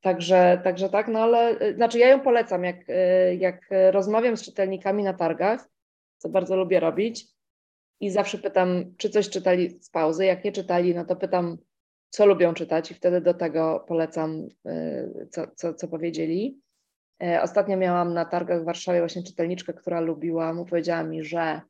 Także, 0.00 0.60
także 0.64 0.88
tak, 0.88 1.08
no 1.08 1.20
ale 1.20 1.56
znaczy 1.74 1.98
ja 1.98 2.08
ją 2.08 2.20
polecam, 2.20 2.64
jak, 2.64 2.76
jak 3.38 3.60
rozmawiam 3.90 4.36
z 4.36 4.42
czytelnikami 4.42 5.02
na 5.02 5.14
targach, 5.14 5.68
co 6.16 6.28
bardzo 6.28 6.56
lubię 6.56 6.80
robić 6.80 7.26
i 8.00 8.10
zawsze 8.10 8.38
pytam, 8.38 8.94
czy 8.96 9.10
coś 9.10 9.30
czytali 9.30 9.70
z 9.70 9.90
pauzy, 9.90 10.24
jak 10.24 10.44
nie 10.44 10.52
czytali, 10.52 10.94
no 10.94 11.04
to 11.04 11.16
pytam, 11.16 11.58
co 12.10 12.26
lubią 12.26 12.54
czytać 12.54 12.90
i 12.90 12.94
wtedy 12.94 13.20
do 13.20 13.34
tego 13.34 13.84
polecam, 13.88 14.48
y, 14.66 15.28
co, 15.30 15.46
co, 15.56 15.74
co 15.74 15.88
powiedzieli. 15.88 16.60
E, 17.22 17.42
ostatnio 17.42 17.76
miałam 17.76 18.14
na 18.14 18.24
targach 18.24 18.62
w 18.62 18.64
Warszawie 18.64 18.98
właśnie 18.98 19.22
czytelniczkę, 19.22 19.74
która 19.74 20.00
lubiła, 20.00 20.54
mu 20.54 20.64
powiedziała 20.64 21.02
mi, 21.02 21.24
że 21.24 21.60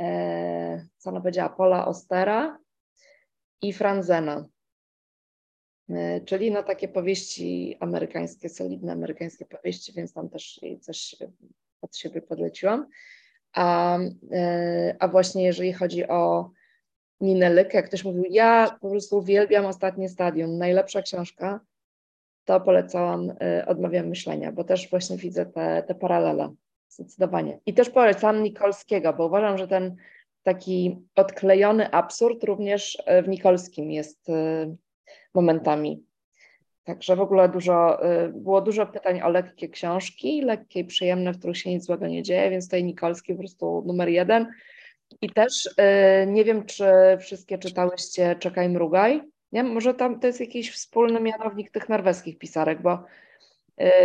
e, 0.00 0.86
co 0.98 1.10
ona 1.10 1.20
powiedziała, 1.20 1.48
Pola 1.48 1.86
Ostera 1.86 2.58
i 3.62 3.72
Franzena, 3.72 4.48
e, 5.90 6.20
czyli 6.20 6.50
no 6.50 6.62
takie 6.62 6.88
powieści 6.88 7.76
amerykańskie, 7.80 8.48
solidne 8.48 8.92
amerykańskie 8.92 9.44
powieści, 9.44 9.92
więc 9.92 10.12
tam 10.12 10.28
też 10.28 10.60
coś 10.80 11.16
od 11.82 11.96
siebie 11.96 12.22
podleciłam. 12.22 12.86
A, 13.52 13.98
a 14.98 15.08
właśnie 15.08 15.44
jeżeli 15.44 15.72
chodzi 15.72 16.08
o 16.08 16.50
Ninę 17.22 17.50
Lyk, 17.50 17.74
jak 17.74 17.86
ktoś 17.86 18.04
mówił, 18.04 18.24
ja 18.30 18.78
po 18.80 18.90
prostu 18.90 19.18
uwielbiam 19.18 19.66
Ostatnie 19.66 20.08
Stadium, 20.08 20.58
najlepsza 20.58 21.02
książka, 21.02 21.60
to 22.44 22.60
polecałam 22.60 23.30
y, 23.30 23.66
Odmawiam 23.66 24.08
Myślenia, 24.08 24.52
bo 24.52 24.64
też 24.64 24.90
właśnie 24.90 25.16
widzę 25.16 25.46
te, 25.46 25.82
te 25.82 25.94
paralele, 25.94 26.54
zdecydowanie. 26.88 27.60
I 27.66 27.74
też 27.74 27.90
polecam 27.90 28.42
Nikolskiego, 28.42 29.12
bo 29.12 29.26
uważam, 29.26 29.58
że 29.58 29.68
ten 29.68 29.96
taki 30.42 30.98
odklejony 31.14 31.90
absurd 31.90 32.44
również 32.44 33.02
w 33.24 33.28
Nikolskim 33.28 33.90
jest 33.90 34.26
momentami. 35.34 36.04
Także 36.84 37.16
w 37.16 37.20
ogóle 37.20 37.48
dużo, 37.48 38.00
było 38.32 38.60
dużo 38.60 38.86
pytań 38.86 39.22
o 39.22 39.28
lekkie 39.28 39.68
książki, 39.68 40.42
lekkie 40.42 40.80
i 40.80 40.84
przyjemne, 40.84 41.32
w 41.32 41.38
których 41.38 41.58
się 41.58 41.70
nic 41.70 41.84
złego 41.84 42.06
nie 42.06 42.22
dzieje, 42.22 42.50
więc 42.50 42.68
tej 42.68 42.84
Nikolski 42.84 43.32
po 43.32 43.38
prostu 43.38 43.82
numer 43.86 44.08
jeden. 44.08 44.46
I 45.22 45.30
też 45.30 45.74
nie 46.26 46.44
wiem, 46.44 46.66
czy 46.66 46.84
wszystkie 47.20 47.58
czytałyście 47.58 48.36
Czekaj, 48.38 48.68
mrugaj. 48.68 49.22
Nie? 49.52 49.62
Może 49.62 49.94
tam 49.94 50.20
to 50.20 50.26
jest 50.26 50.40
jakiś 50.40 50.72
wspólny 50.72 51.20
mianownik 51.20 51.70
tych 51.70 51.88
norweskich 51.88 52.38
pisarek, 52.38 52.82
bo, 52.82 53.04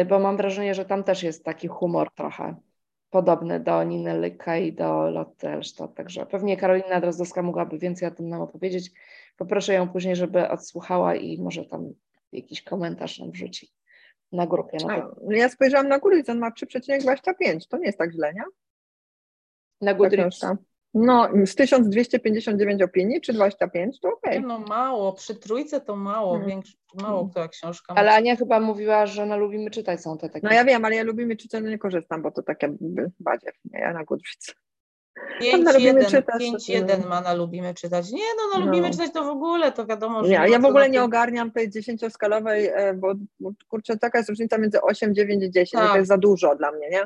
bo 0.09 0.19
mam 0.19 0.37
wrażenie, 0.37 0.75
że 0.75 0.85
tam 0.85 1.03
też 1.03 1.23
jest 1.23 1.45
taki 1.45 1.67
humor 1.67 2.11
trochę 2.15 2.55
podobny 3.09 3.59
do 3.59 3.83
Niny 3.83 4.19
Lyka 4.19 4.57
i 4.57 4.73
do 4.73 5.09
Lotte 5.09 5.53
Elstadt. 5.53 5.95
Także 5.95 6.25
pewnie 6.25 6.57
Karolina 6.57 7.01
Drozdowska 7.01 7.41
mogłaby 7.41 7.77
więcej 7.77 8.07
o 8.07 8.11
tym 8.11 8.29
nam 8.29 8.41
opowiedzieć. 8.41 8.91
Poproszę 9.37 9.73
ją 9.73 9.89
później, 9.89 10.15
żeby 10.15 10.49
odsłuchała 10.49 11.15
i 11.15 11.41
może 11.41 11.65
tam 11.65 11.93
jakiś 12.31 12.61
komentarz 12.61 13.19
nam 13.19 13.31
wrzuci 13.31 13.71
na 14.31 14.47
grupie. 14.47 14.77
No 14.81 14.87
to... 14.87 15.31
Ja 15.31 15.49
spojrzałam 15.49 15.87
na 15.87 15.99
Goodreads, 15.99 16.29
on 16.29 16.39
ma 16.39 16.49
3,25, 16.49 17.67
to 17.69 17.77
nie 17.77 17.85
jest 17.85 17.97
tak 17.97 18.11
źle, 18.11 18.33
nie? 18.33 18.43
Na 19.81 19.93
Goodreads. 19.93 20.45
No, 20.93 21.29
z 21.45 21.55
1259 21.55 22.81
opinii, 22.81 23.21
czy 23.21 23.33
25, 23.33 23.99
to 23.99 24.09
okej. 24.09 24.37
Okay. 24.37 24.47
No 24.47 24.59
mało, 24.59 25.13
przy 25.13 25.35
trójce 25.35 25.81
to 25.81 25.95
mało, 25.95 26.31
hmm. 26.31 26.49
większy, 26.49 26.77
mało 27.01 27.27
która 27.29 27.47
książka. 27.47 27.93
Ale 27.95 28.13
Ania 28.13 28.35
chyba 28.35 28.59
mówiła, 28.59 29.05
że 29.05 29.25
na 29.25 29.35
Lubimy 29.35 29.71
Czytać 29.71 30.01
są 30.01 30.17
te 30.17 30.29
takie. 30.29 30.47
No 30.47 30.53
ja 30.53 30.65
wiem, 30.65 30.85
ale 30.85 30.95
ja 30.95 31.03
Lubimy 31.03 31.35
Czytać 31.35 31.63
nie 31.63 31.77
korzystam, 31.77 32.21
bo 32.21 32.31
to 32.31 32.43
takie 32.43 32.75
badziew, 33.19 33.55
nie, 33.65 33.79
ja 33.79 33.93
na 33.93 34.03
Goodreads. 34.03 34.53
5-1 36.41 37.07
ma 37.09 37.21
na 37.21 37.33
Lubimy 37.33 37.73
Czytać. 37.73 38.11
Nie, 38.11 38.23
no 38.37 38.59
na 38.59 38.65
Lubimy 38.65 38.87
no. 38.87 38.93
Czytać 38.93 39.13
to 39.13 39.23
w 39.23 39.29
ogóle, 39.29 39.71
to 39.71 39.85
wiadomo, 39.85 40.23
że... 40.23 40.29
Nie, 40.29 40.49
ja 40.49 40.59
w 40.59 40.65
ogóle 40.65 40.89
nie 40.89 41.03
ogarniam 41.03 41.51
tej 41.51 41.69
dziesięcioskalowej, 41.69 42.67
e, 42.67 42.93
bo, 42.93 43.13
bo 43.39 43.51
kurczę, 43.67 43.97
taka 43.97 44.17
jest 44.17 44.29
różnica 44.29 44.57
między 44.57 44.81
8, 44.81 45.15
9 45.15 45.43
i 45.43 45.51
10, 45.51 45.71
tak. 45.71 45.91
to 45.91 45.97
jest 45.97 46.07
za 46.07 46.17
dużo 46.17 46.55
dla 46.55 46.71
mnie, 46.71 46.89
nie? 46.89 47.03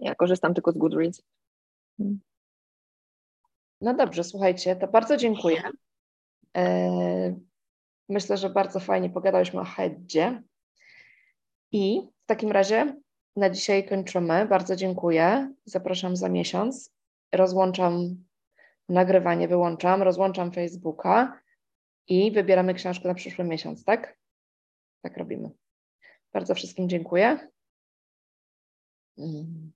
Ja 0.00 0.14
korzystam 0.14 0.54
tylko 0.54 0.72
z 0.72 0.78
Goodreads. 0.78 1.22
No 3.84 3.94
dobrze, 3.94 4.24
słuchajcie, 4.24 4.76
to 4.76 4.88
bardzo 4.88 5.16
dziękuję. 5.16 5.62
E, 6.56 7.36
myślę, 8.08 8.36
że 8.36 8.50
bardzo 8.50 8.80
fajnie 8.80 9.10
pogadałyśmy 9.10 9.60
o 9.60 9.64
Heddzie. 9.64 10.42
I 11.72 12.08
w 12.24 12.26
takim 12.26 12.52
razie 12.52 12.96
na 13.36 13.50
dzisiaj 13.50 13.88
kończymy. 13.88 14.46
Bardzo 14.46 14.76
dziękuję. 14.76 15.54
Zapraszam 15.64 16.16
za 16.16 16.28
miesiąc. 16.28 16.94
Rozłączam 17.34 18.24
nagrywanie, 18.88 19.48
wyłączam, 19.48 20.02
rozłączam 20.02 20.52
Facebooka 20.52 21.40
i 22.08 22.32
wybieramy 22.32 22.74
książkę 22.74 23.08
na 23.08 23.14
przyszły 23.14 23.44
miesiąc, 23.44 23.84
tak? 23.84 24.18
Tak 25.02 25.16
robimy. 25.16 25.50
Bardzo 26.32 26.54
wszystkim 26.54 26.88
dziękuję. 26.88 27.48
Mm. 29.18 29.73